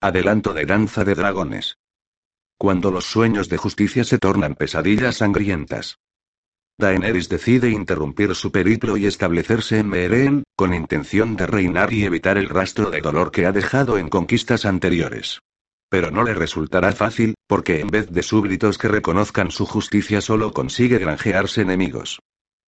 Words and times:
Adelanto 0.00 0.54
de 0.54 0.64
danza 0.64 1.04
de 1.04 1.16
dragones. 1.16 1.76
Cuando 2.56 2.92
los 2.92 3.06
sueños 3.06 3.48
de 3.48 3.56
justicia 3.56 4.04
se 4.04 4.18
tornan 4.18 4.54
pesadillas 4.54 5.16
sangrientas. 5.16 5.98
Daenerys 6.78 7.28
decide 7.28 7.70
interrumpir 7.70 8.36
su 8.36 8.52
periplo 8.52 8.96
y 8.96 9.06
establecerse 9.06 9.80
en 9.80 9.88
Meereen, 9.88 10.44
con 10.54 10.72
intención 10.72 11.34
de 11.34 11.48
reinar 11.48 11.92
y 11.92 12.04
evitar 12.04 12.38
el 12.38 12.48
rastro 12.48 12.92
de 12.92 13.00
dolor 13.00 13.32
que 13.32 13.46
ha 13.46 13.50
dejado 13.50 13.98
en 13.98 14.08
conquistas 14.08 14.66
anteriores. 14.66 15.40
Pero 15.88 16.12
no 16.12 16.22
le 16.22 16.34
resultará 16.34 16.92
fácil, 16.92 17.34
porque 17.48 17.80
en 17.80 17.88
vez 17.88 18.08
de 18.08 18.22
súbditos 18.22 18.78
que 18.78 18.86
reconozcan 18.86 19.50
su 19.50 19.66
justicia 19.66 20.20
solo 20.20 20.52
consigue 20.52 20.98
granjearse 20.98 21.62
enemigos. 21.62 22.20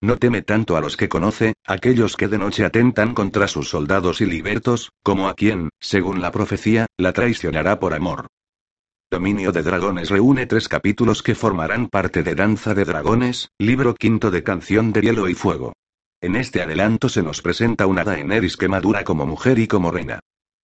No 0.02 0.16
teme 0.16 0.40
tanto 0.40 0.78
a 0.78 0.80
los 0.80 0.96
que 0.96 1.10
conoce, 1.10 1.54
aquellos 1.66 2.16
que 2.16 2.28
de 2.28 2.38
noche 2.38 2.64
atentan 2.64 3.12
contra 3.12 3.46
sus 3.48 3.68
soldados 3.68 4.22
y 4.22 4.26
libertos, 4.26 4.90
como 5.02 5.28
a 5.28 5.34
quien, 5.34 5.68
según 5.78 6.22
la 6.22 6.32
profecía, 6.32 6.86
la 6.96 7.12
traicionará 7.12 7.78
por 7.78 7.92
amor. 7.92 8.26
Dominio 9.10 9.52
de 9.52 9.62
Dragones 9.62 10.08
reúne 10.08 10.46
tres 10.46 10.68
capítulos 10.68 11.22
que 11.22 11.34
formarán 11.34 11.88
parte 11.88 12.22
de 12.22 12.34
Danza 12.34 12.74
de 12.74 12.84
Dragones, 12.86 13.50
libro 13.58 13.94
quinto 13.94 14.30
de 14.30 14.42
Canción 14.42 14.92
de 14.92 15.02
Hielo 15.02 15.28
y 15.28 15.34
Fuego. 15.34 15.74
En 16.22 16.36
este 16.36 16.62
adelanto 16.62 17.08
se 17.10 17.22
nos 17.22 17.42
presenta 17.42 17.86
una 17.86 18.04
Daenerys 18.04 18.56
que 18.56 18.68
madura 18.68 19.04
como 19.04 19.26
mujer 19.26 19.58
y 19.58 19.66
como 19.66 19.90
reina. 19.90 20.20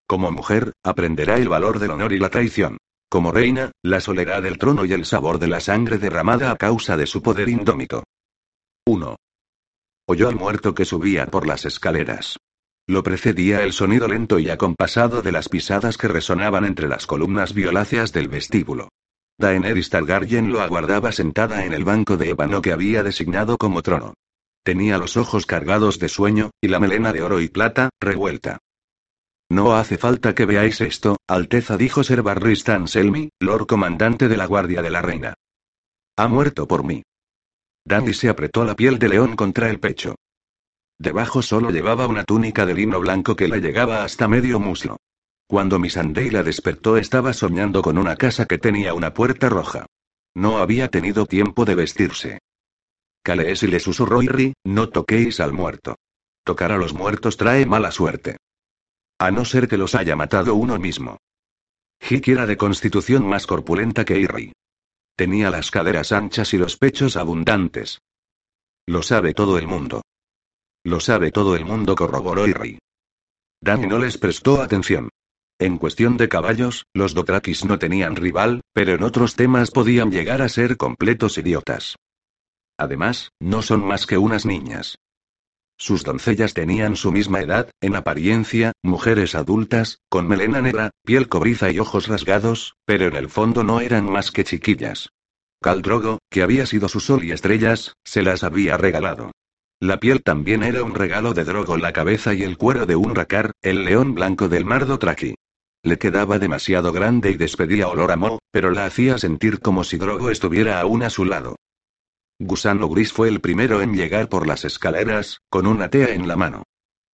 Como 0.07 0.31
mujer, 0.31 0.73
aprenderá 0.83 1.37
el 1.37 1.49
valor 1.49 1.79
del 1.79 1.91
honor 1.91 2.13
y 2.13 2.19
la 2.19 2.31
traición. 2.31 2.79
Como 3.11 3.33
reina, 3.33 3.73
la 3.83 4.01
soledad 4.01 4.43
del 4.43 4.57
trono 4.59 4.85
y 4.85 4.93
el 4.93 5.05
sabor 5.05 5.39
de 5.39 5.49
la 5.49 5.61
sangre 5.61 5.99
derramada 5.99 6.51
a 6.51 6.57
causa 6.57 6.97
de 6.97 7.07
su 7.07 7.23
poder 7.23 7.49
indómito. 7.49 8.05
1. 8.87 9.17
Oyó 10.07 10.29
al 10.29 10.37
muerto 10.37 10.75
que 10.75 10.85
subía 10.85 11.27
por 11.27 11.47
las 11.47 11.65
escaleras. 11.65 12.39
Lo 12.87 13.03
precedía 13.03 13.65
el 13.65 13.73
sonido 13.73 14.07
lento 14.07 14.39
y 14.39 14.49
acompasado 14.49 15.21
de 15.21 15.33
las 15.33 15.49
pisadas 15.49 15.99
que 15.99 16.07
resonaban 16.07 16.65
entre 16.65 16.87
las 16.87 17.07
columnas 17.07 17.53
violáceas 17.53 18.13
del 18.13 18.29
vestíbulo. 18.29 18.89
Daenerys 19.39 19.91
Targaryen 19.91 20.53
lo 20.53 20.61
aguardaba 20.61 21.11
sentada 21.11 21.65
en 21.65 21.73
el 21.73 21.85
banco 21.85 22.17
de 22.17 22.31
ébano 22.31 22.63
que 22.63 22.73
había 22.73 23.03
designado 23.03 23.59
como 23.59 23.83
trono. 23.83 24.15
Tenía 24.63 24.99
los 24.99 25.17
ojos 25.17 25.45
cargados 25.45 25.99
de 25.99 26.09
sueño, 26.09 26.51
y 26.61 26.69
la 26.69 26.79
melena 26.79 27.13
de 27.13 27.23
oro 27.23 27.41
y 27.41 27.49
plata, 27.49 27.91
revuelta. 28.01 28.59
No 29.49 29.77
hace 29.77 29.99
falta 29.99 30.35
que 30.35 30.47
veáis 30.47 30.81
esto, 30.81 31.17
Alteza 31.29 31.77
dijo 31.77 32.03
Ser 32.05 32.23
Barris 32.23 32.65
Selmy, 32.87 33.31
Lord 33.41 33.67
Comandante 33.67 34.29
de 34.29 34.37
la 34.37 34.47
Guardia 34.47 34.83
de 34.83 34.91
la 34.91 35.03
Reina. 35.03 35.35
Ha 36.17 36.29
muerto 36.29 36.67
por 36.67 36.85
mí. 36.85 37.03
Dandy 37.87 38.15
se 38.15 38.29
apretó 38.29 38.65
la 38.65 38.75
piel 38.75 38.99
de 38.99 39.09
león 39.09 39.37
contra 39.37 39.71
el 39.71 39.79
pecho. 39.79 40.17
Debajo 40.99 41.41
solo 41.41 41.71
llevaba 41.71 42.09
una 42.09 42.25
túnica 42.25 42.67
de 42.67 42.75
lino 42.75 42.99
blanco 42.99 43.37
que 43.37 43.47
le 43.47 43.61
llegaba 43.61 44.03
hasta 44.03 44.27
medio 44.27 44.59
muslo. 44.59 44.97
Cuando 45.47 45.79
Miss 45.79 45.97
la 45.97 46.43
despertó 46.43 46.97
estaba 46.97 47.33
soñando 47.33 47.83
con 47.83 47.97
una 47.97 48.17
casa 48.17 48.47
que 48.47 48.59
tenía 48.59 48.93
una 48.93 49.15
puerta 49.15 49.49
roja. 49.49 49.87
No 50.35 50.59
había 50.59 50.89
tenido 50.89 51.27
tiempo 51.27 51.65
de 51.65 51.77
vestirse. 51.77 52.39
y 53.25 53.67
le 53.69 53.81
susurró 53.81 54.21
Irri, 54.21 54.55
no 54.65 54.89
toquéis 54.89 55.39
al 55.39 55.53
muerto. 55.53 55.95
Tocar 56.43 56.73
a 56.73 56.79
los 56.79 56.93
muertos 56.93 57.37
trae 57.37 57.67
mala 57.67 57.93
suerte. 57.93 58.37
A 59.19 59.31
no 59.31 59.45
ser 59.45 59.69
que 59.69 59.77
los 59.77 59.95
haya 59.95 60.17
matado 60.17 60.57
uno 60.57 60.77
mismo. 60.79 61.19
Hiki 62.01 62.33
era 62.33 62.47
de 62.47 62.57
constitución 62.57 63.27
más 63.29 63.47
corpulenta 63.47 64.05
que 64.05 64.19
Irri. 64.19 64.53
Tenía 65.17 65.51
las 65.51 65.71
caderas 65.71 66.13
anchas 66.13 66.53
y 66.53 66.59
los 66.59 66.77
pechos 66.77 67.17
abundantes. 67.17 68.03
Lo 68.87 69.03
sabe 69.03 69.33
todo 69.33 69.59
el 69.59 69.67
mundo. 69.67 70.03
Lo 70.85 71.01
sabe 71.01 71.33
todo 71.33 71.57
el 71.57 71.65
mundo, 71.65 71.97
corroboró 71.97 72.47
Irri. 72.47 72.79
Dani 73.63 73.87
no 73.87 73.99
les 73.99 74.19
prestó 74.19 74.61
atención. 74.61 75.09
En 75.59 75.79
cuestión 75.79 76.19
de 76.19 76.29
caballos, 76.29 76.85
los 76.93 77.15
Dothrakis 77.15 77.65
no 77.65 77.79
tenían 77.79 78.15
rival, 78.15 78.61
pero 78.75 78.93
en 78.93 79.03
otros 79.03 79.37
temas 79.37 79.71
podían 79.71 80.11
llegar 80.11 80.43
a 80.43 80.51
ser 80.51 80.77
completos 80.77 81.39
idiotas. 81.39 81.97
Además, 82.79 83.31
no 83.41 83.63
son 83.63 83.87
más 83.87 84.07
que 84.07 84.19
unas 84.19 84.45
niñas. 84.45 84.99
Sus 85.79 86.05
doncellas 86.05 86.55
tenían 86.55 86.97
su 86.97 87.13
misma 87.13 87.41
edad, 87.41 87.71
en 87.81 87.97
apariencia, 87.97 88.73
mujeres 88.83 89.35
adultas, 89.35 90.01
con 90.09 90.27
melena 90.27 90.63
negra, 90.63 90.91
piel 91.05 91.29
cobriza 91.29 91.71
y 91.71 91.79
ojos 91.79 92.09
rasgados, 92.09 92.77
pero 92.87 93.07
en 93.07 93.17
el 93.17 93.29
fondo 93.29 93.63
no 93.63 93.81
eran 93.81 94.11
más 94.11 94.31
que 94.31 94.45
chiquillas. 94.45 95.11
Caldrogo, 95.61 96.19
que 96.31 96.43
había 96.43 96.67
sido 96.67 96.89
su 96.89 97.01
sol 97.01 97.25
y 97.25 97.33
estrellas, 97.33 97.95
se 98.05 98.23
las 98.23 98.43
había 98.43 98.77
regalado. 98.77 99.33
La 99.79 100.01
piel 100.01 100.23
también 100.23 100.63
era 100.63 100.83
un 100.83 100.95
regalo 100.95 101.35
de 101.35 101.45
Drogo, 101.45 101.77
la 101.77 101.93
cabeza 101.93 102.33
y 102.33 102.43
el 102.43 102.57
cuero 102.57 102.87
de 102.87 102.97
un 102.97 103.15
racar, 103.15 103.53
el 103.61 103.85
león 103.85 104.15
blanco 104.15 104.49
del 104.49 104.65
mar 104.65 104.87
Dothraki. 104.87 105.35
Le 105.83 105.99
quedaba 105.99 106.39
demasiado 106.39 106.93
grande 106.93 107.31
y 107.31 107.37
despedía 107.37 107.89
olor 107.89 108.11
a 108.11 108.17
moho, 108.17 108.39
pero 108.51 108.71
la 108.71 108.87
hacía 108.87 109.19
sentir 109.19 109.61
como 109.61 109.85
si 109.85 109.99
Drogo 109.99 110.31
estuviera 110.31 110.81
aún 110.81 111.03
a 111.03 111.11
su 111.11 111.27
lado. 111.27 111.57
Gusano 112.39 112.89
Gris 112.89 113.13
fue 113.13 113.29
el 113.29 113.41
primero 113.41 113.81
en 113.81 113.95
llegar 113.95 114.29
por 114.29 114.47
las 114.47 114.67
escaleras, 114.67 115.41
con 115.49 115.67
una 115.67 115.89
tea 115.89 116.13
en 116.15 116.29
la 116.29 116.37
mano. 116.37 116.65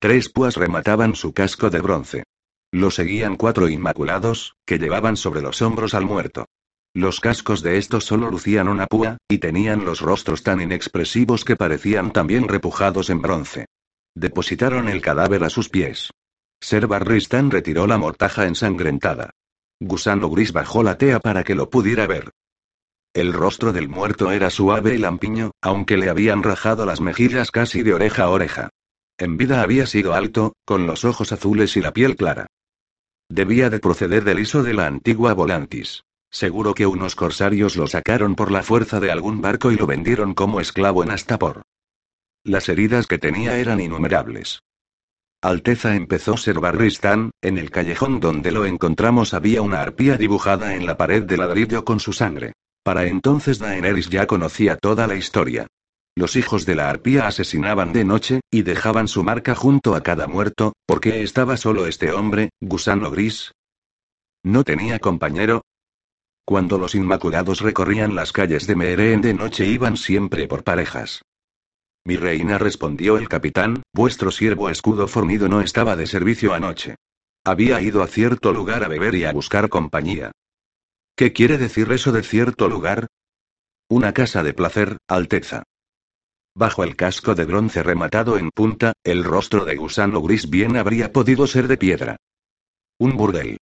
Tres 0.01 0.29
púas 0.29 0.57
remataban 0.57 1.15
su 1.15 1.33
casco 1.33 1.71
de 1.71 1.81
bronce. 1.81 2.25
Lo 2.73 2.91
seguían 2.91 3.37
cuatro 3.37 3.69
inmaculados, 3.69 4.57
que 4.67 4.79
llevaban 4.79 5.17
sobre 5.17 5.41
los 5.41 5.63
hombros 5.63 5.95
al 5.95 6.07
muerto. 6.07 6.47
Los 6.93 7.21
cascos 7.21 7.63
de 7.63 7.79
estos 7.79 8.05
solo 8.05 8.31
lucían 8.31 8.67
una 8.67 8.87
púa, 8.87 9.19
y 9.29 9.39
tenían 9.39 9.85
los 9.85 10.01
rostros 10.01 10.43
tan 10.43 10.61
inexpresivos 10.61 11.45
que 11.45 11.55
parecían 11.55 12.13
también 12.13 12.49
repujados 12.49 13.09
en 13.09 13.23
bronce. 13.23 13.67
Depositaron 14.17 14.89
el 14.89 15.01
cadáver 15.01 15.45
a 15.45 15.51
sus 15.51 15.69
pies. 15.69 16.11
Ser 16.61 16.89
Barristan 16.89 17.51
retiró 17.51 17.87
la 17.87 17.97
mortaja 17.97 18.47
ensangrentada. 18.47 19.31
Gusano 19.81 20.29
Gris 20.31 20.53
bajó 20.53 20.83
la 20.83 20.99
tea 20.99 21.21
para 21.21 21.45
que 21.45 21.55
lo 21.55 21.71
pudiera 21.71 22.07
ver. 22.09 22.31
El 23.15 23.35
rostro 23.35 23.75
del 23.75 23.91
muerto 23.91 24.31
era 24.31 24.49
suave 24.49 24.95
y 24.95 24.99
lampiño, 24.99 25.51
aunque 25.61 25.99
le 25.99 26.09
habían 26.09 26.43
rajado 26.43 26.87
las 26.87 27.03
mejillas 27.03 27.51
casi 27.51 27.83
de 27.83 27.93
oreja 27.93 28.25
a 28.25 28.31
oreja. 28.31 28.71
En 29.19 29.37
vida 29.37 29.61
había 29.61 29.87
sido 29.87 30.15
alto, 30.15 30.55
con 30.65 30.87
los 30.87 31.05
ojos 31.05 31.31
azules 31.31 31.77
y 31.77 31.83
la 31.83 31.93
piel 31.93 32.17
clara. 32.17 32.47
Debía 33.29 33.69
de 33.69 33.81
proceder 33.81 34.25
del 34.25 34.39
iso 34.39 34.63
de 34.63 34.73
la 34.73 34.87
antigua 34.87 35.35
Volantis. 35.35 36.05
Seguro 36.31 36.73
que 36.73 36.87
unos 36.87 37.15
corsarios 37.15 37.77
lo 37.77 37.87
sacaron 37.87 38.35
por 38.35 38.51
la 38.51 38.63
fuerza 38.63 38.99
de 38.99 39.11
algún 39.11 39.43
barco 39.43 39.71
y 39.71 39.77
lo 39.77 39.87
vendieron 39.87 40.33
como 40.33 40.61
esclavo 40.61 41.03
en 41.03 41.11
Astapor. 41.11 41.63
Las 42.45 42.71
heridas 42.71 43.07
que 43.07 43.19
tenía 43.19 43.59
eran 43.59 43.81
innumerables. 43.81 44.63
Alteza 45.43 45.97
empezó 45.97 46.39
ser 46.39 46.61
Barristán, 46.61 47.31
en 47.43 47.59
el 47.59 47.71
callejón 47.71 48.21
donde 48.21 48.53
lo 48.53 48.65
encontramos 48.65 49.35
había 49.35 49.61
una 49.61 49.83
arpía 49.83 50.17
dibujada 50.17 50.75
en 50.75 50.87
la 50.87 50.97
pared 50.97 51.25
de 51.25 51.37
ladrillo 51.37 51.85
con 51.85 52.01
su 52.01 52.15
sangre. 52.15 52.55
Para 52.83 53.07
entonces 53.07 53.59
Daenerys 53.59 54.09
ya 54.09 54.27
conocía 54.27 54.77
toda 54.77 55.07
la 55.07 55.15
historia. 55.15 55.67
Los 56.15 56.37
hijos 56.37 56.67
de 56.67 56.75
la 56.75 56.91
arpía 56.91 57.27
asesinaban 57.27 57.93
de 57.93 58.05
noche, 58.05 58.41
y 58.51 58.63
dejaban 58.63 59.09
su 59.09 59.23
marca 59.23 59.55
junto 59.55 59.95
a 59.95 60.03
cada 60.03 60.27
muerto, 60.27 60.75
porque 60.87 61.23
estaba 61.23 61.57
solo 61.57 61.87
este 61.87 62.13
hombre, 62.13 62.51
gusano 62.61 63.11
gris. 63.11 63.53
No 64.43 64.65
tenía 64.65 64.99
compañero, 64.99 65.63
cuando 66.45 66.77
los 66.77 66.97
Inmaculados 66.97 67.61
recorrían 67.61 68.17
las 68.17 68.33
calles 68.33 68.67
de 68.67 68.75
Meereen 68.75 69.21
de 69.21 69.33
noche 69.33 69.65
iban 69.67 69.97
siempre 69.97 70.49
por 70.49 70.65
parejas. 70.65 71.23
Mi 72.05 72.17
reina 72.17 72.59
respondió 72.59 73.17
el 73.17 73.29
capitán, 73.29 73.83
vuestro 73.95 74.33
siervo 74.33 74.69
escudo 74.69 75.07
fornido 75.07 75.49
no 75.49 75.61
estaba 75.61 75.95
de 75.95 76.09
servicio 76.09 76.53
anoche. 76.53 76.97
Había 77.45 77.81
ido 77.81 78.03
a 78.03 78.09
cierto 78.09 78.53
lugar 78.53 78.83
a 78.83 78.89
beber 78.89 79.15
y 79.15 79.25
a 79.25 79.33
buscar 79.33 79.69
compañía. 79.69 80.33
¿Qué 81.17 81.33
quiere 81.33 81.59
decir 81.59 81.91
eso 81.93 82.11
de 82.13 82.23
cierto 82.23 82.69
lugar? 82.69 83.07
Una 83.89 84.13
casa 84.13 84.43
de 84.43 84.55
placer, 84.55 84.97
Alteza. 85.07 85.65
Bajo 86.55 86.85
el 86.85 86.97
casco 86.97 87.35
de 87.35 87.45
bronce 87.45 87.83
rematado 87.83 88.39
en 88.39 88.51
punta, 88.51 88.93
el 89.05 89.25
rostro 89.25 89.65
de 89.65 89.77
gusano 89.77 90.21
gris 90.23 90.49
bien 90.49 90.77
habría 90.77 91.13
podido 91.13 91.47
ser 91.47 91.69
de 91.69 91.77
piedra. 91.77 92.17
Un 92.99 93.17
burdel. 93.17 93.59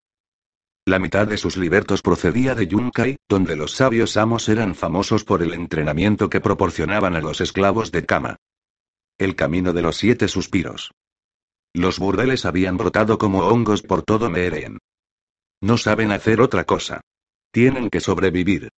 La 0.87 0.99
mitad 0.99 1.27
de 1.27 1.37
sus 1.37 1.56
libertos 1.56 2.03
procedía 2.03 2.54
de 2.54 2.66
Yunkai, 2.66 3.16
donde 3.28 3.54
los 3.54 3.72
sabios 3.72 4.16
amos 4.16 4.48
eran 4.48 4.75
famosos 4.75 5.25
por 5.25 5.42
el 5.42 5.53
entrenamiento 5.53 6.30
que 6.30 6.41
proporcionaban 6.41 7.15
a 7.15 7.21
los 7.21 7.41
esclavos 7.41 7.92
de 7.92 8.07
cama. 8.07 8.36
El 9.19 9.36
camino 9.36 9.72
de 9.72 9.83
los 9.83 9.97
siete 9.97 10.27
suspiros. 10.27 10.92
Los 11.75 11.98
burdeles 11.98 12.45
habían 12.45 12.77
brotado 12.77 13.19
como 13.19 13.47
hongos 13.47 13.83
por 13.83 14.03
todo 14.03 14.30
Meeren. 14.30 14.78
No 15.60 15.77
saben 15.77 16.10
hacer 16.10 16.41
otra 16.41 16.65
cosa. 16.65 17.01
Tienen 17.53 17.91
que 17.91 18.01
sobrevivir. 18.01 18.69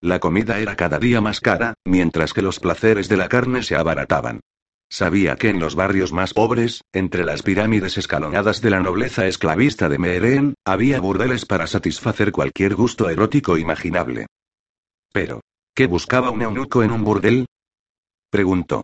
La 0.00 0.18
comida 0.18 0.58
era 0.58 0.76
cada 0.76 0.98
día 0.98 1.20
más 1.20 1.40
cara, 1.40 1.74
mientras 1.84 2.32
que 2.32 2.40
los 2.40 2.58
placeres 2.58 3.08
de 3.08 3.18
la 3.18 3.28
carne 3.28 3.62
se 3.62 3.76
abarataban. 3.76 4.40
Sabía 4.88 5.36
que 5.36 5.50
en 5.50 5.60
los 5.60 5.74
barrios 5.74 6.12
más 6.12 6.34
pobres, 6.34 6.82
entre 6.92 7.24
las 7.24 7.42
pirámides 7.42 7.98
escalonadas 7.98 8.60
de 8.60 8.70
la 8.70 8.80
nobleza 8.80 9.26
esclavista 9.26 9.88
de 9.88 9.98
Meereen, 9.98 10.54
había 10.64 11.00
burdeles 11.00 11.44
para 11.44 11.66
satisfacer 11.66 12.32
cualquier 12.32 12.74
gusto 12.74 13.08
erótico 13.10 13.58
imaginable. 13.58 14.26
Pero, 15.12 15.42
¿qué 15.74 15.86
buscaba 15.86 16.30
un 16.30 16.42
eunuco 16.42 16.82
en 16.82 16.90
un 16.90 17.04
burdel? 17.04 17.46
Preguntó. 18.30 18.82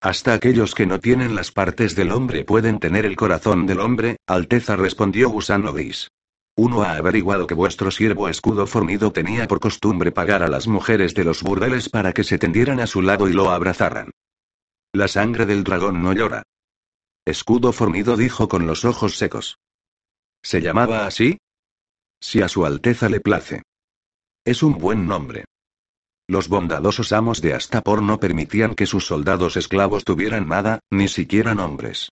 Hasta 0.00 0.34
aquellos 0.34 0.74
que 0.74 0.86
no 0.86 1.00
tienen 1.00 1.34
las 1.34 1.50
partes 1.50 1.96
del 1.96 2.12
hombre 2.12 2.44
pueden 2.44 2.78
tener 2.78 3.04
el 3.04 3.16
corazón 3.16 3.66
del 3.66 3.80
hombre, 3.80 4.18
Alteza 4.26 4.76
respondió 4.76 5.30
Gusano 5.30 5.72
Gris. 5.72 6.08
Uno 6.58 6.82
ha 6.82 6.96
averiguado 6.96 7.46
que 7.46 7.54
vuestro 7.54 7.92
siervo 7.92 8.28
escudo 8.28 8.66
fornido 8.66 9.12
tenía 9.12 9.46
por 9.46 9.60
costumbre 9.60 10.10
pagar 10.10 10.42
a 10.42 10.48
las 10.48 10.66
mujeres 10.66 11.14
de 11.14 11.22
los 11.22 11.44
burdeles 11.44 11.88
para 11.88 12.12
que 12.12 12.24
se 12.24 12.36
tendieran 12.36 12.80
a 12.80 12.88
su 12.88 13.00
lado 13.00 13.28
y 13.28 13.32
lo 13.32 13.50
abrazaran. 13.50 14.10
La 14.92 15.06
sangre 15.06 15.46
del 15.46 15.62
dragón 15.62 16.02
no 16.02 16.12
llora. 16.12 16.42
Escudo 17.24 17.72
fornido 17.72 18.16
dijo 18.16 18.48
con 18.48 18.66
los 18.66 18.84
ojos 18.84 19.16
secos. 19.16 19.58
¿Se 20.42 20.60
llamaba 20.60 21.06
así? 21.06 21.38
Si 22.20 22.42
a 22.42 22.48
su 22.48 22.66
Alteza 22.66 23.08
le 23.08 23.20
place. 23.20 23.62
Es 24.44 24.64
un 24.64 24.78
buen 24.78 25.06
nombre. 25.06 25.44
Los 26.26 26.48
bondadosos 26.48 27.12
amos 27.12 27.40
de 27.40 27.54
Astapor 27.54 28.02
no 28.02 28.18
permitían 28.18 28.74
que 28.74 28.86
sus 28.86 29.06
soldados 29.06 29.56
esclavos 29.56 30.02
tuvieran 30.02 30.48
nada, 30.48 30.80
ni 30.90 31.06
siquiera 31.06 31.54
nombres. 31.54 32.08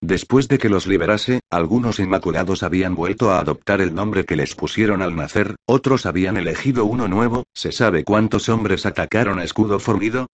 Después 0.00 0.46
de 0.46 0.58
que 0.58 0.68
los 0.68 0.86
liberase, 0.86 1.40
algunos 1.50 1.98
inmaculados 1.98 2.62
habían 2.62 2.94
vuelto 2.94 3.30
a 3.30 3.40
adoptar 3.40 3.80
el 3.80 3.94
nombre 3.94 4.24
que 4.24 4.36
les 4.36 4.54
pusieron 4.54 5.02
al 5.02 5.16
nacer, 5.16 5.56
otros 5.66 6.06
habían 6.06 6.36
elegido 6.36 6.84
uno 6.84 7.08
nuevo, 7.08 7.44
¿se 7.52 7.72
sabe 7.72 8.04
cuántos 8.04 8.48
hombres 8.48 8.86
atacaron 8.86 9.40
a 9.40 9.44
escudo 9.44 9.80
formido? 9.80 10.28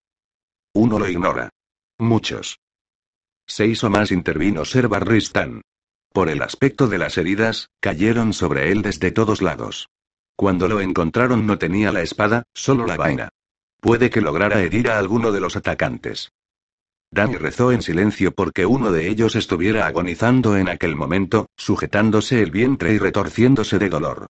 Uno 0.74 1.00
lo 1.00 1.08
ignora. 1.08 1.50
Muchos. 1.98 2.60
Seis 3.48 3.84
o 3.84 3.90
más 3.90 4.12
intervino 4.12 4.66
Ser 4.66 4.88
Barristan. 4.90 5.62
Por 6.12 6.30
el 6.30 6.42
aspecto 6.42 6.88
de 6.88 6.98
las 6.98 7.18
heridas, 7.18 7.70
cayeron 7.80 8.34
sobre 8.34 8.72
él 8.72 8.82
desde 8.82 9.12
todos 9.12 9.42
lados. 9.42 9.88
Cuando 10.36 10.68
lo 10.68 10.82
encontraron 10.82 11.46
no 11.46 11.58
tenía 11.58 11.92
la 11.92 12.02
espada, 12.02 12.44
solo 12.54 12.86
la 12.86 12.98
vaina. 12.98 13.30
Puede 13.80 14.10
que 14.10 14.22
lograra 14.22 14.62
herir 14.62 14.90
a 14.90 14.98
alguno 14.98 15.32
de 15.32 15.40
los 15.40 15.56
atacantes. 15.56 16.32
Danny 17.14 17.36
rezó 17.36 17.72
en 17.72 17.84
silencio 17.84 18.32
porque 18.32 18.66
uno 18.66 18.92
de 18.92 19.08
ellos 19.08 19.36
estuviera 19.36 19.86
agonizando 19.86 20.58
en 20.58 20.68
aquel 20.68 20.96
momento, 20.96 21.46
sujetándose 21.56 22.42
el 22.42 22.50
vientre 22.50 22.94
y 22.94 22.98
retorciéndose 22.98 23.78
de 23.78 23.90
dolor. 23.90 24.26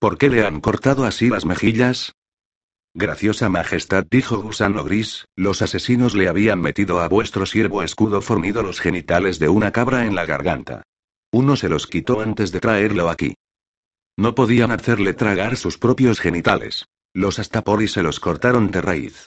¿Por 0.00 0.18
qué 0.18 0.28
le 0.28 0.44
han 0.44 0.60
cortado 0.60 1.04
así 1.04 1.28
las 1.28 1.44
mejillas? 1.44 2.12
Graciosa 2.92 3.48
Majestad, 3.48 4.04
dijo 4.10 4.42
Gusano 4.42 4.82
Gris, 4.82 5.26
los 5.36 5.62
asesinos 5.62 6.16
le 6.16 6.26
habían 6.26 6.60
metido 6.60 7.00
a 7.00 7.08
vuestro 7.08 7.46
siervo 7.46 7.84
escudo 7.84 8.20
fornido 8.20 8.64
los 8.64 8.80
genitales 8.80 9.38
de 9.38 9.48
una 9.48 9.70
cabra 9.70 10.04
en 10.04 10.16
la 10.16 10.26
garganta. 10.26 10.82
Uno 11.30 11.54
se 11.54 11.68
los 11.68 11.86
quitó 11.86 12.20
antes 12.20 12.50
de 12.50 12.58
traerlo 12.58 13.10
aquí. 13.10 13.34
No 14.16 14.34
podían 14.34 14.72
hacerle 14.72 15.14
tragar 15.14 15.56
sus 15.56 15.78
propios 15.78 16.18
genitales. 16.18 16.86
Los 17.14 17.38
y 17.38 17.88
se 17.88 18.02
los 18.02 18.18
cortaron 18.18 18.72
de 18.72 18.80
raíz. 18.80 19.26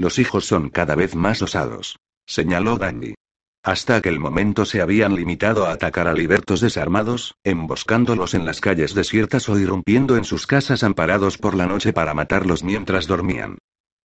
Los 0.00 0.18
hijos 0.18 0.46
son 0.46 0.70
cada 0.70 0.94
vez 0.94 1.14
más 1.14 1.42
osados. 1.42 1.98
Señaló 2.26 2.78
Dandy. 2.78 3.16
Hasta 3.62 3.96
aquel 3.96 4.18
momento 4.18 4.64
se 4.64 4.80
habían 4.80 5.14
limitado 5.14 5.66
a 5.66 5.72
atacar 5.72 6.08
a 6.08 6.14
libertos 6.14 6.62
desarmados, 6.62 7.34
emboscándolos 7.44 8.32
en 8.32 8.46
las 8.46 8.62
calles 8.62 8.94
desiertas 8.94 9.50
o 9.50 9.58
irrumpiendo 9.58 10.16
en 10.16 10.24
sus 10.24 10.46
casas 10.46 10.84
amparados 10.84 11.36
por 11.36 11.54
la 11.54 11.66
noche 11.66 11.92
para 11.92 12.14
matarlos 12.14 12.64
mientras 12.64 13.06
dormían. 13.06 13.58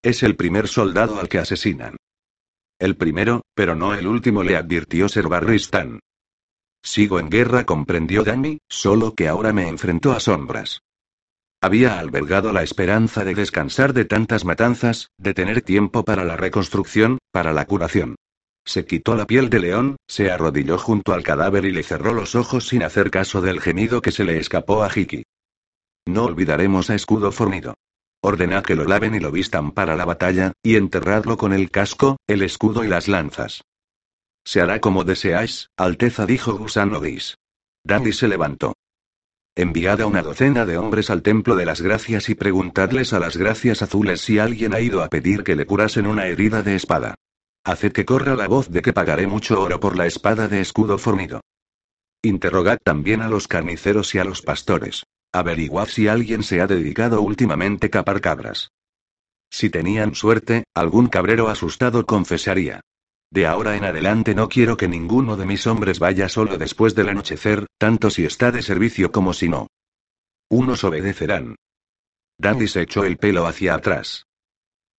Es 0.03 0.21
el 0.21 0.36
primer 0.36 0.68
soldado 0.68 1.18
al 1.18 1.30
que 1.30 1.39
asesinan. 1.39 1.95
El 2.77 2.98
primero, 2.98 3.44
pero 3.53 3.74
no 3.74 3.94
el 3.94 4.06
último, 4.06 4.44
le 4.44 4.57
advirtió 4.57 5.07
Ser 5.07 5.30
Barristan. 5.30 6.01
Sigo 6.83 7.21
en 7.21 7.30
guerra, 7.30 7.63
comprendió 7.63 8.25
Danny, 8.25 8.57
solo 8.68 9.15
que 9.15 9.30
ahora 9.30 9.53
me 9.53 9.69
enfrento 9.69 10.12
a 10.12 10.19
sombras. 10.19 10.81
Había 11.65 11.97
albergado 11.97 12.53
la 12.53 12.62
esperanza 12.62 13.25
de 13.25 13.33
descansar 13.33 13.94
de 13.94 14.06
tantas 14.06 14.45
matanzas, 14.45 15.09
de 15.17 15.33
tener 15.33 15.63
tiempo 15.63 16.06
para 16.06 16.23
la 16.23 16.38
reconstrucción, 16.38 17.17
para 17.31 17.53
la 17.53 17.65
curación. 17.65 18.17
Se 18.63 18.85
quitó 18.85 19.15
la 19.15 19.25
piel 19.25 19.50
de 19.50 19.62
león, 19.62 19.95
se 20.07 20.29
arrodilló 20.29 20.77
junto 20.77 21.12
al 21.12 21.23
cadáver 21.23 21.65
y 21.65 21.71
le 21.71 21.81
cerró 21.81 22.13
los 22.13 22.35
ojos 22.35 22.67
sin 22.67 22.83
hacer 22.83 23.09
caso 23.09 23.41
del 23.41 23.62
gemido 23.62 24.03
que 24.03 24.12
se 24.12 24.25
le 24.25 24.38
escapó 24.38 24.83
a 24.83 24.91
Hiki. 24.95 25.23
No 26.06 26.25
olvidaremos 26.25 26.91
a 26.91 26.94
escudo 26.94 27.31
fornido. 27.31 27.73
Ordenad 28.21 28.63
que 28.63 28.75
lo 28.75 28.85
laven 28.85 29.15
y 29.15 29.19
lo 29.19 29.31
vistan 29.31 29.71
para 29.71 29.95
la 29.95 30.06
batalla, 30.06 30.53
y 30.62 30.75
enterradlo 30.75 31.35
con 31.35 31.51
el 31.51 31.71
casco, 31.71 32.17
el 32.27 32.44
escudo 32.44 32.83
y 32.83 32.88
las 32.89 33.07
lanzas. 33.07 33.63
Se 34.45 34.62
hará 34.62 34.79
como 34.79 35.03
deseáis, 35.03 35.71
Alteza 35.77 36.27
dijo 36.27 36.56
Gusano 36.59 37.00
Gris. 37.00 37.39
Dandy 37.83 38.13
se 38.13 38.27
levantó. 38.27 38.75
Enviad 39.57 40.01
a 40.01 40.05
una 40.05 40.21
docena 40.21 40.65
de 40.65 40.77
hombres 40.77 41.09
al 41.09 41.21
Templo 41.21 41.55
de 41.55 41.65
las 41.65 41.79
Gracias 41.79 42.27
y 42.27 42.35
preguntadles 42.35 43.13
a 43.13 43.19
las 43.21 43.37
Gracias 43.37 43.81
Azules 43.81 44.19
si 44.19 44.37
alguien 44.37 44.73
ha 44.73 44.81
ido 44.81 45.01
a 45.01 45.07
pedir 45.07 45.45
que 45.45 45.55
le 45.55 45.65
curasen 45.65 46.07
una 46.07 46.27
herida 46.27 46.61
de 46.61 46.75
espada. 46.75 47.15
Haced 47.63 47.93
que 47.93 48.03
corra 48.03 48.35
la 48.35 48.49
voz 48.49 48.69
de 48.69 48.81
que 48.81 48.91
pagaré 48.91 49.27
mucho 49.27 49.61
oro 49.61 49.79
por 49.79 49.95
la 49.95 50.07
espada 50.07 50.49
de 50.49 50.59
escudo 50.59 50.97
fornido. 50.97 51.39
Interrogad 52.21 52.79
también 52.83 53.21
a 53.21 53.29
los 53.29 53.47
carniceros 53.47 54.13
y 54.13 54.19
a 54.19 54.25
los 54.25 54.41
pastores. 54.41 55.05
Averiguad 55.31 55.87
si 55.87 56.09
alguien 56.09 56.43
se 56.43 56.59
ha 56.59 56.67
dedicado 56.67 57.21
últimamente 57.21 57.87
a 57.87 57.91
capar 57.91 58.19
cabras. 58.19 58.71
Si 59.49 59.69
tenían 59.69 60.15
suerte, 60.15 60.65
algún 60.73 61.07
cabrero 61.07 61.47
asustado 61.47 62.05
confesaría. 62.05 62.81
De 63.31 63.48
ahora 63.48 63.75
en 63.75 63.83
adelante 63.83 64.36
no 64.36 64.48
quiero 64.50 64.77
que 64.77 64.88
ninguno 64.88 65.38
de 65.38 65.45
mis 65.45 65.68
hombres 65.68 66.00
vaya 66.00 66.30
solo 66.30 66.57
después 66.57 66.95
del 66.95 67.10
anochecer, 67.10 67.66
tanto 67.77 68.10
si 68.10 68.25
está 68.25 68.51
de 68.51 68.62
servicio 68.62 69.12
como 69.12 69.33
si 69.33 69.50
no. 69.50 69.68
Unos 70.50 70.83
obedecerán. 70.83 71.56
Dandy 72.38 72.68
se 72.68 72.81
echó 72.81 73.04
el 73.04 73.18
pelo 73.18 73.48
hacia 73.48 73.75
atrás. 73.75 74.25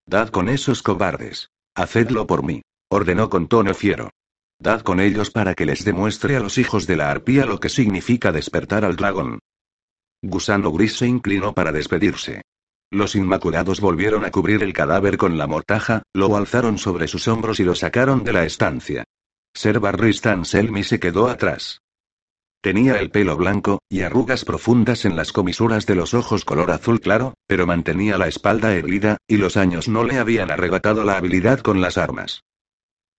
Dad 0.07 0.29
con 0.29 0.49
esos 0.49 0.83
cobardes. 0.83 1.51
Hacedlo 1.75 2.27
por 2.27 2.43
mí. 2.43 2.63
Ordenó 2.89 3.29
con 3.29 3.49
tono 3.49 3.75
fiero. 3.75 4.11
Dad 4.59 4.81
con 4.81 5.01
ellos 5.01 5.31
para 5.31 5.55
que 5.55 5.67
les 5.67 5.85
demuestre 5.85 6.37
a 6.37 6.41
los 6.41 6.59
hijos 6.59 6.87
de 6.87 6.97
la 6.97 7.11
arpía 7.11 7.45
lo 7.45 7.61
que 7.61 7.69
significa 7.69 8.33
despertar 8.33 8.85
al 8.85 8.97
dragón. 8.97 9.41
Gusano 10.23 10.73
Gris 10.73 10.97
se 10.97 11.07
inclinó 11.07 11.53
para 11.53 11.73
despedirse. 11.73 12.43
Los 12.91 13.17
Inmaculados 13.17 13.81
volvieron 13.81 14.25
a 14.25 14.31
cubrir 14.31 14.63
el 14.63 14.73
cadáver 14.73 15.17
con 15.17 15.39
la 15.39 15.47
mortaja, 15.47 16.03
lo 16.15 16.37
alzaron 16.37 16.79
sobre 16.79 17.09
sus 17.09 17.27
hombros 17.27 17.59
y 17.59 17.65
lo 17.65 17.75
sacaron 17.75 18.23
de 18.23 18.33
la 18.33 18.45
estancia. 18.45 19.05
Ser 19.55 19.81
Barristan 19.81 20.45
Selmy 20.45 20.85
se 20.85 21.01
quedó 21.01 21.29
atrás. 21.29 21.81
Tenía 22.61 22.99
el 23.01 23.11
pelo 23.11 23.37
blanco, 23.37 23.81
y 23.89 24.03
arrugas 24.03 24.45
profundas 24.45 25.05
en 25.05 25.17
las 25.17 25.33
comisuras 25.33 25.87
de 25.87 25.95
los 25.95 26.15
ojos 26.15 26.45
color 26.45 26.71
azul 26.71 27.01
claro, 27.01 27.35
pero 27.47 27.67
mantenía 27.67 28.19
la 28.19 28.29
espalda 28.29 28.75
erguida, 28.75 29.19
y 29.27 29.37
los 29.37 29.57
años 29.57 29.89
no 29.89 30.05
le 30.05 30.19
habían 30.19 30.51
arrebatado 30.51 31.05
la 31.05 31.17
habilidad 31.17 31.61
con 31.61 31.81
las 31.81 31.99
armas. 31.99 32.43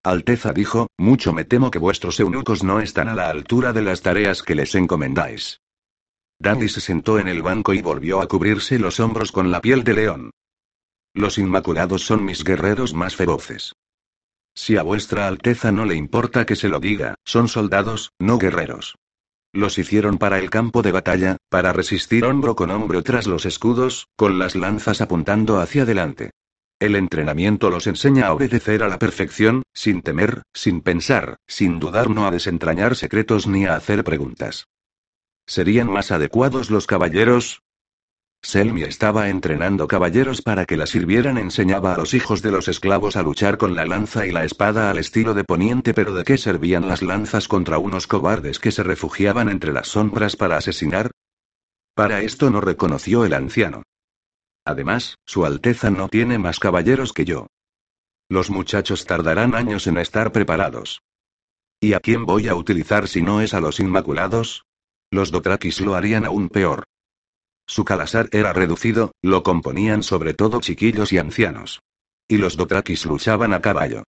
Alteza 0.04 0.54
dijo, 0.54 0.88
mucho 0.98 1.34
me 1.34 1.44
temo 1.44 1.72
que 1.72 1.80
vuestros 1.80 2.20
eunucos 2.20 2.64
no 2.64 2.80
están 2.80 3.10
a 3.10 3.16
la 3.16 3.30
altura 3.30 3.74
de 3.74 3.82
las 3.82 4.02
tareas 4.02 4.44
que 4.44 4.56
les 4.56 4.76
encomendáis. 4.76 5.60
Dandy 6.40 6.70
se 6.70 6.82
sentó 6.82 7.20
en 7.20 7.28
el 7.28 7.42
banco 7.42 7.74
y 7.74 7.82
volvió 7.82 8.22
a 8.22 8.28
cubrirse 8.28 8.78
los 8.78 9.00
hombros 9.00 9.32
con 9.32 9.52
la 9.52 9.62
piel 9.62 9.84
de 9.84 9.94
león. 9.94 10.32
Los 11.14 11.38
Inmaculados 11.38 12.04
son 12.06 12.24
mis 12.24 12.44
guerreros 12.44 12.94
más 12.94 13.16
feroces. 13.16 13.74
Si 14.54 14.78
a 14.78 14.84
vuestra 14.84 15.28
Alteza 15.28 15.72
no 15.72 15.86
le 15.86 15.96
importa 15.96 16.46
que 16.46 16.56
se 16.56 16.70
lo 16.70 16.80
diga, 16.80 17.16
son 17.26 17.48
soldados, 17.48 18.12
no 18.20 18.38
guerreros. 18.38 18.96
Los 19.54 19.78
hicieron 19.80 20.18
para 20.18 20.38
el 20.40 20.50
campo 20.50 20.82
de 20.84 20.92
batalla, 20.92 21.38
para 21.50 21.74
resistir 21.74 22.26
hombro 22.26 22.56
con 22.56 22.70
hombro 22.70 23.02
tras 23.02 23.26
los 23.26 23.46
escudos, 23.46 24.08
con 24.16 24.38
las 24.38 24.56
lanzas 24.56 25.02
apuntando 25.02 25.60
hacia 25.60 25.84
adelante. 25.84 26.32
El 26.80 26.96
entrenamiento 26.96 27.72
los 27.72 27.88
enseña 27.88 28.28
a 28.28 28.34
obedecer 28.34 28.84
a 28.84 28.88
la 28.88 29.00
perfección, 29.00 29.64
sin 29.74 30.04
temer, 30.04 30.44
sin 30.54 30.82
pensar, 30.82 31.38
sin 31.48 31.80
dudar, 31.80 32.12
no 32.12 32.28
a 32.28 32.32
desentrañar 32.32 32.96
secretos 32.96 33.48
ni 33.48 33.66
a 33.66 33.76
hacer 33.76 34.04
preguntas. 34.04 34.68
¿Serían 35.48 35.90
más 35.90 36.12
adecuados 36.12 36.70
los 36.70 36.88
caballeros? 36.88 37.64
Selmy 38.42 38.84
estaba 38.84 39.30
entrenando 39.30 39.88
caballeros 39.88 40.42
para 40.42 40.66
que 40.66 40.76
la 40.76 40.86
sirvieran. 40.86 41.38
Enseñaba 41.38 41.94
a 41.94 41.98
los 41.98 42.14
hijos 42.14 42.42
de 42.42 42.52
los 42.52 42.68
esclavos 42.68 43.16
a 43.16 43.24
luchar 43.24 43.58
con 43.58 43.74
la 43.74 43.86
lanza 43.86 44.28
y 44.28 44.32
la 44.32 44.44
espada 44.44 44.92
al 44.92 44.98
estilo 44.98 45.34
de 45.34 45.46
Poniente, 45.46 45.94
pero 45.94 46.14
¿de 46.14 46.26
qué 46.26 46.38
servían 46.38 46.90
las 46.90 47.02
lanzas 47.02 47.48
contra 47.48 47.78
unos 47.78 48.08
cobardes 48.08 48.60
que 48.60 48.72
se 48.72 48.84
refugiaban 48.84 49.48
entre 49.48 49.72
las 49.72 49.88
sombras 49.88 50.36
para 50.36 50.58
asesinar? 50.58 51.12
Para 51.96 52.22
esto 52.22 52.50
no 52.50 52.60
reconoció 52.60 53.24
el 53.24 53.34
anciano. 53.34 53.84
Además, 54.66 55.16
Su 55.26 55.46
Alteza 55.46 55.90
no 55.90 56.10
tiene 56.10 56.38
más 56.38 56.60
caballeros 56.60 57.14
que 57.14 57.24
yo. 57.24 57.48
Los 58.30 58.50
muchachos 58.50 59.06
tardarán 59.06 59.56
años 59.56 59.88
en 59.88 59.98
estar 59.98 60.34
preparados. 60.34 61.02
¿Y 61.80 61.94
a 61.94 62.02
quién 62.02 62.26
voy 62.26 62.50
a 62.50 62.56
utilizar 62.56 63.08
si 63.08 63.22
no 63.22 63.40
es 63.40 63.54
a 63.54 63.62
los 63.62 63.80
Inmaculados? 63.80 64.67
Los 65.12 65.32
Dotrakis 65.32 65.80
lo 65.82 65.96
harían 65.96 66.26
aún 66.26 66.50
peor. 66.50 66.84
Su 67.66 67.86
calasar 67.86 68.30
era 68.32 68.54
reducido, 68.54 69.12
lo 69.22 69.44
componían 69.44 70.04
sobre 70.04 70.34
todo 70.34 70.60
chiquillos 70.62 71.14
y 71.14 71.18
ancianos. 71.18 71.82
Y 72.28 72.38
los 72.38 72.58
Dotrakis 72.58 73.06
luchaban 73.06 73.54
a 73.54 73.62
caballo. 73.62 74.04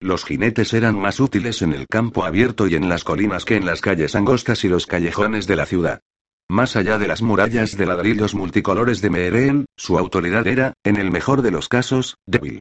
Los 0.00 0.24
jinetes 0.24 0.72
eran 0.74 0.98
más 0.98 1.18
útiles 1.18 1.62
en 1.62 1.72
el 1.72 1.86
campo 1.88 2.24
abierto 2.24 2.66
y 2.68 2.74
en 2.74 2.88
las 2.88 3.04
colinas 3.04 3.44
que 3.44 3.56
en 3.56 3.66
las 3.66 3.80
calles 3.80 4.14
angostas 4.14 4.64
y 4.64 4.68
los 4.68 4.86
callejones 4.86 5.46
de 5.46 5.56
la 5.56 5.66
ciudad. 5.66 6.00
Más 6.48 6.76
allá 6.76 6.98
de 6.98 7.08
las 7.08 7.22
murallas 7.22 7.76
de 7.76 7.86
ladrillos 7.86 8.34
multicolores 8.34 9.00
de 9.00 9.10
Meereen, 9.10 9.64
su 9.76 9.98
autoridad 9.98 10.46
era, 10.46 10.74
en 10.84 10.96
el 10.96 11.10
mejor 11.10 11.42
de 11.42 11.50
los 11.50 11.68
casos, 11.68 12.16
débil. 12.26 12.60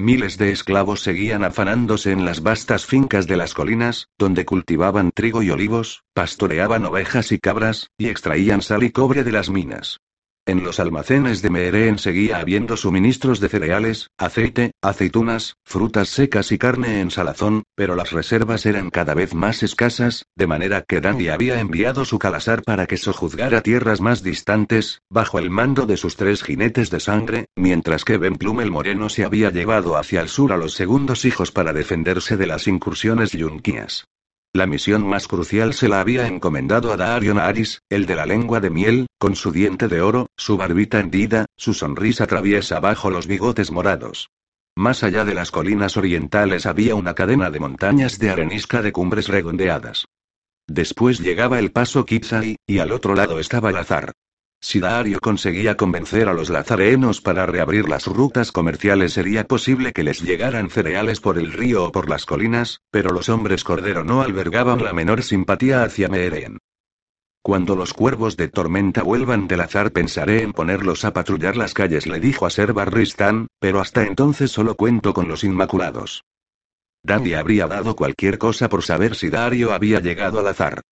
Miles 0.00 0.38
de 0.38 0.50
esclavos 0.50 1.02
seguían 1.02 1.44
afanándose 1.44 2.10
en 2.10 2.24
las 2.24 2.42
vastas 2.42 2.86
fincas 2.86 3.26
de 3.26 3.36
las 3.36 3.54
colinas, 3.54 4.08
donde 4.18 4.44
cultivaban 4.44 5.12
trigo 5.12 5.42
y 5.42 5.50
olivos, 5.50 6.02
pastoreaban 6.14 6.84
ovejas 6.86 7.30
y 7.32 7.38
cabras, 7.38 7.90
y 7.98 8.08
extraían 8.08 8.62
sal 8.62 8.82
y 8.82 8.90
cobre 8.90 9.22
de 9.22 9.32
las 9.32 9.50
minas. 9.50 10.00
En 10.50 10.64
los 10.64 10.80
almacenes 10.80 11.42
de 11.42 11.50
Meereen 11.50 11.96
seguía 11.96 12.40
habiendo 12.40 12.76
suministros 12.76 13.38
de 13.38 13.48
cereales, 13.48 14.10
aceite, 14.18 14.72
aceitunas, 14.82 15.54
frutas 15.64 16.08
secas 16.08 16.50
y 16.50 16.58
carne 16.58 17.00
en 17.00 17.12
salazón, 17.12 17.62
pero 17.76 17.94
las 17.94 18.10
reservas 18.10 18.66
eran 18.66 18.90
cada 18.90 19.14
vez 19.14 19.32
más 19.32 19.62
escasas, 19.62 20.24
de 20.34 20.48
manera 20.48 20.82
que 20.82 21.00
Dandy 21.00 21.28
había 21.28 21.60
enviado 21.60 22.04
su 22.04 22.18
calasar 22.18 22.64
para 22.64 22.86
que 22.86 22.96
sojuzgara 22.96 23.60
tierras 23.60 24.00
más 24.00 24.24
distantes, 24.24 25.02
bajo 25.08 25.38
el 25.38 25.50
mando 25.50 25.86
de 25.86 25.96
sus 25.96 26.16
tres 26.16 26.42
jinetes 26.42 26.90
de 26.90 26.98
sangre, 26.98 27.44
mientras 27.54 28.04
que 28.04 28.18
Ben 28.18 28.34
Plum 28.34 28.60
el 28.60 28.72
Moreno 28.72 29.08
se 29.08 29.24
había 29.24 29.50
llevado 29.50 29.96
hacia 29.96 30.20
el 30.20 30.28
sur 30.28 30.52
a 30.52 30.56
los 30.56 30.74
segundos 30.74 31.24
hijos 31.24 31.52
para 31.52 31.72
defenderse 31.72 32.36
de 32.36 32.48
las 32.48 32.66
incursiones 32.66 33.30
yunquias. 33.30 34.04
La 34.52 34.66
misión 34.66 35.06
más 35.06 35.28
crucial 35.28 35.74
se 35.74 35.88
la 35.88 36.00
había 36.00 36.26
encomendado 36.26 36.92
a 36.92 36.96
Dario 36.96 37.34
Naharis, 37.34 37.82
el 37.88 38.04
de 38.04 38.16
la 38.16 38.26
lengua 38.26 38.58
de 38.58 38.68
miel, 38.68 39.06
con 39.16 39.36
su 39.36 39.52
diente 39.52 39.86
de 39.86 40.00
oro, 40.00 40.26
su 40.36 40.56
barbita 40.56 40.98
hendida, 40.98 41.46
su 41.56 41.72
sonrisa 41.72 42.26
traviesa 42.26 42.80
bajo 42.80 43.10
los 43.10 43.28
bigotes 43.28 43.70
morados. 43.70 44.30
Más 44.76 45.04
allá 45.04 45.24
de 45.24 45.34
las 45.34 45.52
colinas 45.52 45.96
orientales 45.96 46.66
había 46.66 46.96
una 46.96 47.14
cadena 47.14 47.50
de 47.50 47.60
montañas 47.60 48.18
de 48.18 48.30
arenisca 48.30 48.82
de 48.82 48.90
cumbres 48.90 49.28
redondeadas. 49.28 50.06
Después 50.66 51.20
llegaba 51.20 51.60
el 51.60 51.70
paso 51.70 52.04
Kitsai, 52.04 52.56
y 52.66 52.78
al 52.80 52.90
otro 52.90 53.14
lado 53.14 53.38
estaba 53.38 53.70
el 53.70 53.76
azar. 53.76 54.12
Si 54.62 54.78
Dario 54.78 55.20
conseguía 55.20 55.76
convencer 55.76 56.28
a 56.28 56.34
los 56.34 56.50
lazarenos 56.50 57.22
para 57.22 57.46
reabrir 57.46 57.88
las 57.88 58.06
rutas 58.06 58.52
comerciales 58.52 59.14
sería 59.14 59.44
posible 59.44 59.92
que 59.92 60.04
les 60.04 60.20
llegaran 60.20 60.68
cereales 60.68 61.20
por 61.20 61.38
el 61.38 61.52
río 61.52 61.84
o 61.84 61.92
por 61.92 62.10
las 62.10 62.26
colinas, 62.26 62.80
pero 62.90 63.10
los 63.10 63.30
hombres 63.30 63.64
cordero 63.64 64.04
no 64.04 64.20
albergaban 64.20 64.84
la 64.84 64.92
menor 64.92 65.22
simpatía 65.22 65.82
hacia 65.82 66.08
Meeren. 66.08 66.58
Cuando 67.42 67.74
los 67.74 67.94
cuervos 67.94 68.36
de 68.36 68.48
tormenta 68.48 69.02
vuelvan 69.02 69.48
del 69.48 69.62
azar 69.62 69.92
pensaré 69.92 70.42
en 70.42 70.52
ponerlos 70.52 71.06
a 71.06 71.14
patrullar 71.14 71.56
las 71.56 71.72
calles, 71.72 72.06
le 72.06 72.20
dijo 72.20 72.44
a 72.44 72.50
Ser 72.50 72.74
Barristan, 72.74 73.46
pero 73.58 73.80
hasta 73.80 74.04
entonces 74.04 74.50
solo 74.50 74.74
cuento 74.74 75.14
con 75.14 75.26
los 75.26 75.42
Inmaculados. 75.42 76.22
Dandy 77.02 77.32
habría 77.32 77.66
dado 77.66 77.96
cualquier 77.96 78.36
cosa 78.36 78.68
por 78.68 78.82
saber 78.82 79.16
si 79.16 79.30
Dario 79.30 79.72
había 79.72 80.00
llegado 80.00 80.38
al 80.38 80.48
azar. 80.48 80.82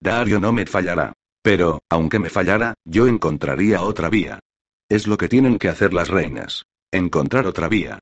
Dario 0.00 0.40
no 0.40 0.50
me 0.52 0.64
fallará. 0.64 1.12
Pero, 1.46 1.78
aunque 1.88 2.18
me 2.18 2.28
fallara, 2.28 2.74
yo 2.84 3.06
encontraría 3.06 3.82
otra 3.82 4.08
vía. 4.08 4.40
Es 4.88 5.06
lo 5.06 5.16
que 5.16 5.28
tienen 5.28 5.60
que 5.60 5.68
hacer 5.68 5.94
las 5.94 6.08
reinas. 6.08 6.64
Encontrar 6.90 7.46
otra 7.46 7.68
vía. 7.68 8.00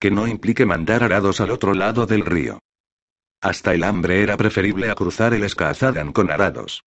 Que 0.00 0.10
no 0.10 0.26
implique 0.26 0.64
mandar 0.64 1.04
arados 1.04 1.42
al 1.42 1.50
otro 1.50 1.74
lado 1.74 2.06
del 2.06 2.24
río. 2.24 2.58
Hasta 3.42 3.74
el 3.74 3.84
hambre 3.84 4.22
era 4.22 4.38
preferible 4.38 4.90
a 4.90 4.94
cruzar 4.94 5.34
el 5.34 5.44
Escazadan 5.44 6.14
con 6.14 6.30
arados. 6.30 6.84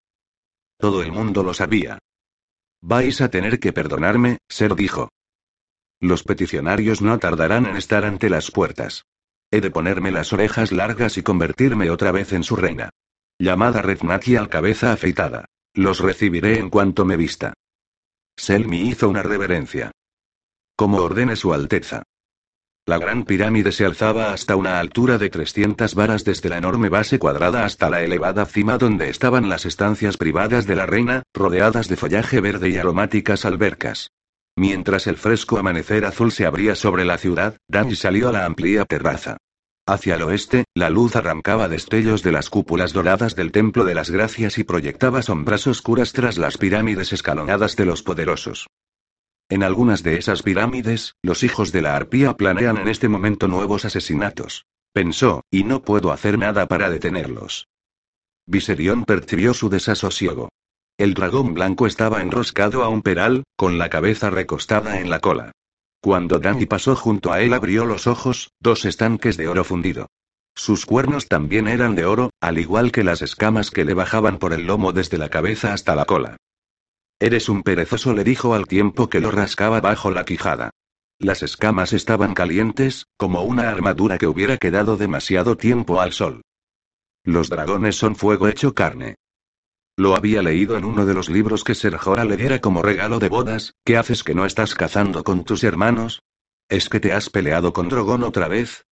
Todo 0.80 1.04
el 1.04 1.12
mundo 1.12 1.44
lo 1.44 1.54
sabía. 1.54 2.00
Vais 2.82 3.22
a 3.22 3.30
tener 3.30 3.60
que 3.60 3.72
perdonarme, 3.72 4.39
Ser 4.50 4.74
dijo. 4.74 5.10
Los 6.00 6.24
peticionarios 6.24 7.04
no 7.04 7.20
tardarán 7.20 7.68
en 7.68 7.75
estar 7.75 8.04
ante 8.04 8.32
las 8.32 8.50
puertas. 8.50 9.06
He 9.51 9.62
de 9.62 9.70
ponerme 9.70 10.10
las 10.10 10.34
orejas 10.34 10.72
largas 10.72 11.20
y 11.20 11.22
convertirme 11.22 11.92
otra 11.92 12.12
vez 12.12 12.34
en 12.34 12.44
su 12.44 12.56
reina. 12.56 12.89
Llamada 13.38 13.84
Reznaki 13.84 14.38
al 14.38 14.50
cabeza 14.50 14.92
afeitada. 14.92 15.46
Los 15.73 15.99
recibiré 15.99 16.57
en 16.57 16.69
cuanto 16.69 17.05
me 17.05 17.15
vista. 17.15 17.53
Selmi 18.38 18.89
hizo 18.89 19.09
una 19.09 19.21
reverencia. 19.21 19.91
Como 20.75 20.97
ordene 20.97 21.35
su 21.35 21.53
Alteza. 21.53 22.03
La 22.85 22.97
gran 22.97 23.23
pirámide 23.23 23.71
se 23.71 23.85
alzaba 23.85 24.33
hasta 24.33 24.55
una 24.55 24.79
altura 24.79 25.19
de 25.19 25.29
300 25.29 25.93
varas 25.93 26.23
desde 26.23 26.49
la 26.49 26.57
enorme 26.57 26.89
base 26.89 27.19
cuadrada 27.19 27.65
hasta 27.65 27.89
la 27.89 28.01
elevada 28.01 28.45
cima 28.47 28.79
donde 28.79 29.09
estaban 29.09 29.47
las 29.47 29.67
estancias 29.67 30.17
privadas 30.17 30.65
de 30.65 30.75
la 30.75 30.88
reina, 30.88 31.23
rodeadas 31.33 31.88
de 31.88 31.97
follaje 31.97 32.41
verde 32.41 32.69
y 32.69 32.77
aromáticas 32.77 33.45
albercas. 33.45 34.09
Mientras 34.55 35.05
el 35.05 35.17
fresco 35.17 35.59
amanecer 35.59 36.03
azul 36.03 36.31
se 36.31 36.47
abría 36.47 36.73
sobre 36.73 37.05
la 37.05 37.19
ciudad, 37.19 37.57
Danny 37.67 37.95
salió 37.95 38.29
a 38.29 38.31
la 38.31 38.45
amplia 38.45 38.85
terraza. 38.85 39.38
Hacia 39.89 40.17
el 40.17 40.22
oeste, 40.22 40.65
la 40.75 40.91
luz 40.91 41.15
arrancaba 41.15 41.67
destellos 41.67 42.22
de 42.22 42.31
las 42.31 42.51
cúpulas 42.51 42.93
doradas 42.93 43.36
del 43.36 43.51
Templo 43.51 43.86
de 43.86 43.96
las 43.96 44.12
Gracias 44.12 44.60
y 44.60 44.63
proyectaba 44.63 45.24
sombras 45.24 45.65
oscuras 45.65 46.13
tras 46.13 46.38
las 46.38 46.60
pirámides 46.60 47.12
escalonadas 47.12 47.75
de 47.75 47.86
los 47.86 48.03
poderosos. 48.03 48.67
En 49.50 49.63
algunas 49.63 50.03
de 50.03 50.17
esas 50.17 50.43
pirámides, 50.43 51.15
los 51.24 51.41
hijos 51.41 51.72
de 51.72 51.81
la 51.81 51.96
arpía 51.96 52.38
planean 52.38 52.77
en 52.77 52.88
este 52.88 53.10
momento 53.10 53.48
nuevos 53.48 53.84
asesinatos. 53.84 54.67
Pensó, 54.93 55.41
y 55.50 55.63
no 55.63 55.81
puedo 55.81 56.12
hacer 56.12 56.38
nada 56.38 56.67
para 56.67 56.91
detenerlos. 56.91 57.67
Viserión 58.46 59.05
percibió 59.05 59.55
su 59.55 59.69
desasosiego. 59.69 60.50
El 61.00 61.15
dragón 61.15 61.55
blanco 61.55 61.88
estaba 61.88 62.22
enroscado 62.22 62.84
a 62.84 62.89
un 62.89 63.01
peral, 63.01 63.43
con 63.55 63.79
la 63.79 63.89
cabeza 63.89 64.29
recostada 64.29 65.00
en 65.00 65.10
la 65.10 65.19
cola. 65.19 65.51
Cuando 66.01 66.39
Danny 66.39 66.65
pasó 66.65 66.96
junto 66.96 67.32
a 67.32 67.41
él 67.41 67.53
abrió 67.53 67.86
los 67.86 68.08
ojos, 68.08 68.51
dos 68.60 68.86
estanques 68.86 69.36
de 69.36 69.48
oro 69.48 69.63
fundido. 69.63 70.08
Sus 70.56 70.86
cuernos 70.86 71.27
también 71.27 71.68
eran 71.68 71.96
de 71.96 72.06
oro, 72.06 72.32
al 72.39 72.58
igual 72.58 72.91
que 72.91 73.03
las 73.03 73.22
escamas 73.22 73.72
que 73.72 73.86
le 73.86 73.94
bajaban 73.94 74.39
por 74.39 74.53
el 74.53 74.65
lomo 74.65 74.94
desde 74.94 75.18
la 75.18 75.29
cabeza 75.29 75.74
hasta 75.74 75.96
la 75.96 76.06
cola. 76.06 76.38
Eres 77.20 77.50
un 77.50 77.63
perezoso, 77.63 78.13
le 78.13 78.24
dijo 78.24 78.53
al 78.53 78.65
tiempo 78.65 79.10
que 79.10 79.20
lo 79.20 79.32
rascaba 79.32 79.82
bajo 79.82 80.10
la 80.10 80.24
quijada. 80.24 80.72
Las 81.18 81.44
escamas 81.44 81.91
estaban 81.91 82.34
calientes, 82.34 83.06
como 83.18 83.44
una 83.44 83.70
armadura 83.70 84.18
que 84.18 84.27
hubiera 84.27 84.58
quedado 84.58 84.96
demasiado 84.96 85.58
tiempo 85.58 86.00
al 86.00 86.13
sol. 86.13 86.41
Los 87.25 87.50
dragones 87.50 87.98
son 87.98 88.15
fuego 88.15 88.48
hecho 88.48 88.74
carne. 88.74 89.15
Lo 90.00 90.15
había 90.15 90.41
leído 90.41 90.77
en 90.77 90.86
uno 90.86 91.06
de 91.06 91.13
los 91.13 91.27
libros 91.27 91.65
que 91.65 91.75
Serjora 91.75 92.24
le 92.24 92.38
diera 92.38 92.62
como 92.62 92.82
regalo 92.82 93.20
de 93.20 93.27
bodas. 93.27 93.74
¿Qué 93.84 93.98
haces 93.98 94.24
que 94.24 94.34
no 94.34 94.46
estás 94.46 94.74
cazando 94.74 95.25
con 95.25 95.44
tus 95.44 95.65
hermanos? 95.65 96.22
¿Es 96.70 96.88
que 96.88 97.01
te 97.01 97.12
has 97.12 97.29
peleado 97.29 97.74
con 97.74 97.89
Drogón 97.89 98.24
otra 98.24 98.48
vez? 98.48 98.86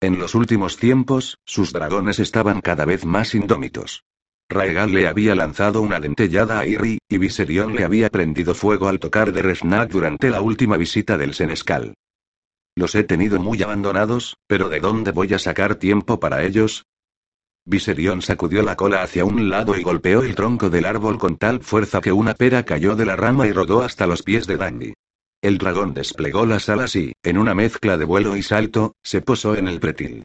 En 0.00 0.18
los 0.18 0.34
últimos 0.34 0.76
tiempos, 0.76 1.38
sus 1.44 1.72
dragones 1.72 2.18
estaban 2.18 2.62
cada 2.62 2.84
vez 2.84 3.04
más 3.04 3.36
indómitos. 3.36 4.02
Raegal 4.48 4.92
le 4.92 5.06
había 5.06 5.36
lanzado 5.36 5.80
una 5.82 6.00
dentellada 6.00 6.58
a 6.58 6.66
Irri, 6.66 6.98
y 7.08 7.18
Viserion 7.18 7.72
le 7.76 7.84
había 7.84 8.10
prendido 8.10 8.56
fuego 8.56 8.88
al 8.88 8.98
tocar 8.98 9.32
de 9.32 9.40
Resnag 9.40 9.88
durante 9.88 10.30
la 10.30 10.40
última 10.40 10.76
visita 10.76 11.16
del 11.16 11.34
Senescal. 11.34 11.94
Los 12.74 12.96
he 12.96 13.04
tenido 13.04 13.38
muy 13.38 13.62
abandonados, 13.62 14.36
pero 14.48 14.68
¿de 14.68 14.80
dónde 14.80 15.12
voy 15.12 15.32
a 15.32 15.38
sacar 15.38 15.76
tiempo 15.76 16.18
para 16.18 16.42
ellos? 16.42 16.86
Viserion 17.66 18.20
sacudió 18.20 18.62
la 18.62 18.76
cola 18.76 19.02
hacia 19.02 19.24
un 19.24 19.48
lado 19.48 19.76
y 19.76 19.82
golpeó 19.82 20.22
el 20.22 20.34
tronco 20.34 20.68
del 20.68 20.84
árbol 20.84 21.18
con 21.18 21.36
tal 21.36 21.60
fuerza 21.62 22.00
que 22.00 22.12
una 22.12 22.34
pera 22.34 22.64
cayó 22.64 22.94
de 22.94 23.06
la 23.06 23.16
rama 23.16 23.46
y 23.46 23.52
rodó 23.52 23.82
hasta 23.82 24.06
los 24.06 24.22
pies 24.22 24.46
de 24.46 24.56
Dandy. 24.56 24.94
El 25.40 25.58
dragón 25.58 25.94
desplegó 25.94 26.46
las 26.46 26.68
alas 26.68 26.94
y, 26.96 27.12
en 27.22 27.38
una 27.38 27.54
mezcla 27.54 27.96
de 27.96 28.04
vuelo 28.04 28.36
y 28.36 28.42
salto, 28.42 28.94
se 29.02 29.22
posó 29.22 29.56
en 29.56 29.68
el 29.68 29.80
pretil. 29.80 30.24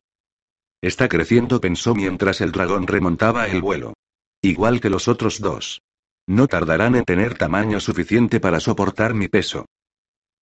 Está 0.82 1.08
creciendo, 1.08 1.60
pensó 1.60 1.96
mientras 1.96 2.42
el 2.42 2.52
dragón 2.52 2.88
remontaba 2.88 3.48
el 3.48 3.62
vuelo. 3.62 3.94
Igual 4.42 4.80
que 4.80 4.90
los 4.90 5.08
otros 5.08 5.40
dos. 5.40 5.82
No 6.28 6.48
tardarán 6.48 6.96
en 6.96 7.04
tener 7.04 7.38
tamaño 7.38 7.80
suficiente 7.80 8.40
para 8.40 8.60
soportar 8.60 9.14
mi 9.14 9.28
peso. 9.28 9.66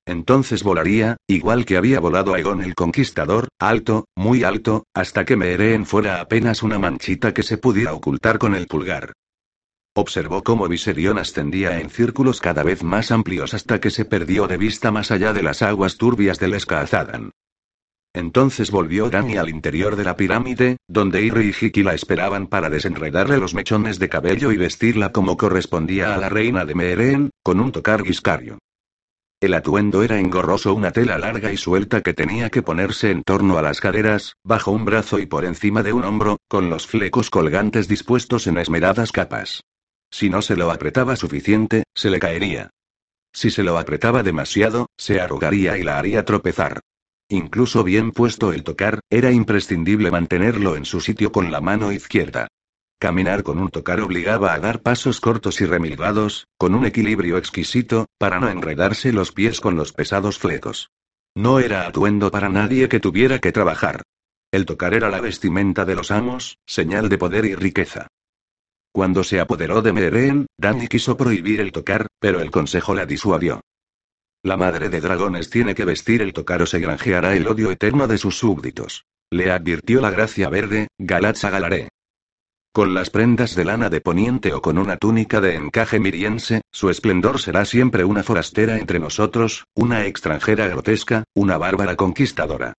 Entonces 0.07 0.63
volaría, 0.63 1.17
igual 1.27 1.65
que 1.65 1.75
había 1.75 1.99
volado 1.99 2.33
Aegon 2.33 2.63
el 2.63 2.75
Conquistador, 2.75 3.49
alto, 3.59 4.05
muy 4.15 4.45
alto, 4.45 4.85
hasta 4.93 5.25
que 5.25 5.35
Meereen 5.35 5.85
fuera 5.85 6.21
apenas 6.21 6.63
una 6.63 6.79
manchita 6.79 7.33
que 7.33 7.43
se 7.43 7.57
pudiera 7.57 7.93
ocultar 7.93 8.39
con 8.39 8.55
el 8.55 8.67
pulgar. 8.67 9.11
Observó 9.93 10.43
cómo 10.43 10.69
Viserion 10.69 11.17
ascendía 11.17 11.81
en 11.81 11.89
círculos 11.89 12.39
cada 12.39 12.63
vez 12.63 12.83
más 12.83 13.11
amplios 13.11 13.53
hasta 13.53 13.81
que 13.81 13.89
se 13.89 14.05
perdió 14.05 14.47
de 14.47 14.55
vista 14.55 14.91
más 14.91 15.11
allá 15.11 15.33
de 15.33 15.43
las 15.43 15.61
aguas 15.61 15.97
turbias 15.97 16.39
del 16.39 16.53
Escazadan. 16.53 17.31
Entonces 18.13 18.71
volvió 18.71 19.09
Dani 19.09 19.35
al 19.35 19.49
interior 19.49 19.97
de 19.97 20.05
la 20.05 20.15
pirámide, 20.15 20.77
donde 20.87 21.21
Irri 21.21 21.49
y 21.49 21.65
Hiki 21.65 21.83
la 21.83 21.93
esperaban 21.93 22.47
para 22.47 22.69
desenredarle 22.69 23.39
los 23.39 23.53
mechones 23.53 23.99
de 23.99 24.07
cabello 24.07 24.53
y 24.53 24.57
vestirla 24.57 25.11
como 25.11 25.35
correspondía 25.35 26.15
a 26.15 26.17
la 26.17 26.29
reina 26.29 26.63
de 26.63 26.75
Meereen, 26.75 27.29
con 27.43 27.59
un 27.59 27.73
tocar 27.73 28.03
guiscario. 28.03 28.57
El 29.39 29.53
atuendo 29.53 30.01
era 30.01 30.19
engorroso, 30.19 30.73
una 30.73 30.91
tela 30.91 31.19
larga 31.19 31.51
y 31.51 31.57
suelta 31.57 32.01
que 32.01 32.15
tenía 32.15 32.49
que 32.49 32.63
ponerse 32.63 33.11
en 33.11 33.21
torno 33.21 33.59
a 33.59 33.61
las 33.61 33.79
caderas, 33.79 34.35
bajo 34.43 34.71
un 34.71 34.83
brazo 34.83 35.19
y 35.19 35.27
por 35.27 35.45
encima 35.45 35.83
de 35.83 35.93
un 35.93 36.05
hombro, 36.05 36.37
con 36.47 36.71
los 36.71 36.87
flecos 36.87 37.29
colgantes 37.29 37.87
dispuestos 37.87 38.47
en 38.47 38.57
esmeradas 38.57 39.11
capas. 39.11 39.61
Si 40.09 40.31
no 40.31 40.41
se 40.41 40.55
lo 40.55 40.71
apretaba 40.71 41.15
suficiente, 41.15 41.83
se 41.93 42.09
le 42.09 42.19
caería. 42.19 42.71
Si 43.31 43.51
se 43.51 43.61
lo 43.61 43.77
apretaba 43.77 44.23
demasiado, 44.23 44.87
se 44.97 45.21
arrugaría 45.21 45.77
y 45.77 45.83
la 45.83 45.99
haría 45.99 46.25
tropezar. 46.25 46.79
Incluso 47.29 47.83
bien 47.83 48.13
puesto 48.13 48.53
el 48.53 48.63
tocar, 48.63 49.01
era 49.11 49.31
imprescindible 49.31 50.09
mantenerlo 50.09 50.75
en 50.75 50.85
su 50.85 50.99
sitio 50.99 51.31
con 51.31 51.51
la 51.51 51.61
mano 51.61 51.91
izquierda. 51.91 52.47
Caminar 52.99 53.43
con 53.43 53.59
un 53.59 53.69
tocar 53.69 53.99
obligaba 54.01 54.55
a 54.55 54.59
dar 54.59 54.81
pasos 54.81 55.21
cortos 55.21 55.61
y 55.61 55.65
remilgados, 55.65 56.47
con 56.57 56.73
un 56.73 56.83
equilibrio 56.83 57.37
exquisito, 57.37 58.07
para 58.17 58.39
no 58.39 58.49
enredarse 58.49 59.13
los 59.13 59.31
pies 59.31 59.61
con 59.61 59.75
los 59.75 59.93
pesados 59.93 60.39
flecos. 60.39 60.89
No 61.35 61.59
era 61.59 61.85
atuendo 61.85 62.31
para 62.31 62.49
nadie 62.49 62.89
que 62.89 62.99
tuviera 62.99 63.37
que 63.37 63.51
trabajar. 63.51 64.01
El 64.51 64.65
tocar 64.65 64.95
era 64.95 65.09
la 65.09 65.21
vestimenta 65.21 65.85
de 65.85 65.93
los 65.93 66.09
amos, 66.09 66.57
señal 66.65 67.07
de 67.09 67.19
poder 67.19 67.45
y 67.45 67.53
riqueza. 67.53 68.07
Cuando 68.91 69.23
se 69.23 69.39
apoderó 69.39 69.83
de 69.83 69.93
Meren, 69.93 70.47
Dani 70.57 70.87
quiso 70.87 71.15
prohibir 71.17 71.59
el 71.59 71.71
tocar, 71.71 72.07
pero 72.19 72.39
el 72.39 72.49
consejo 72.49 72.95
la 72.95 73.05
disuadió. 73.05 73.61
La 74.41 74.57
madre 74.57 74.89
de 74.89 75.01
dragones 75.01 75.51
tiene 75.51 75.75
que 75.75 75.85
vestir 75.85 76.23
el 76.23 76.33
tocar 76.33 76.63
o 76.63 76.65
se 76.65 76.79
granjeará 76.79 77.35
el 77.35 77.47
odio 77.47 77.69
eterno 77.69 78.07
de 78.07 78.17
sus 78.17 78.39
súbditos. 78.39 79.05
Le 79.29 79.51
advirtió 79.51 80.01
la 80.01 80.09
gracia 80.09 80.49
verde, 80.49 80.87
Galatza 80.97 81.51
Galaré. 81.51 81.89
Con 82.77 82.93
las 82.93 83.09
prendas 83.09 83.55
de 83.55 83.65
lana 83.65 83.89
de 83.89 84.01
poniente 84.01 84.53
o 84.53 84.61
con 84.61 84.77
una 84.77 84.97
túnica 84.97 85.41
de 85.41 85.55
encaje 85.55 85.99
miriense, 85.99 86.61
su 86.71 86.91
esplendor 86.91 87.41
será 87.41 87.65
siempre 87.65 88.05
una 88.05 88.21
forastera 88.21 88.77
entre 88.77 88.99
nosotros, 88.99 89.65
una 89.73 90.05
extranjera 90.05 90.67
grotesca, 90.67 91.23
una 91.33 91.57
bárbara 91.57 91.95
conquistadora. 91.95 92.73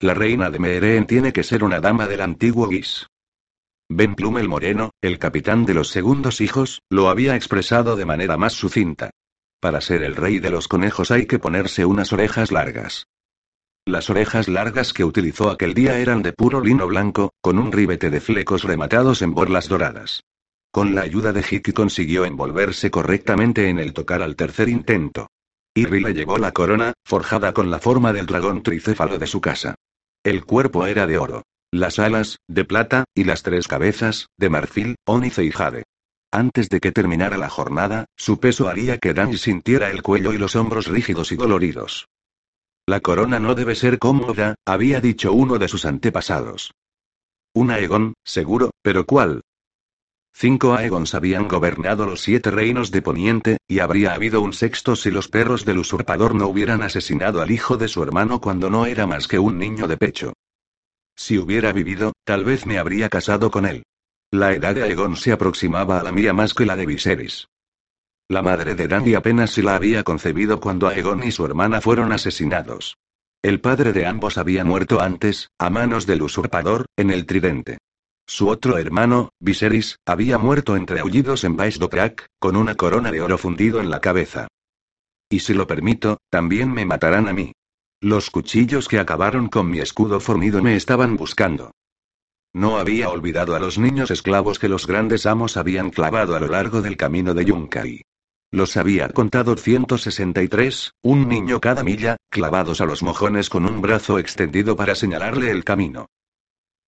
La 0.00 0.12
reina 0.12 0.50
de 0.50 0.58
Meeren 0.58 1.06
tiene 1.06 1.32
que 1.32 1.44
ser 1.44 1.62
una 1.62 1.78
dama 1.78 2.08
del 2.08 2.22
antiguo 2.22 2.66
Guis. 2.66 3.06
Ben 3.88 4.16
Plum 4.16 4.38
el 4.38 4.48
Moreno, 4.48 4.90
el 5.00 5.20
capitán 5.20 5.64
de 5.66 5.74
los 5.74 5.86
segundos 5.86 6.40
hijos, 6.40 6.82
lo 6.90 7.08
había 7.08 7.36
expresado 7.36 7.94
de 7.94 8.06
manera 8.06 8.36
más 8.36 8.54
sucinta. 8.54 9.10
Para 9.60 9.80
ser 9.80 10.02
el 10.02 10.16
rey 10.16 10.40
de 10.40 10.50
los 10.50 10.66
conejos 10.66 11.12
hay 11.12 11.26
que 11.26 11.38
ponerse 11.38 11.84
unas 11.84 12.12
orejas 12.12 12.50
largas. 12.50 13.06
Las 13.86 14.08
orejas 14.08 14.48
largas 14.48 14.94
que 14.94 15.04
utilizó 15.04 15.50
aquel 15.50 15.74
día 15.74 15.98
eran 15.98 16.22
de 16.22 16.32
puro 16.32 16.62
lino 16.62 16.86
blanco, 16.86 17.34
con 17.42 17.58
un 17.58 17.70
ribete 17.70 18.08
de 18.08 18.22
flecos 18.22 18.64
rematados 18.64 19.20
en 19.20 19.34
borlas 19.34 19.68
doradas. 19.68 20.22
Con 20.72 20.94
la 20.94 21.02
ayuda 21.02 21.34
de 21.34 21.44
Hiki 21.48 21.72
consiguió 21.72 22.24
envolverse 22.24 22.90
correctamente 22.90 23.68
en 23.68 23.78
el 23.78 23.92
tocar 23.92 24.22
al 24.22 24.36
tercer 24.36 24.70
intento. 24.70 25.28
Irri 25.74 26.00
le 26.00 26.14
llevó 26.14 26.38
la 26.38 26.52
corona, 26.52 26.94
forjada 27.04 27.52
con 27.52 27.70
la 27.70 27.78
forma 27.78 28.14
del 28.14 28.24
dragón 28.24 28.62
tricéfalo 28.62 29.18
de 29.18 29.26
su 29.26 29.42
casa. 29.42 29.74
El 30.24 30.46
cuerpo 30.46 30.86
era 30.86 31.06
de 31.06 31.18
oro. 31.18 31.42
Las 31.70 31.98
alas, 31.98 32.38
de 32.48 32.64
plata, 32.64 33.04
y 33.14 33.24
las 33.24 33.42
tres 33.42 33.68
cabezas, 33.68 34.28
de 34.38 34.48
marfil, 34.48 34.96
ónice 35.04 35.44
y 35.44 35.50
jade. 35.50 35.82
Antes 36.32 36.70
de 36.70 36.80
que 36.80 36.90
terminara 36.90 37.36
la 37.36 37.50
jornada, 37.50 38.06
su 38.16 38.40
peso 38.40 38.66
haría 38.66 38.96
que 38.96 39.12
Dani 39.12 39.36
sintiera 39.36 39.90
el 39.90 40.02
cuello 40.02 40.32
y 40.32 40.38
los 40.38 40.56
hombros 40.56 40.86
rígidos 40.86 41.32
y 41.32 41.36
doloridos. 41.36 42.06
La 42.86 43.00
corona 43.00 43.38
no 43.38 43.54
debe 43.54 43.74
ser 43.74 43.98
cómoda, 43.98 44.56
había 44.66 45.00
dicho 45.00 45.32
uno 45.32 45.58
de 45.58 45.68
sus 45.68 45.86
antepasados. 45.86 46.72
Un 47.54 47.70
Aegon, 47.70 48.14
seguro, 48.24 48.72
pero 48.82 49.06
¿cuál? 49.06 49.40
Cinco 50.36 50.74
Aegons 50.74 51.14
habían 51.14 51.48
gobernado 51.48 52.04
los 52.04 52.20
siete 52.20 52.50
reinos 52.50 52.90
de 52.90 53.00
Poniente, 53.00 53.56
y 53.68 53.78
habría 53.78 54.12
habido 54.12 54.42
un 54.42 54.52
sexto 54.52 54.96
si 54.96 55.10
los 55.10 55.28
perros 55.28 55.64
del 55.64 55.78
usurpador 55.78 56.34
no 56.34 56.48
hubieran 56.48 56.82
asesinado 56.82 57.40
al 57.40 57.52
hijo 57.52 57.76
de 57.76 57.88
su 57.88 58.02
hermano 58.02 58.40
cuando 58.40 58.68
no 58.68 58.84
era 58.84 59.06
más 59.06 59.28
que 59.28 59.38
un 59.38 59.58
niño 59.58 59.88
de 59.88 59.96
pecho. 59.96 60.32
Si 61.16 61.38
hubiera 61.38 61.72
vivido, 61.72 62.12
tal 62.24 62.44
vez 62.44 62.66
me 62.66 62.78
habría 62.78 63.08
casado 63.08 63.50
con 63.50 63.64
él. 63.64 63.84
La 64.30 64.52
edad 64.52 64.74
de 64.74 64.82
Aegon 64.82 65.16
se 65.16 65.32
aproximaba 65.32 66.00
a 66.00 66.02
la 66.02 66.12
mía 66.12 66.32
más 66.32 66.52
que 66.52 66.66
la 66.66 66.74
de 66.76 66.86
Viserys. 66.86 67.46
La 68.28 68.40
madre 68.40 68.74
de 68.74 68.88
Danny 68.88 69.14
apenas 69.14 69.50
si 69.50 69.60
la 69.60 69.76
había 69.76 70.02
concebido 70.02 70.58
cuando 70.58 70.88
Aegon 70.88 71.22
y 71.24 71.30
su 71.30 71.44
hermana 71.44 71.82
fueron 71.82 72.10
asesinados. 72.10 72.96
El 73.42 73.60
padre 73.60 73.92
de 73.92 74.06
ambos 74.06 74.38
había 74.38 74.64
muerto 74.64 75.02
antes, 75.02 75.50
a 75.58 75.68
manos 75.68 76.06
del 76.06 76.22
usurpador, 76.22 76.86
en 76.96 77.10
el 77.10 77.26
tridente. 77.26 77.76
Su 78.26 78.48
otro 78.48 78.78
hermano, 78.78 79.28
Viserys, 79.38 79.98
había 80.06 80.38
muerto 80.38 80.76
entre 80.76 81.00
aullidos 81.00 81.44
en 81.44 81.56
Dothraki, 81.56 82.24
con 82.38 82.56
una 82.56 82.74
corona 82.74 83.10
de 83.12 83.20
oro 83.20 83.36
fundido 83.36 83.80
en 83.80 83.90
la 83.90 84.00
cabeza. 84.00 84.48
Y 85.28 85.40
si 85.40 85.52
lo 85.52 85.66
permito, 85.66 86.16
también 86.30 86.72
me 86.72 86.86
matarán 86.86 87.28
a 87.28 87.34
mí. 87.34 87.52
Los 88.00 88.30
cuchillos 88.30 88.88
que 88.88 88.98
acabaron 88.98 89.48
con 89.48 89.70
mi 89.70 89.80
escudo 89.80 90.20
fornido 90.20 90.62
me 90.62 90.76
estaban 90.76 91.16
buscando. 91.16 91.72
No 92.54 92.78
había 92.78 93.10
olvidado 93.10 93.54
a 93.54 93.58
los 93.58 93.78
niños 93.78 94.10
esclavos 94.10 94.58
que 94.58 94.70
los 94.70 94.86
grandes 94.86 95.26
amos 95.26 95.58
habían 95.58 95.90
clavado 95.90 96.34
a 96.34 96.40
lo 96.40 96.46
largo 96.46 96.80
del 96.80 96.96
camino 96.96 97.34
de 97.34 97.44
Yunkai. 97.44 98.02
Los 98.54 98.76
había 98.76 99.08
contado 99.08 99.56
163, 99.56 100.92
un 101.02 101.28
niño 101.28 101.60
cada 101.60 101.82
milla, 101.82 102.18
clavados 102.30 102.80
a 102.80 102.84
los 102.84 103.02
mojones 103.02 103.50
con 103.50 103.66
un 103.66 103.82
brazo 103.82 104.20
extendido 104.20 104.76
para 104.76 104.94
señalarle 104.94 105.50
el 105.50 105.64
camino. 105.64 106.06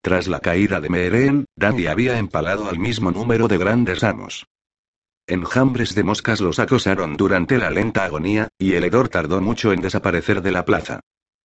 Tras 0.00 0.28
la 0.28 0.38
caída 0.38 0.80
de 0.80 0.88
Meeren, 0.88 1.46
Danny 1.56 1.88
había 1.88 2.20
empalado 2.20 2.68
al 2.68 2.78
mismo 2.78 3.10
número 3.10 3.48
de 3.48 3.58
grandes 3.58 4.04
amos. 4.04 4.46
Enjambres 5.26 5.96
de 5.96 6.04
moscas 6.04 6.40
los 6.40 6.60
acosaron 6.60 7.16
durante 7.16 7.58
la 7.58 7.70
lenta 7.70 8.04
agonía, 8.04 8.46
y 8.60 8.74
el 8.74 8.84
hedor 8.84 9.08
tardó 9.08 9.40
mucho 9.40 9.72
en 9.72 9.80
desaparecer 9.80 10.42
de 10.42 10.52
la 10.52 10.64
plaza. 10.64 11.00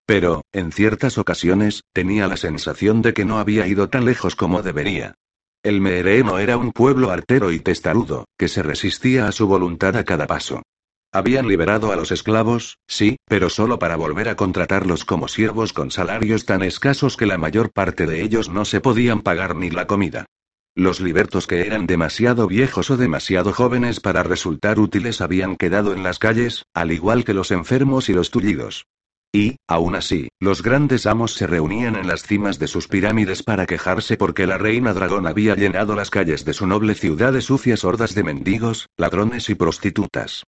Pero, 0.05 0.43
en 0.51 0.71
ciertas 0.71 1.17
ocasiones, 1.17 1.81
tenía 1.93 2.27
la 2.27 2.37
sensación 2.37 3.01
de 3.01 3.15
que 3.15 3.25
no 3.25 3.39
había 3.39 3.65
ido 3.65 3.89
tan 3.89 4.05
lejos 4.05 4.35
como 4.35 4.61
debería. 4.61 5.15
El 5.63 5.79
Meereno 5.79 6.39
era 6.39 6.57
un 6.57 6.71
pueblo 6.71 7.11
artero 7.11 7.51
y 7.51 7.59
testarudo, 7.59 8.25
que 8.35 8.47
se 8.47 8.63
resistía 8.63 9.27
a 9.27 9.31
su 9.31 9.45
voluntad 9.45 9.95
a 9.95 10.03
cada 10.03 10.25
paso. 10.25 10.63
Habían 11.11 11.47
liberado 11.47 11.91
a 11.91 11.95
los 11.95 12.11
esclavos, 12.11 12.79
sí, 12.87 13.17
pero 13.27 13.47
solo 13.47 13.77
para 13.77 13.95
volver 13.95 14.27
a 14.27 14.35
contratarlos 14.35 15.05
como 15.05 15.27
siervos 15.27 15.71
con 15.71 15.91
salarios 15.91 16.45
tan 16.45 16.63
escasos 16.63 17.15
que 17.15 17.27
la 17.27 17.37
mayor 17.37 17.71
parte 17.71 18.07
de 18.07 18.23
ellos 18.23 18.49
no 18.49 18.65
se 18.65 18.81
podían 18.81 19.21
pagar 19.21 19.55
ni 19.55 19.69
la 19.69 19.85
comida. 19.85 20.25
Los 20.73 20.99
libertos 20.99 21.45
que 21.45 21.67
eran 21.67 21.85
demasiado 21.85 22.47
viejos 22.47 22.89
o 22.89 22.97
demasiado 22.97 23.53
jóvenes 23.53 23.99
para 23.99 24.23
resultar 24.23 24.79
útiles 24.79 25.21
habían 25.21 25.57
quedado 25.57 25.93
en 25.93 26.01
las 26.01 26.17
calles, 26.17 26.65
al 26.73 26.91
igual 26.91 27.23
que 27.23 27.35
los 27.35 27.51
enfermos 27.51 28.09
y 28.09 28.13
los 28.13 28.31
tullidos. 28.31 28.87
Y, 29.33 29.55
aún 29.65 29.95
así, 29.95 30.27
los 30.39 30.61
grandes 30.61 31.05
amos 31.05 31.33
se 31.35 31.47
reunían 31.47 31.95
en 31.95 32.07
las 32.07 32.23
cimas 32.23 32.59
de 32.59 32.67
sus 32.67 32.89
pirámides 32.89 33.43
para 33.43 33.65
quejarse 33.65 34.17
porque 34.17 34.45
la 34.45 34.57
reina 34.57 34.93
dragón 34.93 35.25
había 35.25 35.55
llenado 35.55 35.95
las 35.95 36.09
calles 36.09 36.43
de 36.43 36.53
su 36.53 36.67
noble 36.67 36.95
ciudad 36.95 37.31
de 37.31 37.41
sucias 37.41 37.85
hordas 37.85 38.13
de 38.13 38.23
mendigos, 38.23 38.89
ladrones 38.97 39.49
y 39.49 39.55
prostitutas. 39.55 40.43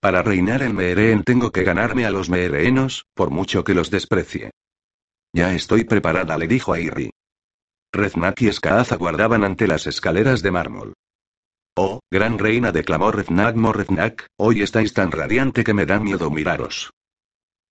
Para 0.00 0.22
reinar 0.22 0.62
en 0.62 0.76
Meereen 0.76 1.22
tengo 1.22 1.50
que 1.50 1.64
ganarme 1.64 2.04
a 2.04 2.10
los 2.10 2.28
meereenos, 2.28 3.06
por 3.14 3.30
mucho 3.30 3.64
que 3.64 3.72
los 3.72 3.90
desprecie. 3.90 4.50
Ya 5.32 5.54
estoy 5.54 5.84
preparada, 5.84 6.36
le 6.36 6.46
dijo 6.46 6.74
a 6.74 6.80
Irri. 6.80 7.10
Reznak 7.90 8.42
y 8.42 8.52
Skaaz 8.52 8.92
aguardaban 8.92 9.44
ante 9.44 9.66
las 9.66 9.86
escaleras 9.86 10.42
de 10.42 10.50
mármol. 10.50 10.92
Oh, 11.74 12.00
gran 12.10 12.38
reina, 12.38 12.70
declamó 12.70 13.12
Reznak 13.12 13.56
Morreznak, 13.56 14.26
hoy 14.36 14.60
estáis 14.60 14.92
tan 14.92 15.10
radiante 15.10 15.64
que 15.64 15.72
me 15.72 15.86
da 15.86 15.98
miedo 15.98 16.30
miraros. 16.30 16.92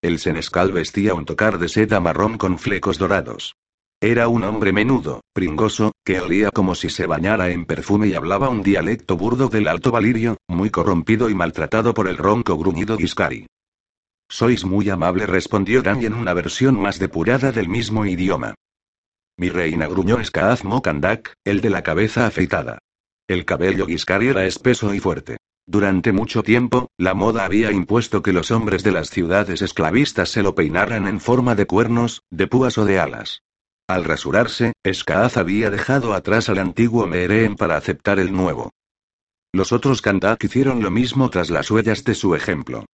El 0.03 0.19
senescal 0.19 0.73
vestía 0.73 1.13
un 1.13 1.23
tocar 1.23 1.57
de 1.59 1.69
seda 1.69 2.01
marrón 2.01 2.37
con 2.37 2.59
flecos 2.59 2.97
dorados. 2.97 3.55
Era 4.01 4.27
un 4.27 4.43
hombre 4.43 4.73
menudo, 4.73 5.21
pringoso, 5.31 5.93
que 6.03 6.19
olía 6.19 6.51
como 6.51 6.75
si 6.75 6.89
se 6.89 7.05
bañara 7.05 7.51
en 7.51 7.63
perfume 7.63 8.07
y 8.07 8.13
hablaba 8.13 8.49
un 8.49 8.63
dialecto 8.63 9.15
burdo 9.15 9.47
del 9.47 9.69
Alto 9.69 9.91
Valirio, 9.91 10.35
muy 10.49 10.69
corrompido 10.69 11.29
y 11.29 11.35
maltratado 11.35 11.93
por 11.93 12.09
el 12.09 12.17
ronco 12.17 12.57
gruñido 12.57 12.97
Giscari. 12.97 13.47
Sois 14.29 14.65
muy 14.65 14.89
amable, 14.89 15.25
respondió 15.25 15.81
Dan 15.81 16.03
en 16.03 16.15
una 16.15 16.33
versión 16.33 16.77
más 16.77 16.99
depurada 16.99 17.53
del 17.53 17.69
mismo 17.69 18.05
idioma. 18.05 18.55
Mi 19.37 19.47
reina 19.47 19.87
gruñó 19.87 20.21
Skaaz 20.21 20.65
Mokandak, 20.65 21.33
el 21.45 21.61
de 21.61 21.69
la 21.69 21.81
cabeza 21.81 22.27
afeitada. 22.27 22.79
El 23.25 23.45
cabello 23.45 23.85
Giscari 23.85 24.27
era 24.27 24.45
espeso 24.45 24.93
y 24.93 24.99
fuerte. 24.99 25.37
Durante 25.65 26.11
mucho 26.11 26.43
tiempo, 26.43 26.89
la 26.97 27.13
moda 27.13 27.45
había 27.45 27.71
impuesto 27.71 28.21
que 28.21 28.33
los 28.33 28.51
hombres 28.51 28.83
de 28.83 28.91
las 28.91 29.09
ciudades 29.09 29.61
esclavistas 29.61 30.29
se 30.29 30.43
lo 30.43 30.55
peinaran 30.55 31.07
en 31.07 31.19
forma 31.21 31.55
de 31.55 31.65
cuernos, 31.65 32.21
de 32.29 32.47
púas 32.47 32.77
o 32.77 32.85
de 32.85 32.99
alas. 32.99 33.41
Al 33.87 34.03
rasurarse, 34.03 34.73
Skaaz 34.91 35.37
había 35.37 35.69
dejado 35.69 36.13
atrás 36.13 36.49
al 36.49 36.59
antiguo 36.59 37.07
Meereen 37.07 37.55
para 37.55 37.77
aceptar 37.77 38.19
el 38.19 38.33
nuevo. 38.33 38.71
Los 39.53 39.71
otros 39.71 40.01
Kandak 40.01 40.43
hicieron 40.43 40.81
lo 40.81 40.91
mismo 40.91 41.29
tras 41.29 41.49
las 41.49 41.69
huellas 41.69 42.03
de 42.03 42.15
su 42.15 42.35
ejemplo. 42.35 42.85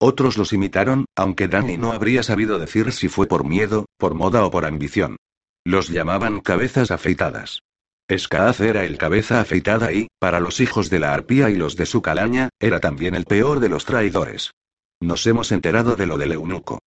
Otros 0.00 0.36
los 0.36 0.52
imitaron, 0.52 1.06
aunque 1.16 1.48
Dani 1.48 1.76
no 1.76 1.92
habría 1.92 2.22
sabido 2.22 2.58
decir 2.58 2.92
si 2.92 3.08
fue 3.08 3.26
por 3.26 3.44
miedo, 3.44 3.86
por 3.98 4.14
moda 4.14 4.44
o 4.44 4.50
por 4.50 4.64
ambición. 4.64 5.16
Los 5.64 5.88
llamaban 5.88 6.40
cabezas 6.40 6.90
afeitadas. 6.90 7.60
Escaaz 8.08 8.60
era 8.60 8.84
el 8.84 8.96
cabeza 8.96 9.38
afeitada 9.38 9.92
y, 9.92 10.08
para 10.18 10.40
los 10.40 10.60
hijos 10.60 10.88
de 10.88 10.98
la 10.98 11.12
arpía 11.12 11.50
y 11.50 11.56
los 11.56 11.76
de 11.76 11.84
su 11.84 12.00
calaña, 12.00 12.48
era 12.58 12.80
también 12.80 13.14
el 13.14 13.26
peor 13.26 13.60
de 13.60 13.68
los 13.68 13.84
traidores. 13.84 14.52
Nos 14.98 15.26
hemos 15.26 15.52
enterado 15.52 15.94
de 15.94 16.06
lo 16.06 16.16
del 16.16 16.32
eunuco. 16.32 16.78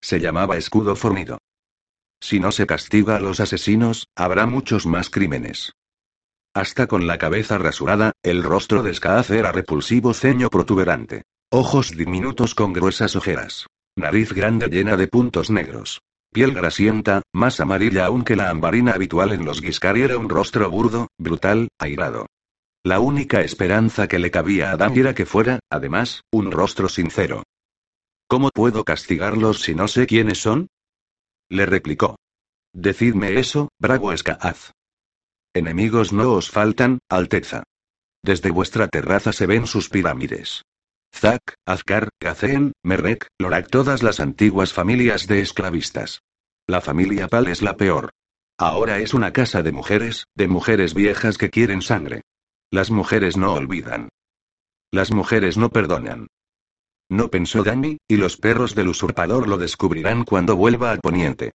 Se 0.00 0.20
llamaba 0.20 0.56
escudo 0.56 0.96
fornido. 0.96 1.36
Si 2.20 2.40
no 2.40 2.50
se 2.50 2.66
castiga 2.66 3.16
a 3.16 3.20
los 3.20 3.40
asesinos, 3.40 4.06
habrá 4.16 4.46
muchos 4.46 4.86
más 4.86 5.10
crímenes. 5.10 5.72
Hasta 6.54 6.86
con 6.86 7.06
la 7.06 7.18
cabeza 7.18 7.58
rasurada, 7.58 8.12
el 8.22 8.42
rostro 8.42 8.82
de 8.82 8.92
Escaaz 8.92 9.30
era 9.30 9.52
repulsivo 9.52 10.14
ceño 10.14 10.48
protuberante. 10.48 11.24
Ojos 11.50 11.94
diminutos 11.94 12.54
con 12.54 12.72
gruesas 12.72 13.16
ojeras. 13.16 13.66
Nariz 13.96 14.32
grande 14.32 14.68
llena 14.68 14.96
de 14.96 15.08
puntos 15.08 15.50
negros. 15.50 16.00
Piel 16.32 16.52
grasienta, 16.52 17.22
más 17.32 17.60
amarilla 17.60 18.06
aún 18.06 18.22
que 18.22 18.36
la 18.36 18.50
ambarina 18.50 18.92
habitual 18.92 19.32
en 19.32 19.44
los 19.44 19.60
Giscari 19.60 20.02
era 20.02 20.18
un 20.18 20.28
rostro 20.28 20.70
burdo, 20.70 21.08
brutal, 21.18 21.68
airado. 21.78 22.26
La 22.84 23.00
única 23.00 23.40
esperanza 23.40 24.08
que 24.08 24.18
le 24.18 24.30
cabía 24.30 24.70
a 24.70 24.72
Adam 24.72 24.96
era 24.96 25.14
que 25.14 25.26
fuera, 25.26 25.58
además, 25.70 26.22
un 26.30 26.52
rostro 26.52 26.88
sincero. 26.88 27.42
¿Cómo 28.28 28.50
puedo 28.50 28.84
castigarlos 28.84 29.62
si 29.62 29.74
no 29.74 29.88
sé 29.88 30.06
quiénes 30.06 30.38
son? 30.38 30.68
Le 31.48 31.64
replicó. 31.66 32.16
Decidme 32.74 33.38
eso, 33.40 33.70
bravo 33.80 34.12
Escaaz. 34.12 34.72
Enemigos 35.54 36.12
no 36.12 36.32
os 36.32 36.50
faltan, 36.50 36.98
Alteza. 37.08 37.64
Desde 38.22 38.50
vuestra 38.50 38.88
terraza 38.88 39.32
se 39.32 39.46
ven 39.46 39.66
sus 39.66 39.88
pirámides. 39.88 40.62
Zac, 41.12 41.54
Azkar, 41.66 42.10
Gacen, 42.20 42.72
Merrek, 42.84 43.26
Lorak, 43.38 43.68
todas 43.68 44.02
las 44.02 44.20
antiguas 44.20 44.72
familias 44.72 45.26
de 45.26 45.40
esclavistas. 45.40 46.22
La 46.66 46.80
familia 46.80 47.28
Pal 47.28 47.48
es 47.48 47.62
la 47.62 47.76
peor. 47.76 48.10
Ahora 48.58 48.98
es 48.98 49.14
una 49.14 49.32
casa 49.32 49.62
de 49.62 49.72
mujeres, 49.72 50.26
de 50.34 50.48
mujeres 50.48 50.94
viejas 50.94 51.38
que 51.38 51.50
quieren 51.50 51.82
sangre. 51.82 52.22
Las 52.70 52.90
mujeres 52.90 53.36
no 53.36 53.54
olvidan. 53.54 54.10
Las 54.92 55.10
mujeres 55.10 55.56
no 55.56 55.70
perdonan. 55.70 56.28
No 57.10 57.30
pensó 57.30 57.62
Dani, 57.62 57.98
y 58.06 58.16
los 58.16 58.36
perros 58.36 58.74
del 58.74 58.88
usurpador 58.88 59.48
lo 59.48 59.56
descubrirán 59.56 60.24
cuando 60.24 60.56
vuelva 60.56 60.90
al 60.90 61.00
poniente. 61.00 61.52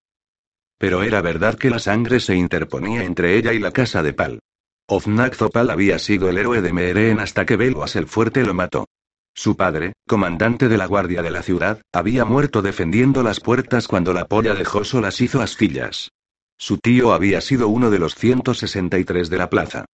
Pero 0.78 1.02
era 1.02 1.20
verdad 1.20 1.56
que 1.56 1.70
la 1.70 1.78
sangre 1.78 2.20
se 2.20 2.34
interponía 2.34 3.04
entre 3.04 3.36
ella 3.36 3.52
y 3.52 3.58
la 3.58 3.70
casa 3.70 4.02
de 4.02 4.14
Pal. 4.14 4.40
Oznak 4.88 5.34
Zopal 5.34 5.70
había 5.70 5.98
sido 5.98 6.28
el 6.28 6.38
héroe 6.38 6.62
de 6.62 6.72
Meeren 6.72 7.20
hasta 7.20 7.46
que 7.46 7.56
Beluas 7.56 7.96
el 7.96 8.06
Fuerte 8.06 8.44
lo 8.44 8.54
mató. 8.54 8.86
Su 9.34 9.56
padre, 9.56 9.94
comandante 10.06 10.68
de 10.68 10.76
la 10.76 10.86
guardia 10.86 11.22
de 11.22 11.30
la 11.30 11.42
ciudad, 11.42 11.80
había 11.92 12.24
muerto 12.24 12.62
defendiendo 12.62 13.22
las 13.22 13.40
puertas 13.40 13.88
cuando 13.88 14.12
la 14.12 14.26
polla 14.26 14.54
de 14.54 14.64
Joso 14.64 15.00
las 15.00 15.20
hizo 15.20 15.40
astillas. 15.40 16.10
Su 16.58 16.78
tío 16.78 17.12
había 17.12 17.40
sido 17.40 17.68
uno 17.68 17.90
de 17.90 17.98
los 17.98 18.14
163 18.14 19.30
de 19.30 19.38
la 19.38 19.50
plaza. 19.50 19.86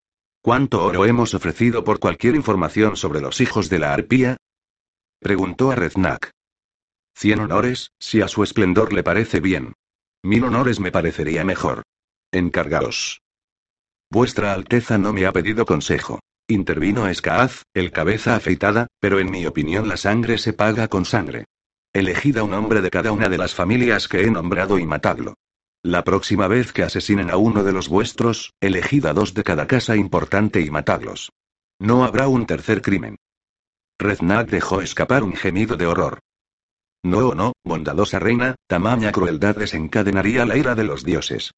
¿Cuánto 0.42 0.85
oro 0.85 1.05
hemos 1.05 1.35
ofrecido 1.35 1.85
por 1.85 1.98
cualquier 1.98 2.35
información 2.35 2.96
sobre 2.96 3.20
los 3.20 3.40
hijos 3.40 3.68
de 3.68 3.79
la 3.79 3.92
arpía? 3.92 4.37
Preguntó 5.20 5.70
a 5.70 5.77
Reznak. 5.77 6.31
Cien 7.14 7.40
honores, 7.40 7.90
si 7.98 8.20
a 8.20 8.29
su 8.29 8.42
esplendor 8.42 8.92
le 8.92 9.03
parece 9.03 9.40
bien. 9.40 9.74
Mil 10.22 10.44
honores 10.44 10.79
me 10.79 10.92
parecería 10.92 11.44
mejor. 11.44 11.83
Encargaos. 12.33 13.20
Vuestra 14.11 14.53
Alteza 14.53 14.98
no 14.98 15.12
me 15.12 15.27
ha 15.27 15.33
pedido 15.33 15.64
consejo. 15.64 16.20
Intervino 16.51 17.07
Escaaz, 17.09 17.65
el 17.75 17.93
cabeza 17.93 18.35
afeitada, 18.35 18.87
pero 19.01 19.19
en 19.19 19.31
mi 19.31 19.45
opinión 19.45 19.87
la 19.87 19.99
sangre 19.99 20.39
se 20.39 20.55
paga 20.55 20.89
con 20.89 21.05
sangre. 21.05 21.45
Elegid 21.93 22.39
a 22.39 22.43
un 22.43 22.55
hombre 22.55 22.81
de 22.81 22.89
cada 22.89 23.13
una 23.13 23.29
de 23.29 23.37
las 23.37 23.55
familias 23.55 24.09
que 24.09 24.23
he 24.23 24.31
nombrado 24.31 24.79
y 24.79 24.87
matadlo. 24.87 25.35
La 25.83 26.05
próxima 26.05 26.49
vez 26.49 26.73
que 26.73 26.85
asesinen 26.85 27.31
a 27.31 27.37
uno 27.37 27.65
de 27.65 27.73
los 27.73 27.91
vuestros, 27.91 28.55
elegid 28.63 29.05
a 29.05 29.13
dos 29.13 29.35
de 29.35 29.45
cada 29.45 29.67
casa 29.67 29.95
importante 29.95 30.63
y 30.63 30.71
matadlos. 30.71 31.33
No 31.79 32.03
habrá 32.03 32.29
un 32.29 32.47
tercer 32.47 32.81
crimen. 32.81 33.17
Reznak 33.99 34.49
dejó 34.49 34.81
escapar 34.81 35.25
un 35.25 35.35
gemido 35.35 35.77
de 35.77 35.85
horror. 35.85 36.21
No 37.03 37.29
o 37.29 37.35
no, 37.35 37.53
bondadosa 37.63 38.21
reina, 38.21 38.55
tamaña 38.67 39.13
crueldad 39.13 39.55
desencadenaría 39.55 40.47
la 40.47 40.57
ira 40.57 40.75
de 40.75 40.85
los 40.85 41.05
dioses. 41.05 41.53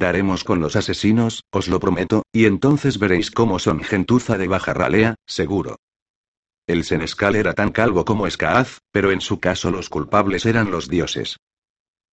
Daremos 0.00 0.44
con 0.44 0.60
los 0.60 0.76
asesinos, 0.76 1.44
os 1.52 1.68
lo 1.68 1.78
prometo, 1.78 2.22
y 2.32 2.46
entonces 2.46 2.98
veréis 2.98 3.30
cómo 3.30 3.58
son 3.58 3.82
gentuza 3.82 4.38
de 4.38 4.48
baja 4.48 4.72
ralea, 4.72 5.16
seguro. 5.26 5.76
El 6.66 6.84
senescal 6.84 7.36
era 7.36 7.52
tan 7.52 7.70
calvo 7.70 8.06
como 8.06 8.26
Escaaz, 8.26 8.78
pero 8.92 9.10
en 9.10 9.20
su 9.20 9.40
caso 9.40 9.70
los 9.70 9.90
culpables 9.90 10.46
eran 10.46 10.70
los 10.70 10.88
dioses. 10.88 11.36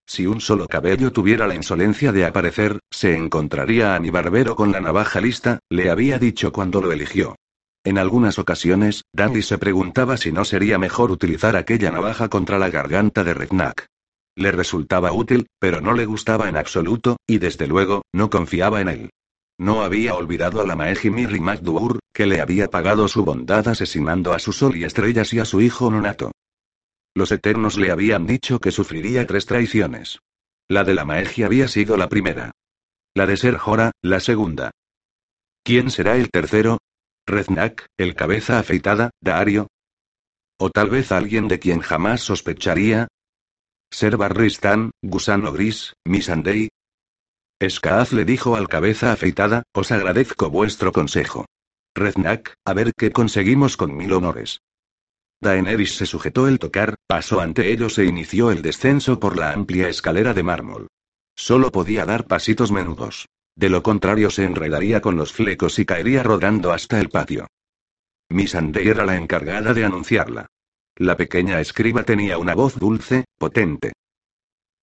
Si 0.05 0.27
un 0.27 0.41
solo 0.41 0.67
cabello 0.67 1.13
tuviera 1.13 1.47
la 1.47 1.55
insolencia 1.55 2.11
de 2.11 2.25
aparecer, 2.25 2.79
se 2.91 3.15
encontraría 3.15 3.95
a 3.95 4.01
mi 4.01 4.09
barbero 4.09 4.57
con 4.57 4.73
la 4.73 4.81
navaja 4.81 5.21
lista, 5.21 5.59
le 5.69 5.89
había 5.89 6.19
dicho 6.19 6.51
cuando 6.51 6.81
lo 6.81 6.91
eligió. 6.91 7.37
En 7.85 7.97
algunas 7.97 8.37
ocasiones, 8.37 9.03
Dandy 9.13 9.43
se 9.43 9.57
preguntaba 9.57 10.17
si 10.17 10.33
no 10.33 10.43
sería 10.43 10.77
mejor 10.77 11.09
utilizar 11.09 11.55
aquella 11.55 11.89
navaja 11.89 12.27
contra 12.27 12.59
la 12.59 12.69
garganta 12.69 13.23
de 13.23 13.33
Redknack. 13.33 13.87
Le 14.37 14.51
resultaba 14.51 15.11
útil, 15.13 15.47
pero 15.59 15.81
no 15.81 15.93
le 15.93 16.05
gustaba 16.05 16.47
en 16.47 16.57
absoluto, 16.57 17.17
y 17.25 17.39
desde 17.39 17.65
luego, 17.65 18.03
no 18.13 18.29
confiaba 18.29 18.81
en 18.81 18.89
él. 18.89 19.09
No 19.57 19.81
había 19.81 20.13
olvidado 20.13 20.61
a 20.61 20.67
la 20.67 20.75
Maeji 20.75 21.09
Mirri 21.09 21.39
Magdur, 21.39 21.97
que 22.13 22.27
le 22.27 22.39
había 22.39 22.67
pagado 22.67 23.07
su 23.07 23.25
bondad 23.25 23.67
asesinando 23.67 24.33
a 24.33 24.39
su 24.39 24.53
sol 24.53 24.75
y 24.75 24.83
estrellas 24.83 25.33
y 25.33 25.39
a 25.39 25.45
su 25.45 25.59
hijo 25.59 25.89
Nonato. 25.89 26.31
Los 27.15 27.31
Eternos 27.31 27.79
le 27.79 27.89
habían 27.89 28.27
dicho 28.27 28.59
que 28.59 28.69
sufriría 28.69 29.25
tres 29.25 29.47
traiciones. 29.47 30.19
La 30.69 30.83
de 30.83 30.93
la 30.93 31.03
Maegia 31.03 31.47
había 31.47 31.67
sido 31.67 31.97
la 31.97 32.07
primera. 32.07 32.51
La 33.15 33.25
de 33.25 33.37
Ser 33.37 33.57
Jora, 33.57 33.89
la 34.03 34.19
segunda. 34.19 34.69
¿Quién 35.63 35.89
será 35.89 36.15
el 36.15 36.29
tercero? 36.29 36.77
Reznak, 37.25 37.87
el 37.97 38.13
cabeza 38.13 38.59
afeitada, 38.59 39.09
Dario. 39.19 39.65
O 40.59 40.69
tal 40.69 40.91
vez 40.91 41.11
alguien 41.11 41.47
de 41.47 41.57
quien 41.57 41.79
jamás 41.79 42.21
sospecharía. 42.21 43.07
Ser 43.89 44.17
Barristan, 44.17 44.91
gusano 45.01 45.51
gris, 45.51 45.93
Missandei. 46.05 46.69
Skaaz 47.61 48.11
le 48.13 48.25
dijo 48.25 48.55
al 48.55 48.67
cabeza 48.67 49.11
afeitada, 49.11 49.63
os 49.73 49.91
agradezco 49.91 50.49
vuestro 50.49 50.91
consejo. 50.91 51.45
Reznak, 51.95 52.53
a 52.65 52.73
ver 52.73 52.93
qué 52.95 53.11
conseguimos 53.11 53.77
con 53.77 53.95
mil 53.95 54.13
honores. 54.13 54.59
Daenerys 55.41 55.95
se 55.95 56.05
sujetó 56.05 56.47
el 56.47 56.59
tocar, 56.59 56.95
pasó 57.07 57.41
ante 57.41 57.71
ellos 57.71 57.97
e 57.97 58.05
inició 58.05 58.51
el 58.51 58.61
descenso 58.61 59.19
por 59.19 59.37
la 59.37 59.51
amplia 59.51 59.87
escalera 59.87 60.33
de 60.33 60.43
mármol. 60.43 60.87
Solo 61.35 61.71
podía 61.71 62.05
dar 62.05 62.25
pasitos 62.25 62.71
menudos. 62.71 63.27
De 63.55 63.69
lo 63.69 63.81
contrario 63.81 64.29
se 64.29 64.43
enredaría 64.43 65.01
con 65.01 65.15
los 65.15 65.33
flecos 65.33 65.79
y 65.79 65.85
caería 65.85 66.23
rodando 66.23 66.71
hasta 66.71 66.99
el 66.99 67.09
patio. 67.09 67.47
Missandei 68.29 68.87
era 68.87 69.05
la 69.05 69.15
encargada 69.15 69.73
de 69.73 69.85
anunciarla. 69.85 70.47
La 70.97 71.15
pequeña 71.15 71.59
escriba 71.59 72.03
tenía 72.03 72.39
una 72.39 72.55
voz 72.55 72.79
dulce, 72.79 73.25
potente. 73.37 73.93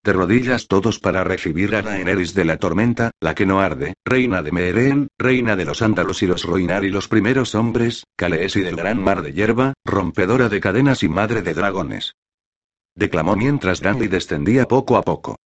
De 0.03 0.13
rodillas 0.13 0.67
todos 0.67 0.99
para 0.99 1.23
recibir 1.23 1.75
a 1.75 1.81
Daenerys 1.81 2.33
de 2.33 2.45
la 2.45 2.57
tormenta, 2.57 3.11
la 3.19 3.35
que 3.35 3.45
no 3.45 3.59
arde, 3.59 3.95
reina 4.05 4.41
de 4.41 4.51
Meeren, 4.51 5.07
reina 5.17 5.55
de 5.55 5.65
los 5.65 5.81
ándalos 5.81 6.21
y 6.23 6.27
los 6.27 6.43
Roinar 6.43 6.85
y 6.85 6.89
los 6.89 7.07
primeros 7.07 7.55
hombres, 7.55 8.05
Calees 8.15 8.55
y 8.55 8.61
del 8.61 8.75
gran 8.75 9.01
mar 9.01 9.23
de 9.23 9.33
hierba, 9.33 9.73
rompedora 9.83 10.47
de 10.47 10.61
cadenas 10.61 11.03
y 11.03 11.09
madre 11.09 11.41
de 11.41 11.53
dragones. 11.53 12.13
Declamó 12.93 13.35
mientras 13.35 13.81
Dandy 13.81 14.07
descendía 14.07 14.65
poco 14.67 14.95
a 14.95 15.01
poco. 15.01 15.37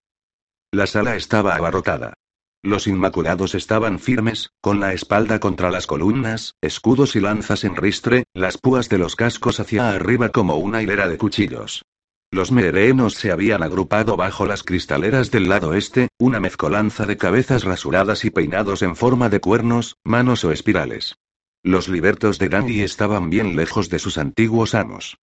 La 0.71 0.85
sala 0.85 1.15
estaba 1.15 1.55
abarrotada. 1.55 2.13
Los 2.61 2.87
Inmaculados 2.87 3.55
estaban 3.55 3.99
firmes, 3.99 4.51
con 4.59 4.81
la 4.81 4.93
espalda 4.93 5.39
contra 5.39 5.71
las 5.71 5.87
columnas, 5.87 6.55
escudos 6.61 7.15
y 7.15 7.21
lanzas 7.21 7.63
en 7.63 7.77
ristre, 7.77 8.25
las 8.33 8.57
púas 8.57 8.89
de 8.89 8.97
los 8.97 9.15
cascos 9.15 9.61
hacia 9.61 9.89
arriba 9.89 10.29
como 10.29 10.57
una 10.57 10.81
hilera 10.81 11.07
de 11.07 11.17
cuchillos. 11.17 11.85
Los 12.31 12.51
merenos 12.51 13.13
se 13.13 13.31
habían 13.31 13.63
agrupado 13.63 14.17
bajo 14.17 14.45
las 14.45 14.63
cristaleras 14.63 15.31
del 15.31 15.47
lado 15.47 15.73
este, 15.73 16.09
una 16.19 16.41
mezcolanza 16.41 17.05
de 17.05 17.17
cabezas 17.17 17.63
rasuradas 17.63 18.25
y 18.25 18.29
peinados 18.29 18.81
en 18.81 18.97
forma 18.97 19.29
de 19.29 19.39
cuernos, 19.39 19.95
manos 20.03 20.43
o 20.43 20.51
espirales. 20.51 21.15
Los 21.63 21.87
libertos 21.87 22.39
de 22.39 22.49
Dandy 22.49 22.81
estaban 22.81 23.29
bien 23.29 23.55
lejos 23.55 23.89
de 23.89 23.99
sus 23.99 24.17
antiguos 24.17 24.75
amos. 24.75 25.17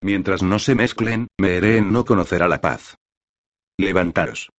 Mientras 0.00 0.42
no 0.42 0.58
se 0.58 0.74
mezclen, 0.74 1.26
Meeren 1.38 1.92
no 1.92 2.04
conocerá 2.04 2.48
la 2.48 2.60
paz. 2.60 2.96
Levantaros. 3.76 4.50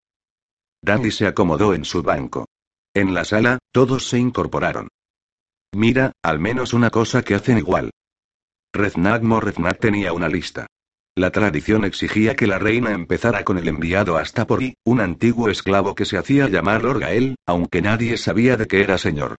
Dandy 0.83 1.11
se 1.11 1.25
acomodó 1.25 1.73
en 1.73 1.85
su 1.85 2.03
banco. 2.03 2.45
En 2.93 3.13
la 3.13 3.23
sala, 3.23 3.57
todos 3.71 4.07
se 4.07 4.19
incorporaron. 4.19 4.89
Mira, 5.73 6.11
al 6.21 6.39
menos 6.39 6.73
una 6.73 6.89
cosa 6.89 7.23
que 7.23 7.35
hacen 7.35 7.57
igual. 7.57 7.89
Reznag 8.73 9.23
Morreznag 9.23 9.79
tenía 9.79 10.13
una 10.13 10.27
lista. 10.27 10.67
La 11.15 11.31
tradición 11.31 11.85
exigía 11.85 12.35
que 12.35 12.47
la 12.47 12.59
reina 12.59 12.91
empezara 12.91 13.43
con 13.43 13.57
el 13.57 13.67
enviado 13.67 14.17
hasta 14.17 14.45
por 14.45 14.59
un 14.83 14.99
antiguo 14.99 15.49
esclavo 15.49 15.95
que 15.95 16.05
se 16.05 16.17
hacía 16.17 16.49
llamar 16.49 16.83
Lord 16.83 16.99
Gael, 16.99 17.35
aunque 17.45 17.81
nadie 17.81 18.17
sabía 18.17 18.57
de 18.57 18.67
qué 18.67 18.81
era 18.81 18.97
señor. 18.97 19.37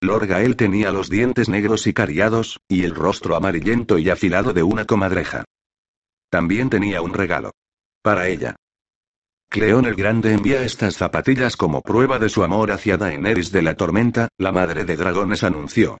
Lord 0.00 0.26
Gael 0.26 0.56
tenía 0.56 0.90
los 0.90 1.08
dientes 1.08 1.48
negros 1.48 1.86
y 1.86 1.92
cariados, 1.92 2.58
y 2.68 2.84
el 2.84 2.94
rostro 2.94 3.36
amarillento 3.36 3.98
y 3.98 4.10
afilado 4.10 4.52
de 4.52 4.62
una 4.62 4.84
comadreja. 4.84 5.44
También 6.28 6.70
tenía 6.70 7.02
un 7.02 7.14
regalo. 7.14 7.52
Para 8.02 8.28
ella. 8.28 8.56
Cleón 9.48 9.86
el 9.86 9.94
Grande 9.94 10.32
envía 10.32 10.62
estas 10.62 10.96
zapatillas 10.96 11.56
como 11.56 11.80
prueba 11.80 12.18
de 12.18 12.28
su 12.28 12.44
amor 12.44 12.70
hacia 12.70 12.96
Daenerys 12.96 13.52
de 13.52 13.62
la 13.62 13.74
Tormenta, 13.74 14.28
la 14.38 14.52
madre 14.52 14.84
de 14.84 14.96
dragones 14.96 15.44
anunció. 15.44 15.98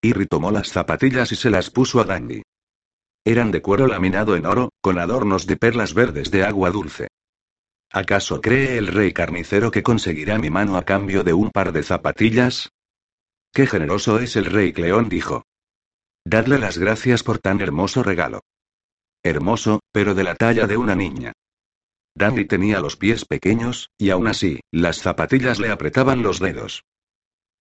Irri 0.00 0.26
tomó 0.26 0.50
las 0.50 0.68
zapatillas 0.68 1.32
y 1.32 1.36
se 1.36 1.50
las 1.50 1.70
puso 1.70 2.00
a 2.00 2.04
Dandy. 2.04 2.42
Eran 3.24 3.50
de 3.50 3.60
cuero 3.60 3.86
laminado 3.86 4.36
en 4.36 4.46
oro, 4.46 4.70
con 4.80 4.98
adornos 4.98 5.46
de 5.46 5.56
perlas 5.56 5.92
verdes 5.92 6.30
de 6.30 6.44
agua 6.44 6.70
dulce. 6.70 7.08
¿Acaso 7.90 8.40
cree 8.40 8.78
el 8.78 8.86
rey 8.86 9.12
carnicero 9.12 9.70
que 9.70 9.82
conseguirá 9.82 10.38
mi 10.38 10.50
mano 10.50 10.76
a 10.76 10.84
cambio 10.84 11.24
de 11.24 11.32
un 11.32 11.50
par 11.50 11.72
de 11.72 11.82
zapatillas? 11.82 12.70
Qué 13.52 13.66
generoso 13.66 14.18
es 14.18 14.36
el 14.36 14.44
rey 14.44 14.72
Cleón, 14.72 15.08
dijo. 15.08 15.44
Dadle 16.24 16.58
las 16.58 16.78
gracias 16.78 17.22
por 17.22 17.38
tan 17.38 17.60
hermoso 17.60 18.02
regalo. 18.02 18.42
Hermoso, 19.22 19.80
pero 19.90 20.14
de 20.14 20.24
la 20.24 20.34
talla 20.34 20.66
de 20.66 20.76
una 20.76 20.94
niña. 20.94 21.32
Dandy 22.18 22.44
tenía 22.44 22.80
los 22.80 22.96
pies 22.96 23.24
pequeños, 23.24 23.90
y 23.96 24.10
aún 24.10 24.26
así, 24.26 24.60
las 24.72 24.98
zapatillas 24.98 25.60
le 25.60 25.70
apretaban 25.70 26.22
los 26.22 26.40
dedos. 26.40 26.84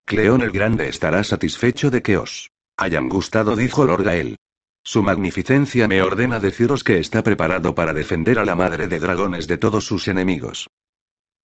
Cleón 0.04 0.42
el 0.42 0.52
Grande 0.52 0.90
estará 0.90 1.24
satisfecho 1.24 1.92
de 1.92 2.02
que 2.02 2.18
os 2.18 2.50
hayan 2.76 3.08
gustado, 3.08 3.56
dijo 3.56 3.86
Lord 3.86 4.04
Gael. 4.04 4.38
Su 4.84 5.04
magnificencia 5.04 5.88
me 5.88 6.02
ordena 6.02 6.40
deciros 6.40 6.84
que 6.84 6.98
está 6.98 7.22
preparado 7.22 7.76
para 7.76 7.94
defender 7.94 8.40
a 8.40 8.46
la 8.46 8.56
madre 8.56 8.88
de 8.88 9.00
dragones 9.00 9.48
de 9.48 9.58
todos 9.58 9.86
sus 9.86 10.08
enemigos. 10.08 10.68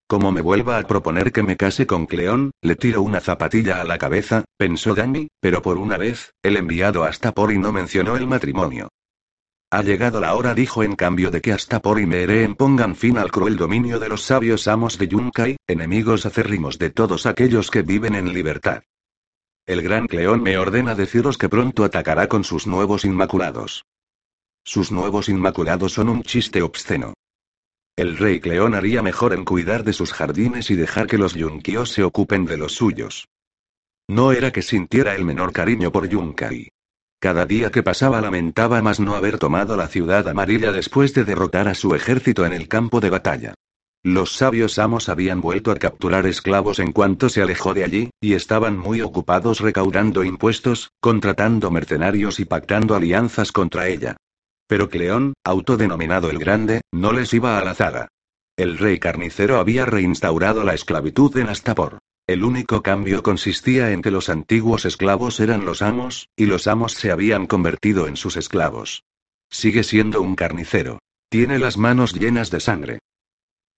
Como 0.08 0.32
me 0.32 0.41
vuelva 0.41 0.78
a 0.80 0.84
proponer 0.84 1.32
que 1.32 1.43
me 1.43 1.56
case 1.56 1.86
con 1.86 2.08
Cleón, 2.08 2.52
le 2.62 2.76
tiro 2.76 3.02
una 3.02 3.19
zapatilla 3.19 3.80
a 3.80 3.84
la 3.84 3.97
cabeza, 3.97 4.43
pensó 4.58 4.95
Danny, 4.95 5.28
pero 5.39 5.62
por 5.62 5.78
una 5.78 5.97
vez, 5.97 6.32
el 6.41 6.58
enviado 6.58 7.04
hasta 7.04 7.32
por 7.32 7.52
y 7.52 7.60
no 7.60 7.71
mencionó 7.71 8.15
el 8.17 8.28
matrimonio. 8.28 8.89
Ha 9.73 9.81
llegado 9.81 10.21
la 10.21 10.36
hora, 10.36 10.53
dijo 10.53 10.83
en 10.83 10.95
cambio 10.95 11.31
de 11.31 11.41
que 11.41 11.51
Astapor 11.51 11.99
y 11.99 12.05
Meereen 12.05 12.53
pongan 12.53 12.95
fin 12.95 13.17
al 13.17 13.31
cruel 13.31 13.57
dominio 13.57 13.99
de 13.99 14.07
los 14.07 14.21
sabios 14.21 14.67
amos 14.67 14.99
de 14.99 15.07
Yunkai, 15.07 15.57
enemigos 15.65 16.27
acérrimos 16.27 16.77
de 16.77 16.91
todos 16.91 17.25
aquellos 17.25 17.71
que 17.71 17.81
viven 17.81 18.13
en 18.13 18.33
libertad. 18.33 18.83
El 19.65 19.81
gran 19.81 20.05
Cleón 20.05 20.43
me 20.43 20.59
ordena 20.59 20.93
deciros 20.93 21.39
que 21.39 21.49
pronto 21.49 21.83
atacará 21.83 22.27
con 22.27 22.43
sus 22.43 22.67
nuevos 22.67 23.03
inmaculados. 23.03 23.88
Sus 24.63 24.91
nuevos 24.91 25.27
inmaculados 25.27 25.93
son 25.93 26.09
un 26.09 26.21
chiste 26.21 26.62
obsceno. 26.62 27.15
El 27.95 28.19
rey 28.19 28.39
Cleón 28.41 28.75
haría 28.75 29.01
mejor 29.01 29.33
en 29.33 29.43
cuidar 29.43 29.83
de 29.83 29.93
sus 29.93 30.13
jardines 30.13 30.69
y 30.69 30.75
dejar 30.75 31.07
que 31.07 31.17
los 31.17 31.33
Yunkios 31.33 31.89
se 31.89 32.03
ocupen 32.03 32.45
de 32.45 32.57
los 32.57 32.73
suyos. 32.73 33.27
No 34.07 34.33
era 34.33 34.51
que 34.51 34.62
sintiera 34.62 35.15
el 35.15 35.25
menor 35.25 35.51
cariño 35.51 35.91
por 35.91 36.07
Yunkai. 36.07 36.69
Cada 37.23 37.45
día 37.45 37.71
que 37.71 37.83
pasaba 37.83 38.19
lamentaba 38.19 38.81
más 38.81 38.99
no 38.99 39.15
haber 39.15 39.39
tomado 39.39 39.77
la 39.77 39.88
ciudad 39.88 40.27
amarilla 40.27 40.73
después 40.73 41.13
de 41.13 41.23
derrotar 41.23 41.69
a 41.69 41.73
su 41.73 41.95
ejército 41.95 42.45
en 42.45 42.51
el 42.51 42.67
campo 42.67 42.99
de 42.99 43.09
batalla. 43.09 43.53
Los 44.03 44.33
sabios 44.33 44.77
amos 44.77 45.07
habían 45.07 45.39
vuelto 45.39 45.71
a 45.71 45.75
capturar 45.75 46.27
esclavos 46.27 46.79
en 46.79 46.91
cuanto 46.91 47.29
se 47.29 47.41
alejó 47.41 47.73
de 47.73 47.86
allí, 47.86 48.09
y 48.19 48.33
estaban 48.33 48.77
muy 48.77 48.99
ocupados 48.99 49.62
recaudando 49.62 50.25
impuestos, 50.25 50.91
contratando 50.99 51.71
mercenarios 51.71 52.41
y 52.41 52.43
pactando 52.43 52.93
alianzas 52.93 53.53
contra 53.53 53.88
ella. 53.88 54.17
Pero 54.67 54.89
Cleón, 54.89 55.31
autodenominado 55.45 56.29
el 56.29 56.39
Grande, 56.39 56.81
no 56.91 57.13
les 57.13 57.33
iba 57.33 57.57
a 57.57 57.63
la 57.63 57.73
zaga. 57.73 58.09
El 58.57 58.77
rey 58.77 58.99
carnicero 58.99 59.59
había 59.59 59.86
reinstaurado 59.86 60.65
la 60.65 60.73
esclavitud 60.73 61.38
en 61.38 61.47
Astapor. 61.47 61.99
El 62.27 62.43
único 62.43 62.81
cambio 62.81 63.21
consistía 63.21 63.91
en 63.91 64.01
que 64.01 64.12
los 64.12 64.29
antiguos 64.29 64.86
esclavos 64.86 65.39
eran 65.41 65.65
los 65.65 65.81
amos, 65.81 66.29
y 66.38 66.45
los 66.45 66.67
amos 66.67 66.93
se 66.93 67.12
habían 67.12 67.47
convertido 67.47 68.07
en 68.07 68.15
sus 68.15 68.38
esclavos. 68.38 69.03
Sigue 69.49 69.83
siendo 69.83 70.21
un 70.21 70.36
carnicero. 70.36 70.99
Tiene 71.29 71.59
las 71.59 71.77
manos 71.77 72.13
llenas 72.13 72.49
de 72.49 72.59
sangre. 72.59 72.99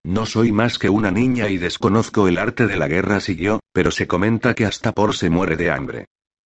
No 0.04 0.28
soy 0.28 0.52
más 0.52 0.78
que 0.78 0.90
una 0.90 1.10
niña 1.10 1.50
y 1.50 1.58
desconozco 1.58 2.28
el 2.28 2.38
arte 2.38 2.68
de 2.68 2.78
la 2.78 2.88
guerra, 2.88 3.20
siguió, 3.20 3.62
pero 3.74 3.90
se 3.90 4.06
comenta 4.06 4.54
que 4.54 4.66
hasta 4.66 4.92
por 4.92 5.16
se 5.16 5.32
muere 5.32 5.56
de 5.58 5.72
hambre. 5.72 6.06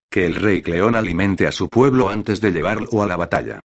Que 0.10 0.26
el 0.26 0.36
rey 0.36 0.62
Cleón 0.62 0.96
alimente 0.96 1.48
a 1.48 1.52
su 1.52 1.68
pueblo 1.68 2.08
antes 2.08 2.40
de 2.40 2.52
llevarlo 2.52 3.04
a 3.04 3.08
la 3.08 3.18
batalla. 3.18 3.60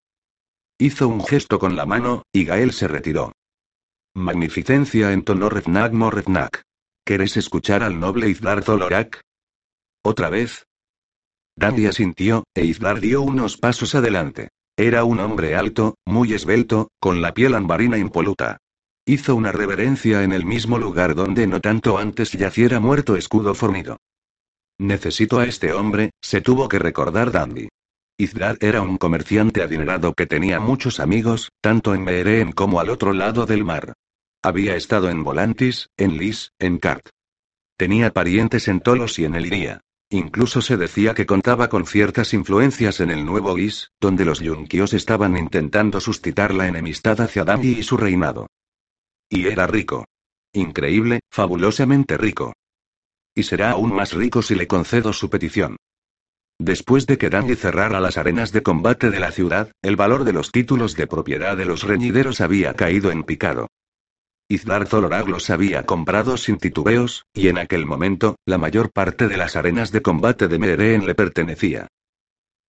Hizo 0.77 1.07
un 1.07 1.25
gesto 1.25 1.57
con 1.57 1.77
la 1.77 1.85
mano, 1.85 2.23
y 2.33 2.43
Gael 2.43 2.73
se 2.73 2.89
retiró. 2.89 3.31
Magnificencia 4.13 5.13
entonó. 5.13 5.49
¿Querés 7.07 7.37
escuchar 7.37 7.83
al 7.83 7.99
noble 7.99 8.29
Izlar 8.29 8.63
Zolorak? 8.63 9.21
¿Otra 10.03 10.31
vez? 10.31 10.65
Dandy 11.55 11.85
asintió, 11.85 12.45
e 12.55 12.65
Izlar 12.65 12.99
dio 12.99 13.21
unos 13.21 13.57
pasos 13.57 13.93
adelante. 13.93 14.49
Era 14.75 15.03
un 15.03 15.19
hombre 15.19 15.55
alto, 15.55 15.93
muy 16.03 16.33
esbelto, 16.33 16.89
con 16.99 17.21
la 17.21 17.35
piel 17.35 17.53
ambarina 17.53 17.99
impoluta. 17.99 18.57
Hizo 19.05 19.35
una 19.35 19.51
reverencia 19.51 20.23
en 20.23 20.33
el 20.33 20.45
mismo 20.45 20.79
lugar 20.79 21.13
donde 21.13 21.45
no 21.45 21.61
tanto 21.61 21.99
antes 21.99 22.31
yaciera 22.31 22.79
muerto 22.79 23.15
escudo 23.15 23.53
fornido. 23.53 23.97
Necesito 24.79 25.37
a 25.37 25.45
este 25.45 25.73
hombre, 25.73 26.09
se 26.21 26.41
tuvo 26.41 26.67
que 26.67 26.79
recordar 26.79 27.31
Dandy. 27.31 27.69
Izlar 28.17 28.57
era 28.61 28.81
un 28.81 28.97
comerciante 28.97 29.61
adinerado 29.61 30.15
que 30.15 30.25
tenía 30.25 30.59
muchos 30.59 30.99
amigos, 30.99 31.51
tanto 31.61 31.93
en 31.93 32.03
Meereen 32.03 32.51
como 32.51 32.79
al 32.79 32.89
otro 32.89 33.13
lado 33.13 33.45
del 33.45 33.63
mar. 33.63 33.93
Había 34.45 34.75
estado 34.75 35.09
en 35.09 35.23
Volantis, 35.23 35.89
en 35.97 36.19
Lis, 36.19 36.53
en 36.59 36.77
Kart. 36.77 37.09
Tenía 37.77 38.13
parientes 38.13 38.67
en 38.67 38.79
Tolos 38.79 39.17
y 39.17 39.25
en 39.25 39.33
Eliria. 39.33 39.81
Incluso 40.11 40.61
se 40.61 40.77
decía 40.77 41.15
que 41.15 41.25
contaba 41.25 41.67
con 41.67 41.87
ciertas 41.87 42.31
influencias 42.31 42.99
en 42.99 43.09
el 43.09 43.25
nuevo 43.25 43.57
Lis, 43.57 43.89
donde 43.99 44.23
los 44.23 44.41
Yunkios 44.41 44.93
estaban 44.93 45.35
intentando 45.35 45.99
suscitar 45.99 46.53
la 46.53 46.67
enemistad 46.67 47.21
hacia 47.21 47.43
Dami 47.43 47.69
y 47.69 47.81
su 47.81 47.97
reinado. 47.97 48.45
Y 49.29 49.47
era 49.47 49.65
rico. 49.65 50.05
Increíble, 50.53 51.21
fabulosamente 51.31 52.15
rico. 52.15 52.53
Y 53.33 53.41
será 53.41 53.71
aún 53.71 53.95
más 53.95 54.13
rico 54.13 54.43
si 54.43 54.53
le 54.53 54.67
concedo 54.67 55.11
su 55.11 55.27
petición. 55.31 55.75
Después 56.59 57.07
de 57.07 57.17
que 57.17 57.31
Danny 57.31 57.55
cerrara 57.55 57.99
las 57.99 58.19
arenas 58.19 58.51
de 58.51 58.61
combate 58.61 59.09
de 59.09 59.19
la 59.19 59.31
ciudad, 59.31 59.71
el 59.81 59.95
valor 59.95 60.23
de 60.23 60.33
los 60.33 60.51
títulos 60.51 60.95
de 60.95 61.07
propiedad 61.07 61.57
de 61.57 61.65
los 61.65 61.81
reñideros 61.81 62.41
había 62.41 62.75
caído 62.75 63.09
en 63.09 63.23
picado. 63.23 63.69
Izlar 64.47 64.85
Zolorag 64.87 65.27
los 65.27 65.49
había 65.49 65.87
comprado 65.87 66.37
sin 66.37 66.57
titubeos, 66.57 67.25
y 67.33 67.47
en 67.47 67.57
aquel 67.57 67.87
momento, 67.87 68.35
la 68.45 68.59
mayor 68.59 68.91
parte 68.91 69.27
de 69.27 69.37
las 69.37 69.55
arenas 69.55 69.91
de 69.91 70.03
combate 70.03 70.47
de 70.47 70.59
Meereen 70.59 71.07
le 71.07 71.15
pertenecía. 71.15 71.87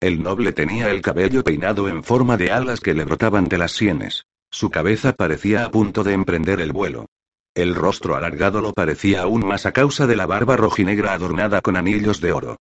El 0.01 0.23
noble 0.23 0.53
tenía 0.53 0.91
el 0.91 1.03
cabello 1.03 1.45
peinado 1.45 1.89
en 1.89 2.03
forma 2.03 2.39
de 2.39 2.51
alas 2.51 2.81
que 2.81 2.95
le 2.95 3.05
brotaban 3.05 3.45
de 3.47 3.59
las 3.59 3.73
sienes. 3.73 4.25
Su 4.51 4.71
cabeza 4.71 5.13
parecía 5.13 5.67
a 5.67 5.71
punto 5.71 6.03
de 6.03 6.15
emprender 6.15 6.61
el 6.61 6.73
vuelo. 6.73 7.07
El 7.55 7.75
rostro 7.75 8.17
alargado 8.17 8.63
lo 8.63 8.73
parecía 8.73 9.23
aún 9.23 9.47
más 9.47 9.67
a 9.67 9.73
causa 9.73 10.07
de 10.07 10.17
la 10.17 10.27
barba 10.27 10.57
rojinegra 10.57 11.13
adornada 11.13 11.61
con 11.61 11.77
anillos 11.77 12.21
de 12.21 12.33
oro. 12.33 12.57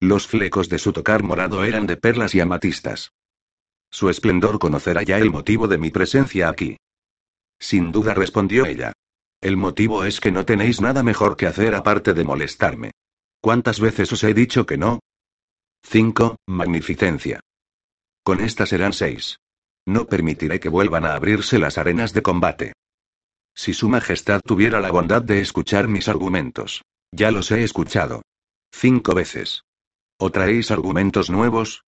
Los 0.00 0.26
flecos 0.28 0.68
de 0.68 0.78
su 0.78 0.92
tocar 0.92 1.22
morado 1.24 1.64
eran 1.64 1.86
de 1.86 1.96
perlas 1.96 2.34
y 2.34 2.40
amatistas. 2.40 3.12
Su 3.90 4.10
esplendor 4.10 4.60
conocerá 4.60 5.02
ya 5.02 5.18
el 5.18 5.30
motivo 5.30 5.66
de 5.66 5.78
mi 5.78 5.90
presencia 5.90 6.48
aquí. 6.48 6.76
Sin 7.60 7.92
duda 7.92 8.14
respondió 8.14 8.66
ella. 8.66 8.92
El 9.40 9.56
motivo 9.56 10.04
es 10.04 10.18
que 10.18 10.32
no 10.32 10.44
tenéis 10.44 10.80
nada 10.80 11.02
mejor 11.02 11.36
que 11.36 11.46
hacer 11.46 11.74
aparte 11.74 12.14
de 12.14 12.24
molestarme. 12.24 12.90
¿Cuántas 13.40 13.78
veces 13.78 14.12
os 14.12 14.24
he 14.24 14.34
dicho 14.34 14.66
que 14.66 14.76
no? 14.76 14.98
5. 15.84 16.36
Magnificencia. 16.46 17.40
Con 18.22 18.40
esta 18.40 18.66
serán 18.66 18.92
seis. 18.92 19.38
No 19.86 20.06
permitiré 20.06 20.60
que 20.60 20.68
vuelvan 20.68 21.04
a 21.04 21.14
abrirse 21.14 21.58
las 21.58 21.78
arenas 21.78 22.12
de 22.12 22.22
combate. 22.22 22.72
Si 23.54 23.72
Su 23.74 23.88
Majestad 23.88 24.40
tuviera 24.42 24.80
la 24.80 24.90
bondad 24.90 25.22
de 25.22 25.40
escuchar 25.40 25.88
mis 25.88 26.08
argumentos. 26.08 26.82
Ya 27.12 27.30
los 27.30 27.50
he 27.50 27.62
escuchado. 27.64 28.22
Cinco 28.72 29.14
veces. 29.14 29.64
¿O 30.18 30.30
traéis 30.30 30.70
argumentos 30.70 31.30
nuevos? 31.30 31.82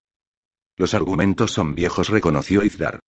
Los 0.75 0.93
argumentos 0.93 1.51
son 1.51 1.75
viejos, 1.75 2.09
reconoció 2.09 2.63
Izdar. 2.63 2.99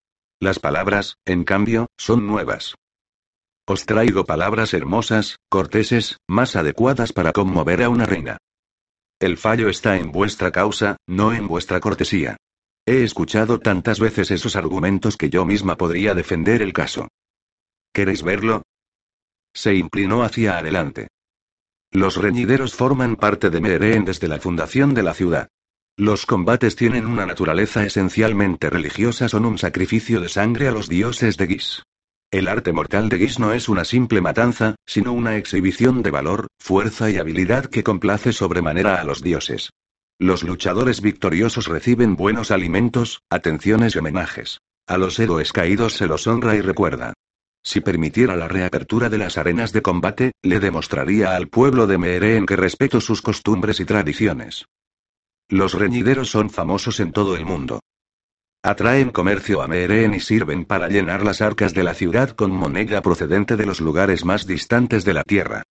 Las 0.45 0.59
palabras, 0.59 1.17
en 1.25 1.45
cambio, 1.45 1.87
son 1.97 2.27
nuevas. 2.27 2.75
Os 3.67 3.87
traigo 3.87 4.27
palabras 4.27 4.75
hermosas, 4.75 5.39
corteses, 5.49 6.19
más 6.29 6.55
adecuadas 6.55 7.15
para 7.15 7.33
conmover 7.33 7.83
a 7.83 7.89
una 7.89 8.05
reina. 8.05 8.37
El 9.19 9.39
fallo 9.39 9.71
está 9.71 9.97
en 9.97 10.13
vuestra 10.13 10.53
causa, 10.53 10.99
no 11.07 11.33
en 11.33 11.49
vuestra 11.49 11.81
cortesía. 11.81 12.37
He 12.85 13.05
escuchado 13.05 13.59
tantas 13.59 13.99
veces 13.99 14.31
esos 14.31 14.55
argumentos 14.55 15.17
que 15.17 15.31
yo 15.31 15.47
misma 15.47 15.79
podría 15.79 16.13
defender 16.13 16.61
el 16.61 16.75
caso. 16.75 17.09
¿Queréis 17.95 18.23
verlo? 18.23 18.65
Se 19.55 19.75
inclinó 19.75 20.25
hacia 20.25 20.59
adelante. 20.59 21.09
Los 21.91 22.19
reñideros 22.19 22.75
forman 22.75 23.17
parte 23.17 23.49
de 23.49 23.63
Meereen 23.63 24.05
desde 24.05 24.29
la 24.29 24.39
fundación 24.39 24.93
de 24.93 25.05
la 25.05 25.15
ciudad. 25.15 25.49
Los 25.97 26.27
combates 26.27 26.75
tienen 26.75 27.07
una 27.07 27.25
naturaleza 27.25 27.87
esencialmente 27.87 28.69
religiosa, 28.69 29.29
son 29.29 29.45
un 29.45 29.59
sacrificio 29.59 30.21
de 30.21 30.29
sangre 30.29 30.67
a 30.67 30.73
los 30.73 30.89
dioses 30.89 31.37
de 31.37 31.47
Gis. 31.47 31.85
El 32.33 32.49
arte 32.49 32.73
mortal 32.73 33.09
de 33.09 33.19
Gis 33.19 33.39
no 33.39 33.53
es 33.53 33.69
una 33.69 33.85
simple 33.85 34.21
matanza, 34.21 34.75
sino 34.87 35.13
una 35.13 35.37
exhibición 35.37 36.03
de 36.03 36.11
valor, 36.11 36.49
fuerza 36.59 37.11
y 37.11 37.19
habilidad 37.19 37.67
que 37.67 37.85
complace 37.85 38.33
sobremanera 38.33 39.01
a 39.01 39.05
los 39.05 39.23
dioses. 39.23 39.71
Los 40.19 40.43
luchadores 40.43 41.01
victoriosos 41.01 41.69
reciben 41.69 42.17
buenos 42.17 42.51
alimentos, 42.51 43.21
atenciones 43.31 43.95
y 43.95 43.99
homenajes. 43.99 44.59
A 44.89 44.99
los 44.99 45.21
héroes 45.21 45.53
caídos 45.53 45.93
se 45.93 46.09
los 46.09 46.27
honra 46.27 46.57
y 46.57 46.61
recuerda. 46.61 47.13
Si 47.63 47.81
permitiera 47.81 48.35
la 48.35 48.49
reapertura 48.49 49.11
de 49.11 49.19
las 49.19 49.39
arenas 49.39 49.73
de 49.73 49.83
combate, 49.83 50.33
le 50.43 50.59
demostraría 50.59 51.37
al 51.37 51.47
pueblo 51.47 51.87
de 51.87 51.99
Meereen 51.99 52.47
que 52.47 52.57
respeto 52.57 53.01
sus 53.01 53.23
costumbres 53.23 53.79
y 53.79 53.85
tradiciones. 53.85 54.67
Los 55.55 55.75
reñideros 55.75 56.31
son 56.31 56.51
famosos 56.51 56.99
en 56.99 57.13
todo 57.13 57.37
el 57.37 57.47
mundo. 57.47 57.79
Atraen 58.65 59.11
comercio 59.11 59.63
a 59.63 59.69
Meereen 59.69 60.13
y 60.13 60.19
sirven 60.19 60.65
para 60.65 60.89
llenar 60.89 61.23
las 61.23 61.41
arcas 61.41 61.73
de 61.73 61.85
la 61.85 61.95
ciudad 61.95 62.31
con 62.31 62.51
moneda 62.51 63.01
procedente 63.03 63.57
de 63.57 63.65
los 63.65 63.81
lugares 63.81 64.25
más 64.25 64.49
distantes 64.49 65.05
de 65.05 65.15
la 65.15 65.23
tierra. 65.23 65.63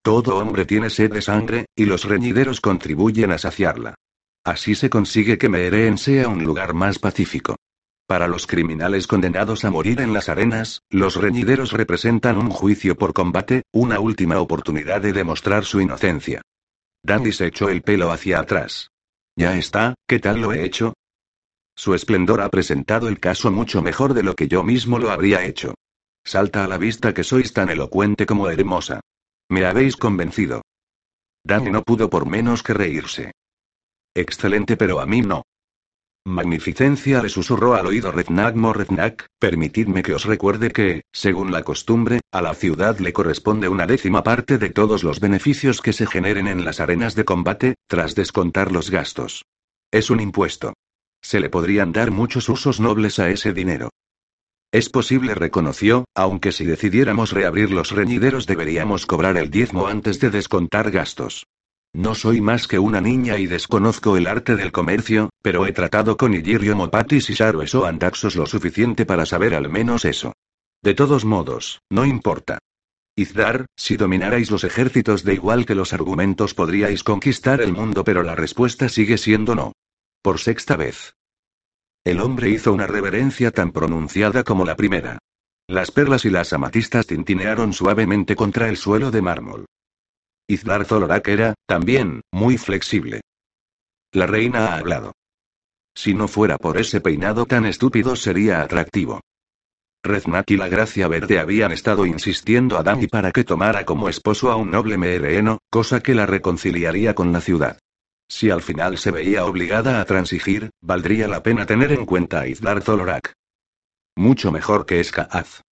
Todo 0.00 0.36
hombre 0.36 0.64
tiene 0.64 0.90
sed 0.90 1.12
de 1.12 1.22
sangre, 1.22 1.66
y 1.74 1.86
los 1.86 2.04
reñideros 2.04 2.60
contribuyen 2.60 3.32
a 3.32 3.38
saciarla. 3.38 3.96
Así 4.44 4.76
se 4.76 4.88
consigue 4.88 5.38
que 5.38 5.48
Meereen 5.48 5.98
sea 5.98 6.28
un 6.28 6.44
lugar 6.44 6.72
más 6.72 7.00
pacífico. 7.00 7.56
Para 8.06 8.28
los 8.28 8.46
criminales 8.46 9.08
condenados 9.08 9.64
a 9.64 9.72
morir 9.72 10.02
en 10.02 10.12
las 10.12 10.28
arenas, 10.28 10.82
los 10.88 11.16
reñideros 11.16 11.72
representan 11.72 12.38
un 12.38 12.50
juicio 12.50 12.96
por 12.96 13.12
combate, 13.12 13.64
una 13.72 13.98
última 13.98 14.38
oportunidad 14.38 15.00
de 15.00 15.12
demostrar 15.12 15.64
su 15.64 15.80
inocencia. 15.80 16.42
Dandy 17.02 17.32
se 17.32 17.46
echó 17.46 17.70
el 17.70 17.82
pelo 17.82 18.12
hacia 18.12 18.38
atrás. 18.38 18.91
Ya 19.36 19.56
está, 19.56 19.94
¿qué 20.06 20.18
tal 20.18 20.40
lo 20.40 20.52
he 20.52 20.64
hecho? 20.64 20.94
Su 21.74 21.94
esplendor 21.94 22.42
ha 22.42 22.50
presentado 22.50 23.08
el 23.08 23.18
caso 23.18 23.50
mucho 23.50 23.82
mejor 23.82 24.12
de 24.14 24.22
lo 24.22 24.34
que 24.34 24.46
yo 24.46 24.62
mismo 24.62 24.98
lo 24.98 25.10
habría 25.10 25.44
hecho. 25.44 25.74
Salta 26.24 26.64
a 26.64 26.68
la 26.68 26.78
vista 26.78 27.14
que 27.14 27.24
sois 27.24 27.52
tan 27.52 27.70
elocuente 27.70 28.26
como 28.26 28.48
hermosa. 28.48 29.00
Me 29.48 29.64
habéis 29.64 29.96
convencido. 29.96 30.62
Danny 31.44 31.70
no 31.70 31.82
pudo 31.82 32.08
por 32.10 32.26
menos 32.26 32.62
que 32.62 32.74
reírse. 32.74 33.32
Excelente, 34.14 34.76
pero 34.76 35.00
a 35.00 35.06
mí 35.06 35.22
no. 35.22 35.42
Magnificencia 36.24 37.20
le 37.20 37.28
susurró 37.28 37.74
al 37.74 37.86
oído 37.86 38.12
Rednak 38.12 38.54
Morrednak, 38.54 39.26
permitidme 39.40 40.04
que 40.04 40.14
os 40.14 40.24
recuerde 40.24 40.70
que, 40.70 41.02
según 41.10 41.50
la 41.50 41.64
costumbre, 41.64 42.20
a 42.30 42.40
la 42.40 42.54
ciudad 42.54 42.98
le 43.00 43.12
corresponde 43.12 43.68
una 43.68 43.88
décima 43.88 44.22
parte 44.22 44.56
de 44.56 44.70
todos 44.70 45.02
los 45.02 45.18
beneficios 45.18 45.80
que 45.80 45.92
se 45.92 46.06
generen 46.06 46.46
en 46.46 46.64
las 46.64 46.78
arenas 46.78 47.16
de 47.16 47.24
combate, 47.24 47.74
tras 47.88 48.14
descontar 48.14 48.70
los 48.70 48.88
gastos. 48.90 49.44
Es 49.90 50.10
un 50.10 50.20
impuesto. 50.20 50.74
Se 51.20 51.40
le 51.40 51.50
podrían 51.50 51.90
dar 51.90 52.12
muchos 52.12 52.48
usos 52.48 52.78
nobles 52.78 53.18
a 53.18 53.28
ese 53.28 53.52
dinero. 53.52 53.90
Es 54.70 54.88
posible, 54.88 55.34
reconoció, 55.34 56.04
aunque 56.14 56.52
si 56.52 56.64
decidiéramos 56.64 57.32
reabrir 57.32 57.72
los 57.72 57.90
reñideros 57.90 58.46
deberíamos 58.46 59.06
cobrar 59.06 59.36
el 59.36 59.50
diezmo 59.50 59.88
antes 59.88 60.20
de 60.20 60.30
descontar 60.30 60.92
gastos. 60.92 61.46
No 61.94 62.14
soy 62.14 62.40
más 62.40 62.68
que 62.68 62.78
una 62.78 63.02
niña 63.02 63.36
y 63.36 63.46
desconozco 63.46 64.16
el 64.16 64.26
arte 64.26 64.56
del 64.56 64.72
comercio, 64.72 65.28
pero 65.42 65.66
he 65.66 65.72
tratado 65.72 66.16
con 66.16 66.32
Illyrio 66.32 66.74
Mopatis 66.74 67.28
y 67.28 67.34
Sharueso 67.34 67.84
Andaxos 67.84 68.34
lo 68.34 68.46
suficiente 68.46 69.04
para 69.04 69.26
saber 69.26 69.54
al 69.54 69.68
menos 69.68 70.06
eso. 70.06 70.32
De 70.82 70.94
todos 70.94 71.26
modos, 71.26 71.82
no 71.90 72.06
importa. 72.06 72.58
Izdar, 73.14 73.66
si 73.76 73.98
dominarais 73.98 74.50
los 74.50 74.64
ejércitos 74.64 75.22
de 75.22 75.34
igual 75.34 75.66
que 75.66 75.74
los 75.74 75.92
argumentos 75.92 76.54
podríais 76.54 77.04
conquistar 77.04 77.60
el 77.60 77.74
mundo, 77.74 78.04
pero 78.04 78.22
la 78.22 78.34
respuesta 78.34 78.88
sigue 78.88 79.18
siendo 79.18 79.54
no. 79.54 79.72
Por 80.22 80.38
sexta 80.38 80.76
vez. 80.76 81.14
El 82.04 82.20
hombre 82.20 82.48
hizo 82.48 82.72
una 82.72 82.86
reverencia 82.86 83.50
tan 83.50 83.70
pronunciada 83.70 84.44
como 84.44 84.64
la 84.64 84.76
primera. 84.76 85.18
Las 85.68 85.90
perlas 85.90 86.24
y 86.24 86.30
las 86.30 86.54
amatistas 86.54 87.06
tintinearon 87.06 87.74
suavemente 87.74 88.34
contra 88.34 88.70
el 88.70 88.78
suelo 88.78 89.10
de 89.10 89.20
mármol. 89.20 89.66
Izdar 90.46 90.84
Zolorak 90.84 91.26
era, 91.28 91.54
también, 91.66 92.22
muy 92.32 92.58
flexible. 92.58 93.20
La 94.12 94.26
reina 94.26 94.66
ha 94.66 94.76
hablado. 94.76 95.12
Si 95.94 96.14
no 96.14 96.28
fuera 96.28 96.58
por 96.58 96.78
ese 96.78 97.00
peinado 97.00 97.46
tan 97.46 97.66
estúpido 97.66 98.16
sería 98.16 98.62
atractivo. 98.62 99.20
Reznak 100.04 100.50
y 100.50 100.56
la 100.56 100.68
Gracia 100.68 101.06
Verde 101.06 101.38
habían 101.38 101.70
estado 101.70 102.06
insistiendo 102.06 102.76
a 102.76 102.82
Dani 102.82 103.06
para 103.06 103.30
que 103.30 103.44
tomara 103.44 103.84
como 103.84 104.08
esposo 104.08 104.50
a 104.50 104.56
un 104.56 104.70
noble 104.70 104.98
meereno, 104.98 105.58
cosa 105.70 106.00
que 106.00 106.14
la 106.14 106.26
reconciliaría 106.26 107.14
con 107.14 107.32
la 107.32 107.40
ciudad. 107.40 107.78
Si 108.28 108.50
al 108.50 108.62
final 108.62 108.98
se 108.98 109.10
veía 109.10 109.44
obligada 109.44 110.00
a 110.00 110.04
transigir, 110.04 110.70
valdría 110.80 111.28
la 111.28 111.42
pena 111.42 111.66
tener 111.66 111.92
en 111.92 112.04
cuenta 112.04 112.40
a 112.40 112.48
Izdar 112.48 112.82
Zolorak. 112.82 113.32
Mucho 114.16 114.50
mejor 114.50 114.86
que 114.86 115.04
Skaaz. 115.04 115.62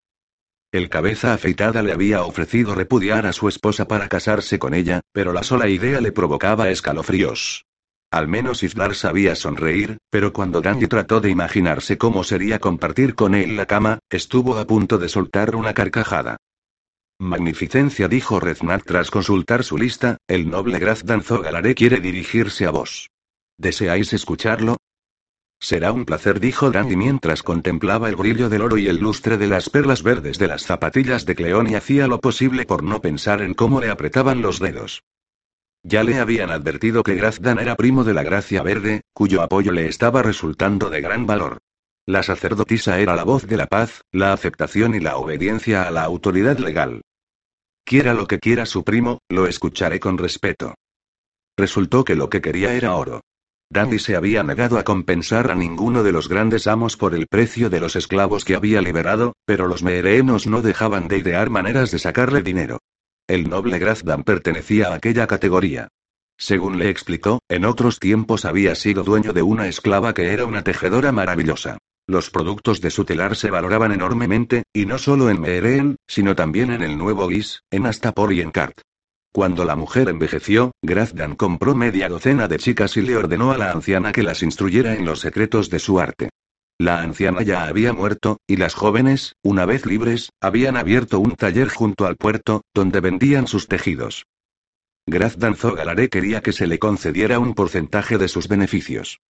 El 0.72 0.88
cabeza 0.88 1.34
afeitada 1.34 1.82
le 1.82 1.92
había 1.92 2.22
ofrecido 2.22 2.76
repudiar 2.76 3.26
a 3.26 3.32
su 3.32 3.48
esposa 3.48 3.88
para 3.88 4.08
casarse 4.08 4.60
con 4.60 4.72
ella, 4.72 5.00
pero 5.12 5.32
la 5.32 5.42
sola 5.42 5.68
idea 5.68 6.00
le 6.00 6.12
provocaba 6.12 6.70
escalofríos. 6.70 7.64
Al 8.12 8.28
menos 8.28 8.62
Islar 8.62 8.94
sabía 8.94 9.34
sonreír, 9.34 9.98
pero 10.10 10.32
cuando 10.32 10.60
Dandy 10.60 10.86
trató 10.86 11.20
de 11.20 11.30
imaginarse 11.30 11.98
cómo 11.98 12.22
sería 12.22 12.60
compartir 12.60 13.16
con 13.16 13.34
él 13.34 13.56
la 13.56 13.66
cama, 13.66 13.98
estuvo 14.10 14.58
a 14.58 14.66
punto 14.66 14.98
de 14.98 15.08
soltar 15.08 15.56
una 15.56 15.74
carcajada. 15.74 16.36
Magnificencia 17.18 18.06
dijo 18.06 18.38
Reznat 18.38 18.84
tras 18.84 19.10
consultar 19.10 19.64
su 19.64 19.76
lista, 19.76 20.18
el 20.28 20.50
noble 20.50 20.78
Grazdan 20.78 21.22
Zogalaré 21.22 21.74
quiere 21.74 22.00
dirigirse 22.00 22.66
a 22.66 22.70
vos. 22.70 23.10
¿Deseáis 23.58 24.12
escucharlo? 24.12 24.76
Será 25.60 25.92
un 25.92 26.06
placer, 26.06 26.40
dijo 26.40 26.70
Dandy 26.70 26.96
mientras 26.96 27.42
contemplaba 27.42 28.08
el 28.08 28.16
brillo 28.16 28.48
del 28.48 28.62
oro 28.62 28.78
y 28.78 28.88
el 28.88 28.96
lustre 28.96 29.36
de 29.36 29.46
las 29.46 29.68
perlas 29.68 30.02
verdes 30.02 30.38
de 30.38 30.48
las 30.48 30.62
zapatillas 30.62 31.26
de 31.26 31.34
Cleón 31.34 31.68
y 31.68 31.74
hacía 31.74 32.06
lo 32.06 32.18
posible 32.18 32.64
por 32.64 32.82
no 32.82 33.02
pensar 33.02 33.42
en 33.42 33.52
cómo 33.52 33.78
le 33.78 33.90
apretaban 33.90 34.40
los 34.40 34.58
dedos. 34.58 35.02
Ya 35.82 36.02
le 36.02 36.18
habían 36.18 36.50
advertido 36.50 37.02
que 37.02 37.14
Grazdan 37.14 37.58
era 37.58 37.76
primo 37.76 38.04
de 38.04 38.14
la 38.14 38.22
Gracia 38.22 38.62
Verde, 38.62 39.02
cuyo 39.12 39.42
apoyo 39.42 39.70
le 39.70 39.86
estaba 39.86 40.22
resultando 40.22 40.88
de 40.88 41.02
gran 41.02 41.26
valor. 41.26 41.58
La 42.06 42.22
sacerdotisa 42.22 42.98
era 42.98 43.14
la 43.14 43.24
voz 43.24 43.46
de 43.46 43.58
la 43.58 43.66
paz, 43.66 44.02
la 44.12 44.32
aceptación 44.32 44.94
y 44.94 45.00
la 45.00 45.18
obediencia 45.18 45.86
a 45.86 45.90
la 45.90 46.04
autoridad 46.04 46.58
legal. 46.58 47.02
Quiera 47.84 48.14
lo 48.14 48.26
que 48.26 48.38
quiera 48.38 48.64
su 48.64 48.82
primo, 48.82 49.20
lo 49.28 49.46
escucharé 49.46 50.00
con 50.00 50.16
respeto. 50.16 50.74
Resultó 51.56 52.04
que 52.04 52.14
lo 52.14 52.30
que 52.30 52.40
quería 52.40 52.74
era 52.74 52.94
oro. 52.94 53.20
Dandy 53.72 54.00
se 54.00 54.16
había 54.16 54.42
negado 54.42 54.78
a 54.78 54.82
compensar 54.82 55.48
a 55.52 55.54
ninguno 55.54 56.02
de 56.02 56.10
los 56.10 56.28
grandes 56.28 56.66
amos 56.66 56.96
por 56.96 57.14
el 57.14 57.28
precio 57.28 57.70
de 57.70 57.78
los 57.78 57.94
esclavos 57.94 58.44
que 58.44 58.56
había 58.56 58.82
liberado, 58.82 59.34
pero 59.44 59.68
los 59.68 59.84
meerenos 59.84 60.48
no 60.48 60.60
dejaban 60.60 61.06
de 61.06 61.18
idear 61.18 61.50
maneras 61.50 61.92
de 61.92 62.00
sacarle 62.00 62.42
dinero. 62.42 62.80
El 63.28 63.48
noble 63.48 63.78
Grazdan 63.78 64.24
pertenecía 64.24 64.88
a 64.88 64.94
aquella 64.94 65.28
categoría. 65.28 65.86
Según 66.36 66.80
le 66.80 66.88
explicó, 66.88 67.38
en 67.48 67.64
otros 67.64 68.00
tiempos 68.00 68.44
había 68.44 68.74
sido 68.74 69.04
dueño 69.04 69.32
de 69.32 69.42
una 69.42 69.68
esclava 69.68 70.14
que 70.14 70.32
era 70.32 70.46
una 70.46 70.64
tejedora 70.64 71.12
maravillosa. 71.12 71.78
Los 72.08 72.30
productos 72.30 72.80
de 72.80 72.90
su 72.90 73.04
telar 73.04 73.36
se 73.36 73.52
valoraban 73.52 73.92
enormemente, 73.92 74.64
y 74.72 74.86
no 74.86 74.98
solo 74.98 75.30
en 75.30 75.40
Meereen, 75.40 75.96
sino 76.08 76.34
también 76.34 76.72
en 76.72 76.82
el 76.82 76.98
Nuevo 76.98 77.28
Guis, 77.28 77.62
en 77.70 77.86
Astapor 77.86 78.32
y 78.32 78.40
en 78.40 78.50
Kart. 78.50 78.80
Cuando 79.32 79.64
la 79.64 79.76
mujer 79.76 80.08
envejeció, 80.08 80.72
Grazdan 80.82 81.36
compró 81.36 81.76
media 81.76 82.08
docena 82.08 82.48
de 82.48 82.58
chicas 82.58 82.96
y 82.96 83.02
le 83.02 83.16
ordenó 83.16 83.52
a 83.52 83.58
la 83.58 83.70
anciana 83.70 84.10
que 84.10 84.24
las 84.24 84.42
instruyera 84.42 84.94
en 84.94 85.04
los 85.04 85.20
secretos 85.20 85.70
de 85.70 85.78
su 85.78 86.00
arte. 86.00 86.30
La 86.78 87.00
anciana 87.00 87.42
ya 87.42 87.64
había 87.64 87.92
muerto, 87.92 88.38
y 88.48 88.56
las 88.56 88.74
jóvenes, 88.74 89.34
una 89.42 89.66
vez 89.66 89.86
libres, 89.86 90.30
habían 90.40 90.76
abierto 90.76 91.20
un 91.20 91.36
taller 91.36 91.68
junto 91.68 92.06
al 92.06 92.16
puerto, 92.16 92.62
donde 92.74 93.00
vendían 93.00 93.46
sus 93.46 93.68
tejidos. 93.68 94.24
Grazdan 95.06 95.54
Zogalaré 95.54 96.08
quería 96.08 96.40
que 96.40 96.52
se 96.52 96.66
le 96.66 96.78
concediera 96.78 97.38
un 97.38 97.54
porcentaje 97.54 98.18
de 98.18 98.28
sus 98.28 98.48
beneficios. 98.48 99.20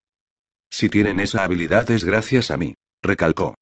Si 0.69 0.89
tienen 0.89 1.19
esa 1.19 1.43
habilidad 1.43 1.91
es 1.91 2.05
gracias 2.05 2.49
a 2.49 2.57
mí, 2.57 2.75
recalcó. 3.03 3.55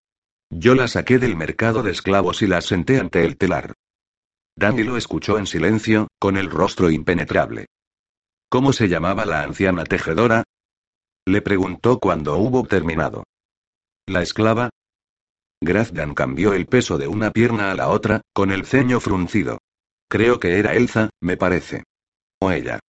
Yo 0.49 0.75
la 0.75 0.88
saqué 0.88 1.19
del 1.19 1.36
mercado 1.36 1.84
de 1.84 1.91
esclavos 1.91 2.41
y 2.41 2.47
la 2.47 2.62
senté 2.62 2.99
ante 2.99 3.25
el 3.25 3.38
telar. 3.38 3.73
Danny 4.60 4.84
lo 4.84 4.98
escuchó 4.98 5.38
en 5.38 5.48
silencio, 5.48 6.10
con 6.19 6.36
el 6.36 6.52
rostro 6.52 6.91
impenetrable. 6.91 7.67
¿Cómo 8.50 8.74
se 8.74 8.89
llamaba 8.89 9.24
la 9.24 9.41
anciana 9.43 9.86
tejedora? 9.86 10.43
Le 11.26 11.41
preguntó 11.41 11.98
cuando 12.00 12.36
hubo 12.36 12.67
terminado. 12.67 13.24
¿La 14.06 14.22
esclava? 14.22 14.69
Grazdan 15.62 16.13
cambió 16.13 16.52
el 16.52 16.65
peso 16.65 16.98
de 16.98 17.08
una 17.08 17.32
pierna 17.32 17.72
a 17.72 17.74
la 17.74 17.88
otra, 17.88 18.19
con 18.34 18.52
el 18.52 18.65
ceño 18.65 19.00
fruncido. 19.00 19.60
Creo 20.10 20.41
que 20.41 20.60
era 20.60 20.74
Elza, 20.74 21.10
me 21.22 21.38
parece. 21.38 21.86
O 22.41 22.52
ella. 22.52 22.80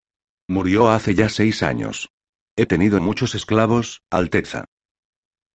Murió 0.48 0.90
hace 0.90 1.14
ya 1.14 1.28
seis 1.28 1.62
años. 1.62 2.08
He 2.56 2.66
tenido 2.66 3.00
muchos 3.00 3.36
esclavos, 3.36 4.00
Alteza. 4.10 4.64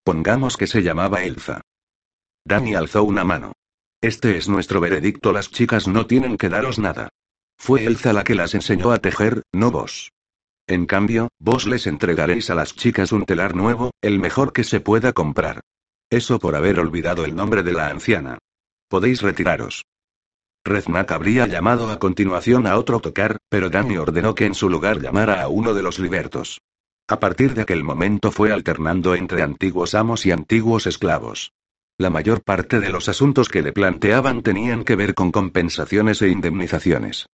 Pongamos 0.06 0.56
que 0.56 0.68
se 0.68 0.82
llamaba 0.82 1.26
Elza. 1.26 1.60
Danny 2.46 2.74
alzó 2.74 3.04
una 3.04 3.26
mano. 3.26 3.52
Este 4.06 4.38
es 4.38 4.48
nuestro 4.48 4.80
veredicto, 4.80 5.34
las 5.34 5.50
chicas 5.50 5.88
no 5.88 6.06
tienen 6.06 6.38
que 6.38 6.48
daros 6.48 6.78
nada. 6.78 7.10
Fue 7.58 7.86
Elza 7.86 8.14
la 8.14 8.24
que 8.24 8.36
las 8.36 8.54
enseñó 8.54 8.92
a 8.92 9.00
tejer, 9.00 9.42
no 9.52 9.72
vos. 9.72 10.12
En 10.68 10.86
cambio, 10.86 11.30
vos 11.40 11.66
les 11.66 11.88
entregaréis 11.88 12.52
a 12.52 12.54
las 12.54 12.76
chicas 12.76 13.12
un 13.12 13.26
telar 13.26 13.56
nuevo, 13.56 13.90
el 14.04 14.20
mejor 14.20 14.54
que 14.54 14.64
se 14.64 14.80
pueda 14.80 15.12
comprar. 15.12 15.62
Eso 16.12 16.38
por 16.38 16.56
haber 16.56 16.80
olvidado 16.80 17.26
el 17.26 17.36
nombre 17.36 17.64
de 17.64 17.74
la 17.74 17.88
anciana. 17.88 18.38
Podéis 18.90 19.24
retiraros. 19.24 19.86
Reznak 20.64 21.10
habría 21.12 21.48
llamado 21.48 21.90
a 21.90 21.98
continuación 21.98 22.68
a 22.68 22.78
otro 22.78 23.00
tocar, 23.00 23.38
pero 23.50 23.72
Dani 23.72 23.98
ordenó 23.98 24.36
que 24.36 24.46
en 24.46 24.54
su 24.54 24.70
lugar 24.70 25.02
llamara 25.02 25.42
a 25.42 25.48
uno 25.48 25.74
de 25.74 25.82
los 25.82 25.98
libertos. 25.98 26.62
A 27.08 27.20
partir 27.20 27.56
de 27.56 27.64
aquel 27.64 27.84
momento 27.84 28.32
fue 28.32 28.54
alternando 28.54 29.16
entre 29.16 29.42
antiguos 29.42 29.96
amos 29.96 30.28
y 30.28 30.32
antiguos 30.32 30.86
esclavos. 30.86 31.54
La 31.98 32.10
mayor 32.10 32.44
parte 32.44 32.82
de 32.82 32.90
los 32.90 33.08
asuntos 33.08 33.48
que 33.48 33.62
le 33.62 33.72
planteaban 33.72 34.42
tenían 34.42 34.84
que 34.84 34.98
ver 34.98 35.14
con 35.14 35.32
compensaciones 35.32 36.22
e 36.22 36.28
indemnizaciones. 36.28 37.28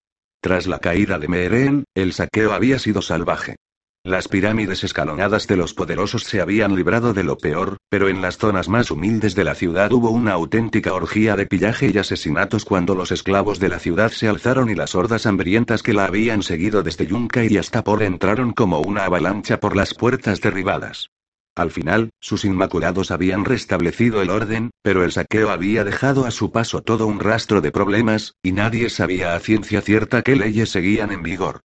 Tras 0.42 0.66
la 0.66 0.80
caída 0.80 1.18
de 1.18 1.28
Meereen, 1.28 1.84
el 1.94 2.12
saqueo 2.12 2.52
había 2.52 2.78
sido 2.78 3.00
salvaje. 3.00 3.56
Las 4.04 4.28
pirámides 4.28 4.84
escalonadas 4.84 5.46
de 5.46 5.56
los 5.56 5.72
poderosos 5.72 6.24
se 6.24 6.42
habían 6.42 6.74
librado 6.74 7.14
de 7.14 7.24
lo 7.24 7.38
peor, 7.38 7.78
pero 7.88 8.10
en 8.10 8.20
las 8.20 8.36
zonas 8.36 8.68
más 8.68 8.90
humildes 8.90 9.34
de 9.34 9.44
la 9.44 9.54
ciudad 9.54 9.92
hubo 9.92 10.10
una 10.10 10.32
auténtica 10.32 10.92
orgía 10.92 11.36
de 11.36 11.46
pillaje 11.46 11.90
y 11.92 11.96
asesinatos 11.96 12.66
cuando 12.66 12.94
los 12.94 13.12
esclavos 13.12 13.60
de 13.60 13.70
la 13.70 13.78
ciudad 13.78 14.10
se 14.10 14.28
alzaron 14.28 14.68
y 14.68 14.74
las 14.74 14.94
hordas 14.94 15.24
hambrientas 15.24 15.82
que 15.82 15.94
la 15.94 16.04
habían 16.04 16.42
seguido 16.42 16.82
desde 16.82 17.06
Yunca 17.06 17.44
y 17.44 17.56
hasta 17.56 17.82
por 17.82 18.02
entraron 18.02 18.52
como 18.52 18.80
una 18.80 19.06
avalancha 19.06 19.58
por 19.58 19.74
las 19.74 19.94
puertas 19.94 20.42
derribadas. 20.42 21.08
Al 21.56 21.70
final, 21.70 22.10
sus 22.20 22.44
inmaculados 22.44 23.10
habían 23.10 23.44
restablecido 23.44 24.22
el 24.22 24.30
orden, 24.30 24.70
pero 24.82 25.04
el 25.04 25.12
saqueo 25.12 25.50
había 25.50 25.84
dejado 25.84 26.24
a 26.24 26.30
su 26.30 26.52
paso 26.52 26.80
todo 26.80 27.06
un 27.06 27.20
rastro 27.20 27.60
de 27.60 27.72
problemas, 27.72 28.34
y 28.42 28.52
nadie 28.52 28.88
sabía 28.88 29.34
a 29.34 29.40
ciencia 29.40 29.80
cierta 29.82 30.22
qué 30.22 30.36
leyes 30.36 30.70
seguían 30.70 31.12
en 31.12 31.22
vigor. 31.22 31.60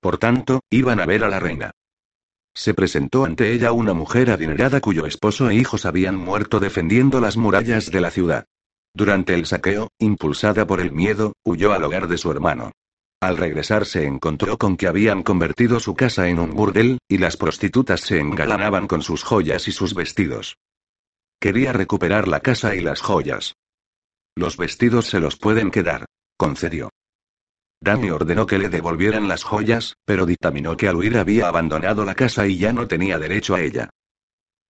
Por 0.00 0.18
tanto, 0.18 0.60
iban 0.70 1.00
a 1.00 1.06
ver 1.06 1.24
a 1.24 1.28
la 1.28 1.40
reina. 1.40 1.72
se 2.54 2.74
presentó 2.74 3.24
ante 3.24 3.52
ella 3.52 3.72
una 3.72 3.94
mujer 3.94 4.30
adinerada 4.30 4.80
cuyo 4.80 5.06
esposo 5.06 5.48
e 5.48 5.54
hijos 5.54 5.86
habían 5.86 6.16
muerto 6.16 6.60
defendiendo 6.60 7.20
las 7.20 7.36
murallas 7.36 7.90
de 7.90 8.00
la 8.00 8.10
ciudad. 8.10 8.46
Durante 8.92 9.34
el 9.34 9.46
saqueo, 9.46 9.88
impulsada 9.98 10.66
por 10.66 10.80
el 10.80 10.92
miedo, 10.92 11.34
huyó 11.44 11.72
al 11.72 11.84
hogar 11.84 12.08
de 12.08 12.18
su 12.18 12.30
hermano. 12.30 12.72
Al 13.20 13.36
regresar 13.36 13.84
se 13.84 14.06
encontró 14.06 14.56
con 14.56 14.78
que 14.78 14.86
habían 14.86 15.22
convertido 15.22 15.78
su 15.78 15.94
casa 15.94 16.28
en 16.28 16.38
un 16.38 16.52
burdel, 16.52 16.98
y 17.06 17.18
las 17.18 17.36
prostitutas 17.36 18.00
se 18.00 18.18
engalanaban 18.18 18.86
con 18.86 19.02
sus 19.02 19.22
joyas 19.22 19.68
y 19.68 19.72
sus 19.72 19.94
vestidos. 19.94 20.56
Quería 21.38 21.74
recuperar 21.74 22.28
la 22.28 22.40
casa 22.40 22.74
y 22.74 22.80
las 22.80 23.02
joyas. 23.02 23.54
Los 24.34 24.56
vestidos 24.56 25.06
se 25.06 25.20
los 25.20 25.36
pueden 25.36 25.70
quedar, 25.70 26.06
concedió. 26.38 26.88
Dani 27.82 28.10
ordenó 28.10 28.46
que 28.46 28.58
le 28.58 28.70
devolvieran 28.70 29.28
las 29.28 29.44
joyas, 29.44 29.96
pero 30.06 30.24
dictaminó 30.24 30.76
que 30.76 30.88
al 30.88 30.96
huir 30.96 31.18
había 31.18 31.48
abandonado 31.48 32.04
la 32.06 32.14
casa 32.14 32.46
y 32.46 32.56
ya 32.56 32.72
no 32.72 32.86
tenía 32.88 33.18
derecho 33.18 33.54
a 33.54 33.60
ella. 33.60 33.90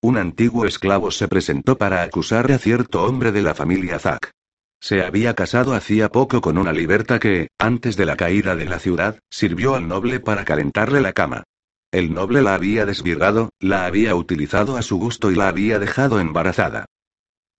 Un 0.03 0.17
antiguo 0.17 0.65
esclavo 0.65 1.11
se 1.11 1.29
presentó 1.29 1.77
para 1.77 2.03
acusar 2.03 2.51
a 2.51 2.59
cierto 2.59 3.05
hombre 3.05 3.31
de 3.33 3.43
la 3.43 3.55
familia 3.55 3.99
Zack. 3.99 4.33
Se 4.81 5.03
había 5.03 5.35
casado 5.35 5.75
hacía 5.75 6.09
poco 6.09 6.41
con 6.41 6.57
una 6.57 6.73
liberta 6.73 7.19
que, 7.19 7.49
antes 7.59 7.97
de 7.97 8.07
la 8.07 8.17
caída 8.17 8.57
de 8.57 8.65
la 8.65 8.79
ciudad, 8.79 9.21
sirvió 9.31 9.75
al 9.75 9.87
noble 9.87 10.21
para 10.21 10.45
calentarle 10.45 11.03
la 11.03 11.13
cama. 11.13 11.45
El 11.93 12.15
noble 12.15 12.41
la 12.41 12.55
había 12.55 12.87
desvirgado, 12.87 13.51
la 13.61 13.85
había 13.85 14.15
utilizado 14.15 14.77
a 14.77 14.83
su 14.83 14.97
gusto 14.97 15.31
y 15.31 15.35
la 15.35 15.49
había 15.49 15.79
dejado 15.79 16.19
embarazada. 16.19 16.87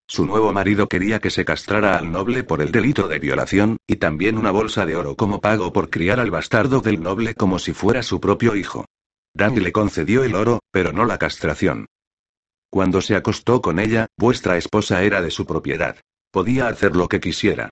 Su 0.07 0.25
nuevo 0.25 0.53
marido 0.53 0.89
quería 0.89 1.21
que 1.21 1.31
se 1.31 1.45
castrara 1.45 1.97
al 1.97 2.11
noble 2.11 2.43
por 2.43 2.63
el 2.63 2.73
delito 2.73 3.07
de 3.07 3.19
violación, 3.19 3.77
y 3.87 3.97
también 3.97 4.39
una 4.39 4.51
bolsa 4.51 4.87
de 4.87 4.97
oro 4.97 5.15
como 5.15 5.41
pago 5.41 5.73
por 5.73 5.91
criar 5.91 6.21
al 6.21 6.31
bastardo 6.31 6.81
del 6.81 7.03
noble 7.03 7.35
como 7.35 7.59
si 7.59 7.73
fuera 7.73 8.03
su 8.03 8.21
propio 8.21 8.57
hijo. 8.57 8.87
Danny 9.35 9.61
le 9.61 9.73
concedió 9.73 10.25
el 10.25 10.35
oro, 10.35 10.61
pero 10.73 10.93
no 10.93 11.05
la 11.05 11.19
castración. 11.19 11.87
Cuando 12.71 13.03
se 13.03 13.15
acostó 13.15 13.61
con 13.61 13.79
ella, 13.79 14.07
vuestra 14.17 14.57
esposa 14.57 15.03
era 15.03 15.23
de 15.23 15.31
su 15.31 15.45
propiedad. 15.45 15.97
Podía 16.31 16.69
hacer 16.69 16.95
lo 16.95 17.09
que 17.09 17.19
quisiera. 17.19 17.71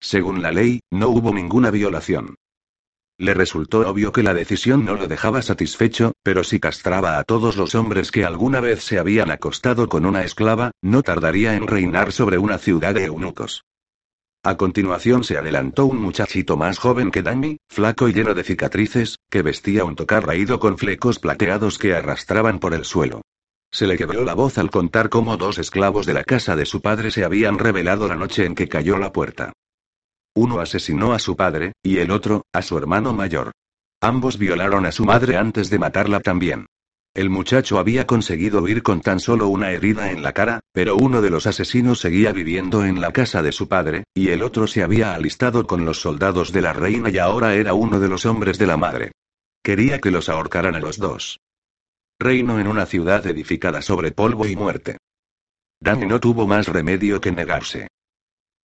Según 0.00 0.42
la 0.42 0.50
ley, 0.50 0.80
no 0.90 1.08
hubo 1.10 1.32
ninguna 1.32 1.70
violación. 1.70 2.34
Le 3.18 3.34
resultó 3.34 3.88
obvio 3.88 4.12
que 4.12 4.22
la 4.22 4.34
decisión 4.34 4.84
no 4.84 4.94
lo 4.94 5.08
dejaba 5.08 5.42
satisfecho, 5.42 6.12
pero 6.22 6.44
si 6.44 6.60
castraba 6.60 7.18
a 7.18 7.24
todos 7.24 7.56
los 7.56 7.74
hombres 7.74 8.10
que 8.10 8.24
alguna 8.24 8.60
vez 8.60 8.82
se 8.82 8.98
habían 8.98 9.30
acostado 9.30 9.88
con 9.88 10.06
una 10.06 10.22
esclava, 10.24 10.70
no 10.82 11.02
tardaría 11.02 11.54
en 11.54 11.66
reinar 11.66 12.12
sobre 12.12 12.38
una 12.38 12.58
ciudad 12.58 12.94
de 12.94 13.04
eunucos. 13.04 13.64
A 14.44 14.56
continuación 14.56 15.24
se 15.24 15.36
adelantó 15.36 15.86
un 15.86 16.00
muchachito 16.00 16.56
más 16.56 16.78
joven 16.78 17.10
que 17.10 17.22
Danny, 17.22 17.58
flaco 17.68 18.08
y 18.08 18.12
lleno 18.12 18.34
de 18.34 18.44
cicatrices, 18.44 19.18
que 19.30 19.42
vestía 19.42 19.84
un 19.84 19.96
tocar 19.96 20.26
raído 20.26 20.60
con 20.60 20.78
flecos 20.78 21.18
plateados 21.18 21.78
que 21.78 21.94
arrastraban 21.94 22.60
por 22.60 22.74
el 22.74 22.84
suelo. 22.84 23.22
Se 23.70 23.86
le 23.86 23.96
quebró 23.96 24.24
la 24.24 24.34
voz 24.34 24.58
al 24.58 24.70
contar 24.70 25.08
cómo 25.08 25.36
dos 25.36 25.58
esclavos 25.58 26.06
de 26.06 26.14
la 26.14 26.24
casa 26.24 26.56
de 26.56 26.66
su 26.66 26.80
padre 26.80 27.10
se 27.10 27.24
habían 27.24 27.58
revelado 27.58 28.08
la 28.08 28.16
noche 28.16 28.44
en 28.44 28.54
que 28.54 28.68
cayó 28.68 28.98
la 28.98 29.12
puerta. 29.12 29.52
Uno 30.34 30.60
asesinó 30.60 31.12
a 31.12 31.18
su 31.18 31.36
padre, 31.36 31.72
y 31.82 31.98
el 31.98 32.10
otro, 32.10 32.46
a 32.52 32.62
su 32.62 32.78
hermano 32.78 33.12
mayor. 33.12 33.52
Ambos 34.00 34.38
violaron 34.38 34.86
a 34.86 34.92
su 34.92 35.04
madre 35.04 35.36
antes 35.36 35.70
de 35.70 35.78
matarla 35.78 36.20
también. 36.20 36.66
El 37.14 37.30
muchacho 37.30 37.78
había 37.78 38.06
conseguido 38.06 38.62
huir 38.62 38.82
con 38.82 39.00
tan 39.00 39.18
solo 39.18 39.48
una 39.48 39.72
herida 39.72 40.12
en 40.12 40.22
la 40.22 40.32
cara, 40.32 40.60
pero 40.72 40.94
uno 40.94 41.20
de 41.20 41.30
los 41.30 41.48
asesinos 41.48 41.98
seguía 41.98 42.32
viviendo 42.32 42.84
en 42.84 43.00
la 43.00 43.12
casa 43.12 43.42
de 43.42 43.50
su 43.50 43.66
padre, 43.66 44.04
y 44.14 44.28
el 44.28 44.42
otro 44.42 44.68
se 44.68 44.84
había 44.84 45.14
alistado 45.14 45.66
con 45.66 45.84
los 45.84 46.00
soldados 46.00 46.52
de 46.52 46.62
la 46.62 46.72
reina 46.72 47.10
y 47.10 47.18
ahora 47.18 47.54
era 47.54 47.74
uno 47.74 47.98
de 47.98 48.08
los 48.08 48.24
hombres 48.24 48.58
de 48.58 48.66
la 48.66 48.76
madre. 48.76 49.12
Quería 49.64 49.98
que 49.98 50.12
los 50.12 50.28
ahorcaran 50.28 50.76
a 50.76 50.80
los 50.80 50.98
dos. 50.98 51.40
Reino 52.20 52.58
en 52.58 52.66
una 52.66 52.84
ciudad 52.84 53.24
edificada 53.28 53.80
sobre 53.80 54.10
polvo 54.10 54.44
y 54.44 54.56
muerte. 54.56 54.96
Danny 55.80 56.06
no 56.06 56.18
tuvo 56.18 56.48
más 56.48 56.66
remedio 56.66 57.20
que 57.20 57.30
negarse. 57.30 57.86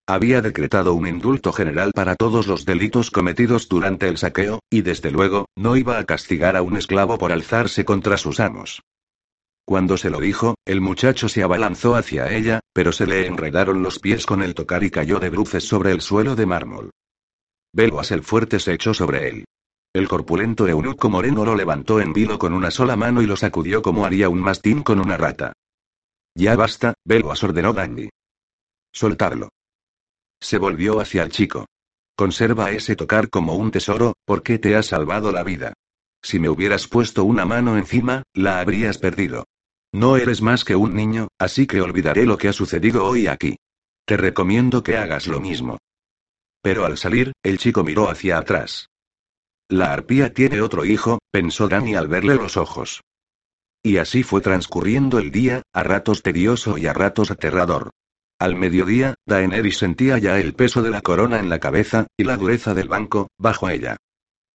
Había 0.08 0.42
decretado 0.42 0.92
un 0.94 1.06
indulto 1.06 1.52
general 1.52 1.92
para 1.94 2.16
todos 2.16 2.48
los 2.48 2.64
delitos 2.64 3.12
cometidos 3.12 3.68
durante 3.68 4.08
el 4.08 4.18
saqueo, 4.18 4.58
y 4.68 4.82
desde 4.82 5.12
luego, 5.12 5.46
no 5.56 5.76
iba 5.76 5.98
a 5.98 6.04
castigar 6.04 6.56
a 6.56 6.62
un 6.62 6.76
esclavo 6.76 7.16
por 7.16 7.30
alzarse 7.30 7.84
contra 7.84 8.16
sus 8.16 8.40
amos. 8.40 8.82
Cuando 9.64 9.98
se 9.98 10.10
lo 10.10 10.18
dijo, 10.18 10.56
el 10.66 10.80
muchacho 10.80 11.28
se 11.28 11.44
abalanzó 11.44 11.94
hacia 11.94 12.32
ella, 12.34 12.58
pero 12.72 12.90
se 12.90 13.06
le 13.06 13.26
enredaron 13.28 13.84
los 13.84 14.00
pies 14.00 14.26
con 14.26 14.42
el 14.42 14.54
tocar 14.54 14.82
y 14.82 14.90
cayó 14.90 15.20
de 15.20 15.30
bruces 15.30 15.62
sobre 15.62 15.92
el 15.92 16.00
suelo 16.00 16.34
de 16.34 16.44
mármol. 16.44 16.90
Beloas 17.72 18.10
el 18.10 18.24
fuerte 18.24 18.58
se 18.58 18.74
echó 18.74 18.94
sobre 18.94 19.28
él. 19.28 19.44
El 19.94 20.08
corpulento 20.08 20.66
eunuco 20.66 21.08
moreno 21.08 21.44
lo 21.44 21.54
levantó 21.54 22.00
en 22.00 22.12
vilo 22.12 22.36
con 22.36 22.52
una 22.52 22.72
sola 22.72 22.96
mano 22.96 23.22
y 23.22 23.26
lo 23.26 23.36
sacudió 23.36 23.80
como 23.80 24.04
haría 24.04 24.28
un 24.28 24.40
mastín 24.40 24.82
con 24.82 24.98
una 24.98 25.16
rata. 25.16 25.52
Ya 26.34 26.56
basta, 26.56 26.94
Beloas 27.04 27.44
ordenó 27.44 27.72
Dandy. 27.72 28.10
Soltadlo. 28.92 29.50
Se 30.42 30.58
volvió 30.58 30.98
hacia 30.98 31.22
el 31.22 31.30
chico. 31.30 31.66
Conserva 32.16 32.72
ese 32.72 32.96
tocar 32.96 33.30
como 33.30 33.54
un 33.54 33.70
tesoro, 33.70 34.14
porque 34.24 34.58
te 34.58 34.74
ha 34.74 34.82
salvado 34.82 35.30
la 35.30 35.44
vida. 35.44 35.74
Si 36.22 36.40
me 36.40 36.48
hubieras 36.48 36.88
puesto 36.88 37.22
una 37.22 37.44
mano 37.44 37.78
encima, 37.78 38.24
la 38.34 38.58
habrías 38.58 38.98
perdido. 38.98 39.44
No 39.92 40.16
eres 40.16 40.42
más 40.42 40.64
que 40.64 40.74
un 40.74 40.96
niño, 40.96 41.28
así 41.38 41.68
que 41.68 41.80
olvidaré 41.80 42.26
lo 42.26 42.36
que 42.36 42.48
ha 42.48 42.52
sucedido 42.52 43.06
hoy 43.06 43.28
aquí. 43.28 43.58
Te 44.04 44.16
recomiendo 44.16 44.82
que 44.82 44.96
hagas 44.96 45.28
lo 45.28 45.38
mismo. 45.38 45.78
Pero 46.62 46.84
al 46.84 46.98
salir, 46.98 47.32
el 47.44 47.58
chico 47.58 47.84
miró 47.84 48.10
hacia 48.10 48.38
atrás. 48.38 48.88
La 49.70 49.92
arpía 49.92 50.34
tiene 50.34 50.60
otro 50.60 50.84
hijo, 50.84 51.18
pensó 51.30 51.68
Dani 51.68 51.94
al 51.94 52.08
verle 52.08 52.34
los 52.34 52.56
ojos. 52.56 53.00
Y 53.82 53.96
así 53.96 54.22
fue 54.22 54.40
transcurriendo 54.40 55.18
el 55.18 55.30
día, 55.30 55.62
a 55.72 55.82
ratos 55.82 56.22
tedioso 56.22 56.78
y 56.78 56.86
a 56.86 56.92
ratos 56.92 57.30
aterrador. 57.30 57.90
Al 58.38 58.56
mediodía, 58.56 59.14
Daenerys 59.26 59.78
sentía 59.78 60.18
ya 60.18 60.38
el 60.38 60.54
peso 60.54 60.82
de 60.82 60.90
la 60.90 61.00
corona 61.00 61.38
en 61.38 61.48
la 61.48 61.60
cabeza, 61.60 62.06
y 62.16 62.24
la 62.24 62.36
dureza 62.36 62.74
del 62.74 62.88
banco, 62.88 63.28
bajo 63.38 63.68
ella. 63.70 63.96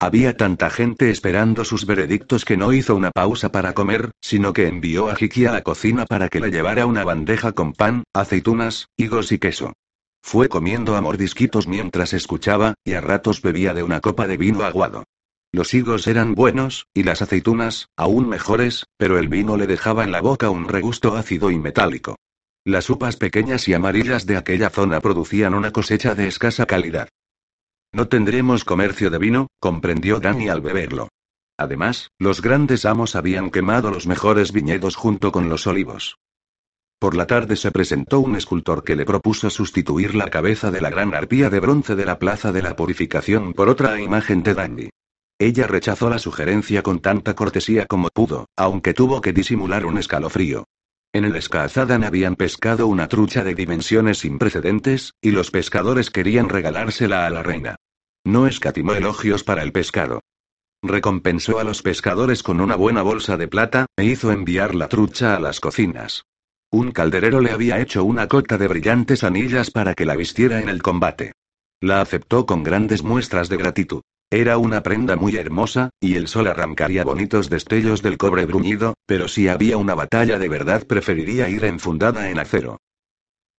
Había 0.02 0.38
tanta 0.38 0.70
gente 0.70 1.10
esperando 1.10 1.66
sus 1.66 1.86
veredictos 1.86 2.46
que 2.46 2.56
no 2.56 2.72
hizo 2.72 2.96
una 2.96 3.12
pausa 3.12 3.52
para 3.52 3.74
comer, 3.74 4.12
sino 4.22 4.54
que 4.54 4.68
envió 4.68 5.10
a 5.10 5.16
Hiki 5.20 5.46
a 5.46 5.52
la 5.52 5.62
cocina 5.62 6.06
para 6.06 6.30
que 6.30 6.40
le 6.40 6.52
llevara 6.52 6.86
una 6.86 7.04
bandeja 7.04 7.52
con 7.52 7.74
pan, 7.74 8.04
aceitunas, 8.14 8.88
higos 8.96 9.32
y 9.32 9.40
queso. 9.40 9.74
Fue 10.22 10.50
comiendo 10.50 10.96
a 10.96 11.02
mordisquitos 11.02 11.68
mientras 11.68 12.14
escuchaba, 12.14 12.76
y 12.84 12.94
a 12.94 13.02
ratos 13.02 13.42
bebía 13.42 13.74
de 13.74 13.84
una 13.84 14.00
copa 14.00 14.28
de 14.28 14.38
vino 14.38 14.64
aguado. 14.64 15.06
Los 15.52 15.74
higos 15.74 16.06
eran 16.08 16.36
buenos, 16.36 16.86
y 16.94 17.04
las 17.04 17.22
aceitunas, 17.24 17.90
aún 17.98 18.30
mejores, 18.30 18.86
pero 18.98 19.18
el 19.18 19.28
vino 19.28 19.58
le 19.58 19.66
dejaba 19.66 20.04
en 20.04 20.12
la 20.12 20.22
boca 20.22 20.50
un 20.50 20.68
regusto 20.68 21.16
ácido 21.16 21.50
y 21.50 21.58
metálico. 21.58 22.18
Las 22.66 22.90
upas 22.90 23.16
pequeñas 23.16 23.68
y 23.68 23.74
amarillas 23.74 24.28
de 24.28 24.38
aquella 24.38 24.70
zona 24.70 25.00
producían 25.00 25.56
una 25.56 25.72
cosecha 25.72 26.14
de 26.14 26.28
escasa 26.28 26.68
calidad. 26.68 27.10
No 27.92 28.08
tendremos 28.08 28.64
comercio 28.64 29.10
de 29.10 29.18
vino, 29.18 29.48
comprendió 29.60 30.20
Dani 30.20 30.50
al 30.50 30.62
beberlo. 30.62 31.10
Además, 31.58 32.12
los 32.20 32.42
grandes 32.42 32.86
amos 32.86 33.16
habían 33.16 33.50
quemado 33.50 33.90
los 33.90 34.06
mejores 34.06 34.52
viñedos 34.52 34.96
junto 34.96 35.32
con 35.32 35.50
los 35.50 35.66
olivos. 35.66 36.18
Por 37.00 37.16
la 37.16 37.28
tarde 37.28 37.56
se 37.56 37.72
presentó 37.72 38.20
un 38.20 38.36
escultor 38.36 38.84
que 38.84 38.98
le 38.98 39.06
propuso 39.06 39.50
sustituir 39.50 40.16
la 40.16 40.30
cabeza 40.30 40.70
de 40.70 40.82
la 40.82 40.90
gran 40.90 41.14
arpía 41.16 41.50
de 41.50 41.62
bronce 41.62 41.96
de 41.96 42.06
la 42.06 42.20
Plaza 42.20 42.52
de 42.52 42.62
la 42.62 42.76
Purificación 42.76 43.54
por 43.54 43.70
otra 43.70 44.02
imagen 44.02 44.44
de 44.44 44.54
Dandy. 44.54 44.90
Ella 45.40 45.66
rechazó 45.66 46.10
la 46.10 46.20
sugerencia 46.20 46.84
con 46.84 47.00
tanta 47.00 47.36
cortesía 47.36 47.86
como 47.86 48.10
pudo, 48.10 48.48
aunque 48.58 48.94
tuvo 48.94 49.22
que 49.22 49.32
disimular 49.32 49.86
un 49.86 49.98
escalofrío. 49.98 50.66
En 51.14 51.24
el 51.24 51.38
Escazadan 51.38 52.04
habían 52.04 52.36
pescado 52.36 52.88
una 52.88 53.08
trucha 53.08 53.46
de 53.46 53.56
dimensiones 53.56 54.20
sin 54.20 54.38
precedentes, 54.38 55.14
y 55.22 55.32
los 55.32 55.52
pescadores 55.52 56.12
querían 56.12 56.50
regalársela 56.50 57.26
a 57.26 57.30
la 57.30 57.44
reina. 57.44 57.78
No 58.26 58.46
escatimó 58.46 58.94
elogios 58.94 59.46
para 59.46 59.64
el 59.64 59.72
pescado. 59.72 60.20
Recompensó 60.84 61.60
a 61.60 61.64
los 61.64 61.82
pescadores 61.82 62.44
con 62.44 62.60
una 62.60 62.76
buena 62.76 63.02
bolsa 63.02 63.38
de 63.38 63.48
plata, 63.48 63.86
e 63.96 64.04
hizo 64.04 64.34
enviar 64.34 64.76
la 64.76 64.90
trucha 64.90 65.38
a 65.38 65.40
las 65.40 65.62
cocinas. 65.62 66.26
Un 66.72 66.92
calderero 66.92 67.42
le 67.42 67.52
había 67.52 67.80
hecho 67.80 68.04
una 68.04 68.28
cota 68.28 68.58
de 68.58 68.68
brillantes 68.68 69.24
anillas 69.24 69.72
para 69.72 69.96
que 69.96 70.06
la 70.06 70.16
vistiera 70.16 70.62
en 70.62 70.70
el 70.70 70.84
combate. 70.84 71.34
La 71.82 72.02
aceptó 72.02 72.46
con 72.46 72.62
grandes 72.62 73.04
muestras 73.04 73.50
de 73.50 73.58
gratitud. 73.58 74.02
Era 74.30 74.60
una 74.60 74.84
prenda 74.84 75.16
muy 75.16 75.36
hermosa, 75.38 75.90
y 76.00 76.14
el 76.14 76.28
sol 76.28 76.48
arrancaría 76.48 77.04
bonitos 77.04 77.50
destellos 77.50 78.04
del 78.04 78.18
cobre 78.18 78.46
bruñido, 78.46 78.94
pero 79.08 79.28
si 79.28 79.48
había 79.48 79.78
una 79.78 79.96
batalla 79.96 80.38
de 80.38 80.48
verdad 80.48 80.86
preferiría 80.86 81.50
ir 81.50 81.66
enfundada 81.66 82.30
en 82.30 82.38
acero. 82.38 82.78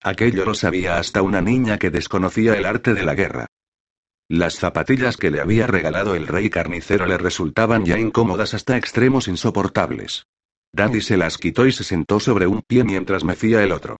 Aquello 0.00 0.44
lo 0.44 0.54
sabía 0.54 0.98
hasta 0.98 1.22
una 1.22 1.40
niña 1.40 1.78
que 1.78 1.90
desconocía 1.90 2.54
el 2.54 2.64
arte 2.64 2.94
de 2.94 3.02
la 3.02 3.16
guerra. 3.16 3.46
Las 4.28 4.54
zapatillas 4.54 5.16
que 5.16 5.32
le 5.32 5.40
había 5.40 5.66
regalado 5.66 6.14
el 6.14 6.28
rey 6.28 6.48
carnicero 6.48 7.04
le 7.06 7.18
resultaban 7.18 7.84
ya 7.84 7.98
incómodas 7.98 8.54
hasta 8.54 8.76
extremos 8.76 9.26
insoportables. 9.26 10.26
Dandy 10.72 11.00
se 11.00 11.16
las 11.16 11.38
quitó 11.38 11.66
y 11.66 11.72
se 11.72 11.84
sentó 11.84 12.20
sobre 12.20 12.46
un 12.46 12.62
pie 12.62 12.84
mientras 12.84 13.24
mecía 13.24 13.62
el 13.62 13.72
otro. 13.72 13.96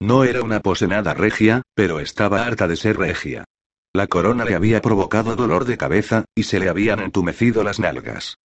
No 0.00 0.24
era 0.24 0.42
una 0.42 0.60
pose 0.60 0.88
nada 0.88 1.14
regia, 1.14 1.62
pero 1.74 2.00
estaba 2.00 2.44
harta 2.44 2.68
de 2.68 2.76
ser 2.76 2.96
regia. 2.96 3.44
La 3.94 4.06
corona 4.06 4.44
le 4.44 4.54
había 4.54 4.82
provocado 4.82 5.36
dolor 5.36 5.64
de 5.64 5.78
cabeza, 5.78 6.24
y 6.34 6.44
se 6.44 6.58
le 6.58 6.68
habían 6.68 7.00
entumecido 7.00 7.62
las 7.62 7.78
nalgas. 7.78 8.36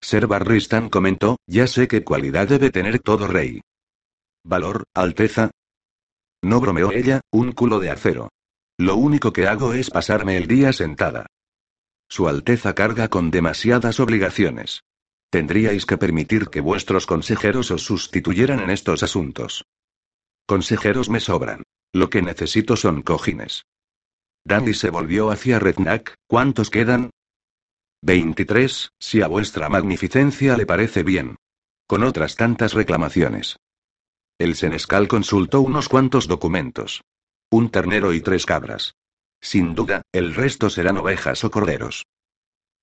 Ser 0.00 0.26
Barristan 0.28 0.88
comentó, 0.88 1.38
ya 1.46 1.66
sé 1.66 1.88
qué 1.88 2.04
cualidad 2.04 2.46
debe 2.46 2.70
tener 2.70 3.00
todo 3.00 3.26
rey. 3.26 3.60
Valor, 4.44 4.84
Alteza. 4.94 5.50
No 6.42 6.60
bromeó 6.60 6.92
ella, 6.92 7.20
un 7.32 7.52
culo 7.52 7.80
de 7.80 7.90
acero. 7.90 8.28
Lo 8.78 8.94
único 8.94 9.32
que 9.32 9.48
hago 9.48 9.72
es 9.72 9.90
pasarme 9.90 10.36
el 10.36 10.46
día 10.46 10.72
sentada. 10.72 11.26
Su 12.08 12.28
Alteza 12.28 12.74
carga 12.74 13.08
con 13.08 13.32
demasiadas 13.32 13.98
obligaciones. 13.98 14.82
Tendríais 15.30 15.84
que 15.84 15.98
permitir 15.98 16.48
que 16.48 16.60
vuestros 16.60 17.04
consejeros 17.06 17.70
os 17.70 17.82
sustituyeran 17.82 18.60
en 18.60 18.70
estos 18.70 19.02
asuntos. 19.02 19.64
Consejeros 20.46 21.10
me 21.10 21.20
sobran. 21.20 21.62
Lo 21.92 22.08
que 22.08 22.22
necesito 22.22 22.76
son 22.76 23.02
cojines. 23.02 23.64
Dandy 24.44 24.74
se 24.74 24.90
volvió 24.90 25.30
hacia 25.30 25.58
Redknack. 25.58 26.14
¿Cuántos 26.26 26.70
quedan? 26.70 27.10
23, 28.02 28.90
si 28.98 29.22
a 29.22 29.26
vuestra 29.26 29.68
magnificencia 29.68 30.56
le 30.56 30.64
parece 30.64 31.02
bien. 31.02 31.36
Con 31.86 32.04
otras 32.04 32.36
tantas 32.36 32.72
reclamaciones. 32.72 33.56
El 34.38 34.54
senescal 34.54 35.08
consultó 35.08 35.60
unos 35.60 35.88
cuantos 35.88 36.28
documentos. 36.28 37.02
Un 37.50 37.70
ternero 37.70 38.14
y 38.14 38.20
tres 38.20 38.46
cabras. 38.46 38.94
Sin 39.40 39.74
duda, 39.74 40.02
el 40.12 40.34
resto 40.34 40.70
serán 40.70 40.96
ovejas 40.98 41.44
o 41.44 41.50
corderos. 41.50 42.06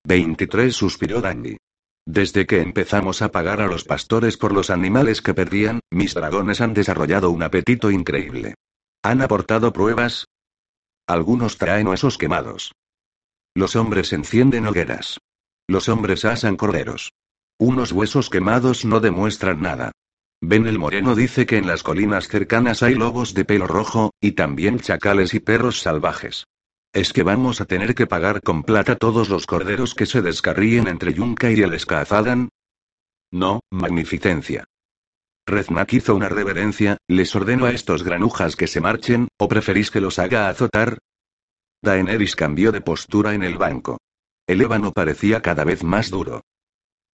23 0.04 0.74
suspiró 0.74 1.20
Dandy. 1.20 1.56
Desde 2.06 2.46
que 2.46 2.60
empezamos 2.60 3.20
a 3.20 3.32
pagar 3.32 3.60
a 3.60 3.66
los 3.66 3.82
pastores 3.82 4.36
por 4.36 4.52
los 4.52 4.70
animales 4.70 5.20
que 5.20 5.34
perdían, 5.34 5.80
mis 5.90 6.14
dragones 6.14 6.60
han 6.60 6.72
desarrollado 6.72 7.30
un 7.30 7.42
apetito 7.42 7.90
increíble. 7.90 8.54
¿Han 9.02 9.22
aportado 9.22 9.72
pruebas? 9.72 10.26
Algunos 11.08 11.58
traen 11.58 11.88
huesos 11.88 12.16
quemados. 12.16 12.72
Los 13.56 13.74
hombres 13.74 14.12
encienden 14.12 14.66
hogueras. 14.66 15.18
Los 15.68 15.88
hombres 15.88 16.24
asan 16.24 16.56
corderos. 16.56 17.12
Unos 17.58 17.90
huesos 17.90 18.30
quemados 18.30 18.84
no 18.84 19.00
demuestran 19.00 19.60
nada. 19.60 19.90
Ben 20.40 20.66
el 20.66 20.78
Moreno 20.78 21.16
dice 21.16 21.44
que 21.44 21.56
en 21.56 21.66
las 21.66 21.82
colinas 21.82 22.28
cercanas 22.28 22.82
hay 22.84 22.94
lobos 22.94 23.34
de 23.34 23.44
pelo 23.44 23.66
rojo, 23.66 24.12
y 24.20 24.32
también 24.32 24.78
chacales 24.78 25.34
y 25.34 25.40
perros 25.40 25.80
salvajes. 25.80 26.44
¿Es 26.96 27.12
que 27.12 27.22
vamos 27.22 27.60
a 27.60 27.66
tener 27.66 27.94
que 27.94 28.06
pagar 28.06 28.40
con 28.40 28.62
plata 28.62 28.96
todos 28.96 29.28
los 29.28 29.44
corderos 29.44 29.94
que 29.94 30.06
se 30.06 30.22
descarríen 30.22 30.88
entre 30.88 31.12
Yunca 31.12 31.50
y 31.50 31.60
el 31.60 31.74
Escazadan? 31.74 32.48
No, 33.30 33.60
magnificencia. 33.70 34.64
Reznak 35.46 35.92
hizo 35.92 36.14
una 36.14 36.30
reverencia, 36.30 36.96
les 37.06 37.36
ordeno 37.36 37.66
a 37.66 37.72
estos 37.72 38.02
granujas 38.02 38.56
que 38.56 38.66
se 38.66 38.80
marchen, 38.80 39.28
o 39.38 39.46
preferís 39.46 39.90
que 39.90 40.00
los 40.00 40.18
haga 40.18 40.48
azotar, 40.48 40.96
Daenerys 41.82 42.34
cambió 42.34 42.72
de 42.72 42.80
postura 42.80 43.34
en 43.34 43.42
el 43.42 43.58
banco. 43.58 43.98
El 44.46 44.62
ébano 44.62 44.90
parecía 44.90 45.42
cada 45.42 45.64
vez 45.64 45.84
más 45.84 46.08
duro. 46.08 46.44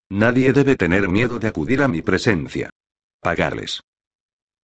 Nadie 0.09 0.53
debe 0.53 0.77
tener 0.77 1.09
miedo 1.09 1.41
de 1.41 1.49
acudir 1.49 1.83
a 1.83 1.89
mi 1.89 2.03
presencia. 2.03 2.71
Pagarles. 3.21 3.81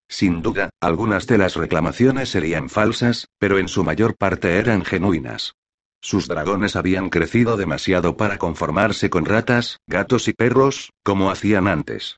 Sin 0.09 0.41
duda, 0.43 0.71
algunas 0.81 1.27
de 1.27 1.39
las 1.39 1.55
reclamaciones 1.55 2.31
serían 2.31 2.71
falsas, 2.71 3.29
pero 3.39 3.59
en 3.59 3.69
su 3.69 3.85
mayor 3.85 4.17
parte 4.17 4.57
eran 4.57 4.85
genuinas. 4.85 5.55
Sus 6.01 6.29
dragones 6.29 6.77
habían 6.77 7.11
crecido 7.11 7.57
demasiado 7.57 8.17
para 8.17 8.39
conformarse 8.39 9.11
con 9.11 9.25
ratas, 9.25 9.79
gatos 9.87 10.29
y 10.29 10.33
perros, 10.33 10.91
como 11.03 11.31
hacían 11.31 11.69
antes. 11.69 12.17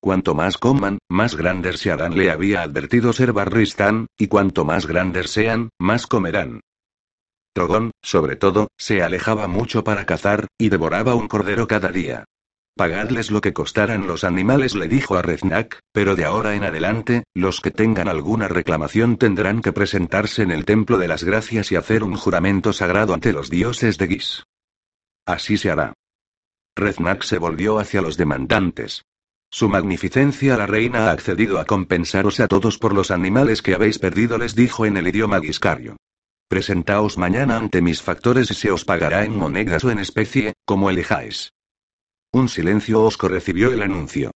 Cuanto 0.00 0.34
más 0.34 0.58
coman, 0.58 0.98
más 1.08 1.34
grandes 1.34 1.80
se 1.80 1.90
harán, 1.90 2.16
le 2.16 2.30
había 2.30 2.62
advertido 2.62 3.12
Ser 3.12 3.32
Barristan, 3.32 4.06
y 4.16 4.28
cuanto 4.28 4.64
más 4.64 4.86
grandes 4.86 5.30
sean, 5.30 5.70
más 5.78 6.06
comerán. 6.06 6.60
Drogon, 7.54 7.90
sobre 8.02 8.36
todo, 8.36 8.68
se 8.76 9.02
alejaba 9.02 9.48
mucho 9.48 9.82
para 9.82 10.06
cazar, 10.06 10.46
y 10.58 10.68
devoraba 10.68 11.14
un 11.14 11.26
cordero 11.26 11.66
cada 11.66 11.88
día. 11.88 12.24
Pagadles 12.78 13.32
lo 13.32 13.40
que 13.40 13.52
costaran 13.52 14.06
los 14.06 14.22
animales, 14.22 14.76
le 14.76 14.86
dijo 14.86 15.16
a 15.16 15.22
Reznak, 15.22 15.80
pero 15.90 16.14
de 16.14 16.24
ahora 16.24 16.54
en 16.54 16.62
adelante, 16.62 17.24
los 17.34 17.60
que 17.60 17.72
tengan 17.72 18.06
alguna 18.06 18.46
reclamación 18.46 19.16
tendrán 19.16 19.62
que 19.62 19.72
presentarse 19.72 20.44
en 20.44 20.52
el 20.52 20.64
Templo 20.64 20.96
de 20.96 21.08
las 21.08 21.24
Gracias 21.24 21.72
y 21.72 21.74
hacer 21.74 22.04
un 22.04 22.14
juramento 22.14 22.72
sagrado 22.72 23.14
ante 23.14 23.32
los 23.32 23.50
dioses 23.50 23.98
de 23.98 24.06
Gis. 24.06 24.44
Así 25.26 25.56
se 25.56 25.72
hará. 25.72 25.92
Reznak 26.76 27.24
se 27.24 27.38
volvió 27.38 27.80
hacia 27.80 28.00
los 28.00 28.16
demandantes. 28.16 29.02
Su 29.50 29.68
magnificencia 29.68 30.56
la 30.56 30.66
reina 30.66 31.08
ha 31.08 31.10
accedido 31.10 31.58
a 31.58 31.64
compensaros 31.64 32.38
a 32.38 32.46
todos 32.46 32.78
por 32.78 32.94
los 32.94 33.10
animales 33.10 33.60
que 33.60 33.74
habéis 33.74 33.98
perdido, 33.98 34.38
les 34.38 34.54
dijo 34.54 34.86
en 34.86 34.96
el 34.96 35.08
idioma 35.08 35.40
guiscario. 35.40 35.96
Presentaos 36.46 37.18
mañana 37.18 37.56
ante 37.56 37.82
mis 37.82 38.00
factores 38.02 38.52
y 38.52 38.54
se 38.54 38.70
os 38.70 38.84
pagará 38.84 39.24
en 39.24 39.36
monedas 39.36 39.82
o 39.82 39.90
en 39.90 39.98
especie, 39.98 40.52
como 40.64 40.90
elijáis. 40.90 41.50
Un 42.32 42.48
silencio 42.48 43.02
osco 43.02 43.28
recibió 43.28 43.72
el 43.72 43.82
anuncio. 43.82 44.30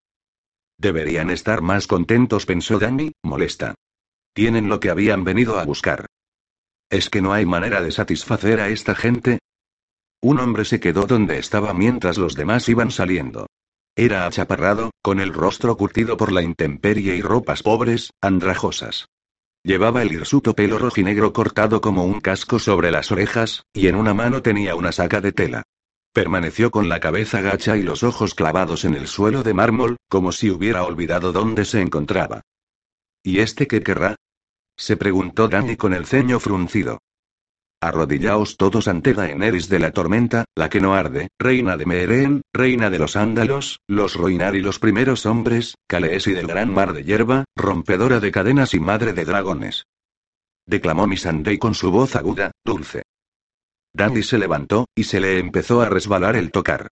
Deberían 0.79 1.31
estar 1.31 1.61
más 1.61 1.87
contentos, 1.87 2.47
pensó 2.47 2.79
Danny, 2.79 3.13
molesta. 3.23 3.75
Tienen 4.35 4.69
lo 4.69 4.81
que 4.81 4.91
habían 4.91 5.25
venido 5.25 5.59
a 5.59 5.65
buscar. 5.65 6.07
¿Es 6.91 7.11
que 7.11 7.21
no 7.23 7.33
hay 7.33 7.45
manera 7.45 7.83
de 7.83 7.93
satisfacer 7.93 8.61
a 8.61 8.69
esta 8.69 8.95
gente? 8.95 9.39
Un 10.23 10.41
hombre 10.41 10.65
se 10.65 10.81
quedó 10.81 11.07
donde 11.07 11.39
estaba 11.39 11.75
mientras 11.75 12.17
los 12.17 12.35
demás 12.35 12.69
iban 12.69 12.91
saliendo. 12.91 13.47
Era 13.95 14.27
achaparrado, 14.27 14.91
con 15.03 15.21
el 15.21 15.35
rostro 15.35 15.77
curtido 15.77 16.17
por 16.17 16.33
la 16.33 16.43
intemperie 16.43 17.15
y 17.17 17.21
ropas 17.21 17.63
pobres, 17.63 18.11
andrajosas. 18.23 19.07
Llevaba 19.63 20.03
el 20.03 20.13
hirsuto 20.13 20.55
pelo 20.55 20.79
rojinegro 20.79 21.33
cortado 21.33 21.81
como 21.81 22.05
un 22.05 22.21
casco 22.21 22.59
sobre 22.59 22.91
las 22.91 23.13
orejas, 23.13 23.65
y 23.75 23.89
en 23.89 23.97
una 23.97 24.15
mano 24.15 24.43
tenía 24.43 24.75
una 24.75 24.93
saca 24.93 25.21
de 25.21 25.33
tela. 25.33 25.63
Permaneció 26.13 26.71
con 26.71 26.91
la 26.91 27.01
cabeza 27.01 27.41
gacha 27.41 27.77
y 27.79 27.83
los 27.83 28.03
ojos 28.03 28.35
clavados 28.35 28.85
en 28.85 28.95
el 28.95 29.07
suelo 29.07 29.43
de 29.43 29.55
mármol, 29.55 29.97
como 30.09 30.31
si 30.33 30.51
hubiera 30.51 30.85
olvidado 30.85 31.33
dónde 31.33 31.65
se 31.65 31.81
encontraba. 31.81 32.43
¿Y 33.23 33.39
este 33.39 33.67
qué 33.67 33.83
querrá? 33.83 34.17
se 34.77 34.97
preguntó 34.97 35.49
Danny 35.49 35.77
con 35.77 35.95
el 35.95 36.07
ceño 36.07 36.41
fruncido. 36.41 36.99
Arrodillaos 37.81 38.57
todos 38.57 38.89
ante 38.89 39.15
Daenerys 39.15 39.69
de 39.69 39.79
la 39.79 39.91
tormenta, 39.91 40.45
la 40.55 40.69
que 40.69 40.81
no 40.81 40.95
arde, 40.95 41.29
reina 41.39 41.77
de 41.77 41.87
Meeren, 41.87 42.43
reina 42.53 42.91
de 42.91 42.99
los 42.99 43.17
ándalos, 43.17 43.81
los 43.89 44.15
Roinar 44.15 44.55
y 44.55 44.61
los 44.61 44.79
primeros 44.79 45.27
hombres, 45.27 45.75
y 45.91 46.33
del 46.33 46.47
gran 46.47 46.73
mar 46.73 46.93
de 46.93 47.05
hierba, 47.05 47.45
rompedora 47.57 48.21
de 48.21 48.31
cadenas 48.31 48.75
y 48.75 48.81
madre 48.81 49.13
de 49.15 49.25
dragones. 49.25 49.87
Declamó 50.67 51.07
Missandei 51.07 51.59
con 51.59 51.75
su 51.75 51.91
voz 51.91 52.15
aguda, 52.17 52.53
dulce. 52.65 53.03
Dandy 53.95 54.23
se 54.23 54.39
levantó, 54.39 54.87
y 54.95 55.05
se 55.05 55.21
le 55.21 55.39
empezó 55.39 55.81
a 55.83 55.89
resbalar 55.89 56.37
el 56.37 56.51
tocar. 56.51 56.89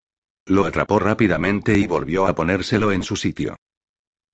Lo 0.46 0.64
atrapó 0.64 0.98
rápidamente 0.98 1.78
y 1.78 1.86
volvió 1.86 2.26
a 2.26 2.34
ponérselo 2.34 2.92
en 2.92 3.02
su 3.02 3.16
sitio. 3.16 3.56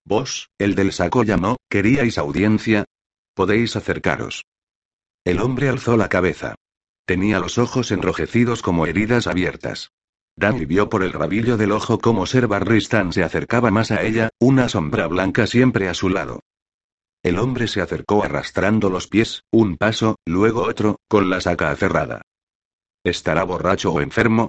Vos, 0.05 0.51
el 0.59 0.75
del 0.75 0.93
saco 0.93 1.25
llamó, 1.25 1.57
¿queríais 1.69 2.19
audiencia? 2.19 2.85
Podéis 3.35 3.77
acercaros. 3.77 4.45
El 5.25 5.41
hombre 5.41 5.69
alzó 5.69 5.97
la 5.97 6.09
cabeza. 6.09 6.55
Tenía 7.05 7.39
los 7.39 7.59
ojos 7.59 7.91
enrojecidos 7.91 8.63
como 8.63 8.87
heridas 8.87 9.27
abiertas. 9.27 9.91
Dan 10.37 10.67
vio 10.67 10.91
por 10.91 11.03
el 11.03 11.13
rabillo 11.13 11.57
del 11.57 11.73
ojo 11.73 11.99
cómo 11.99 12.27
Ser 12.27 12.47
Barristan 12.47 13.13
se 13.13 13.23
acercaba 13.25 13.71
más 13.71 13.91
a 13.91 14.03
ella, 14.03 14.29
una 14.39 14.69
sombra 14.69 15.07
blanca 15.07 15.47
siempre 15.47 15.89
a 15.89 15.95
su 15.95 16.09
lado. 16.09 16.41
El 17.23 17.39
hombre 17.39 17.69
se 17.69 17.81
acercó 17.81 18.23
arrastrando 18.23 18.91
los 18.91 19.09
pies, 19.09 19.43
un 19.51 19.77
paso, 19.77 20.17
luego 20.27 20.63
otro, 20.63 20.97
con 21.09 21.31
la 21.31 21.41
saca 21.41 21.71
aferrada. 21.71 22.23
¿Estará 23.07 23.45
borracho 23.45 23.93
o 23.93 24.01
enfermo? 24.01 24.49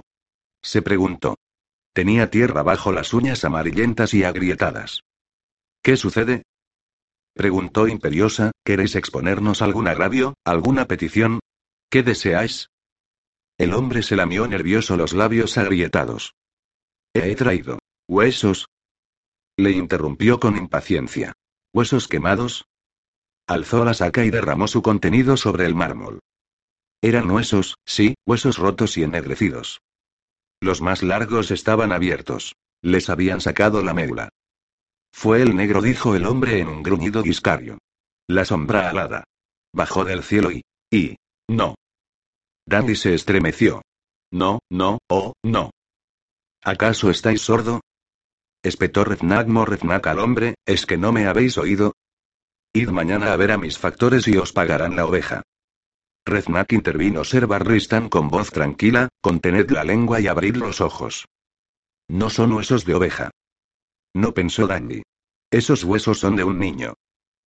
se 0.60 0.82
preguntó. 0.82 1.36
Tenía 1.92 2.28
tierra 2.28 2.64
bajo 2.64 2.90
las 2.90 3.14
uñas 3.14 3.44
amarillentas 3.44 4.14
y 4.14 4.24
agrietadas. 4.24 5.02
¿Qué 5.80 5.96
sucede? 5.96 6.42
Preguntó 7.34 7.86
imperiosa, 7.86 8.50
¿queréis 8.64 8.96
exponernos 8.96 9.62
algún 9.62 9.86
agravio, 9.86 10.34
alguna 10.44 10.86
petición? 10.86 11.38
¿Qué 11.88 12.02
deseáis? 12.02 12.70
El 13.58 13.74
hombre 13.74 14.02
se 14.02 14.16
lamió 14.16 14.48
nervioso 14.48 14.96
los 14.96 15.12
labios 15.12 15.56
agrietados. 15.56 16.34
He 17.14 17.36
traído. 17.36 17.78
¿Huesos? 18.08 18.66
Le 19.56 19.70
interrumpió 19.70 20.40
con 20.40 20.56
impaciencia. 20.56 21.32
¿Huesos 21.72 22.08
quemados? 22.08 22.64
Alzó 23.46 23.84
la 23.84 23.94
saca 23.94 24.24
y 24.24 24.30
derramó 24.30 24.66
su 24.66 24.82
contenido 24.82 25.36
sobre 25.36 25.64
el 25.64 25.76
mármol. 25.76 26.18
Eran 27.02 27.30
huesos, 27.30 27.76
sí, 27.86 28.14
huesos 28.26 28.58
rotos 28.58 28.98
y 28.98 29.04
ennegrecidos. 29.04 29.80
Los 30.60 30.80
más 30.80 31.02
largos 31.02 31.50
estaban 31.50 31.92
abiertos. 31.92 32.54
Les 32.82 33.10
habían 33.10 33.40
sacado 33.40 33.82
la 33.82 33.94
médula. 33.94 34.28
Fue 35.12 35.42
el 35.42 35.56
negro, 35.56 35.82
dijo 35.82 36.14
el 36.14 36.26
hombre 36.26 36.60
en 36.60 36.68
un 36.68 36.82
gruñido 36.82 37.22
discario. 37.22 37.78
La 38.28 38.44
sombra 38.44 38.90
alada. 38.90 39.24
Bajó 39.72 40.04
del 40.04 40.22
cielo 40.22 40.50
y. 40.50 40.62
y. 40.90 41.16
no. 41.48 41.74
Dandy 42.66 42.96
se 42.96 43.14
estremeció. 43.14 43.82
No, 44.30 44.60
no, 44.70 44.98
oh, 45.08 45.32
no. 45.42 45.70
¿Acaso 46.62 47.10
estáis 47.10 47.40
sordo? 47.40 47.80
Espetó 48.62 49.04
Reznak 49.04 49.46
Morreznak 49.46 50.06
al 50.06 50.18
hombre, 50.18 50.54
¿es 50.66 50.84
que 50.84 50.98
no 50.98 51.12
me 51.12 51.26
habéis 51.26 51.56
oído? 51.56 51.94
Id 52.74 52.88
mañana 52.90 53.32
a 53.32 53.36
ver 53.36 53.52
a 53.52 53.58
mis 53.58 53.78
factores 53.78 54.28
y 54.28 54.36
os 54.36 54.52
pagarán 54.52 54.96
la 54.96 55.06
oveja. 55.06 55.42
Reznak 56.28 56.72
intervino 56.72 57.24
Ser 57.24 57.46
Barristan 57.46 58.08
con 58.08 58.28
voz 58.28 58.50
tranquila, 58.50 59.08
contened 59.20 59.70
la 59.70 59.82
lengua 59.82 60.20
y 60.20 60.26
abrid 60.26 60.56
los 60.56 60.80
ojos. 60.80 61.26
No 62.08 62.30
son 62.30 62.52
huesos 62.52 62.84
de 62.84 62.94
oveja. 62.94 63.30
No 64.14 64.32
pensó 64.34 64.66
Dandy. 64.66 65.02
Esos 65.50 65.84
huesos 65.84 66.18
son 66.18 66.36
de 66.36 66.44
un 66.44 66.58
niño. 66.58 66.94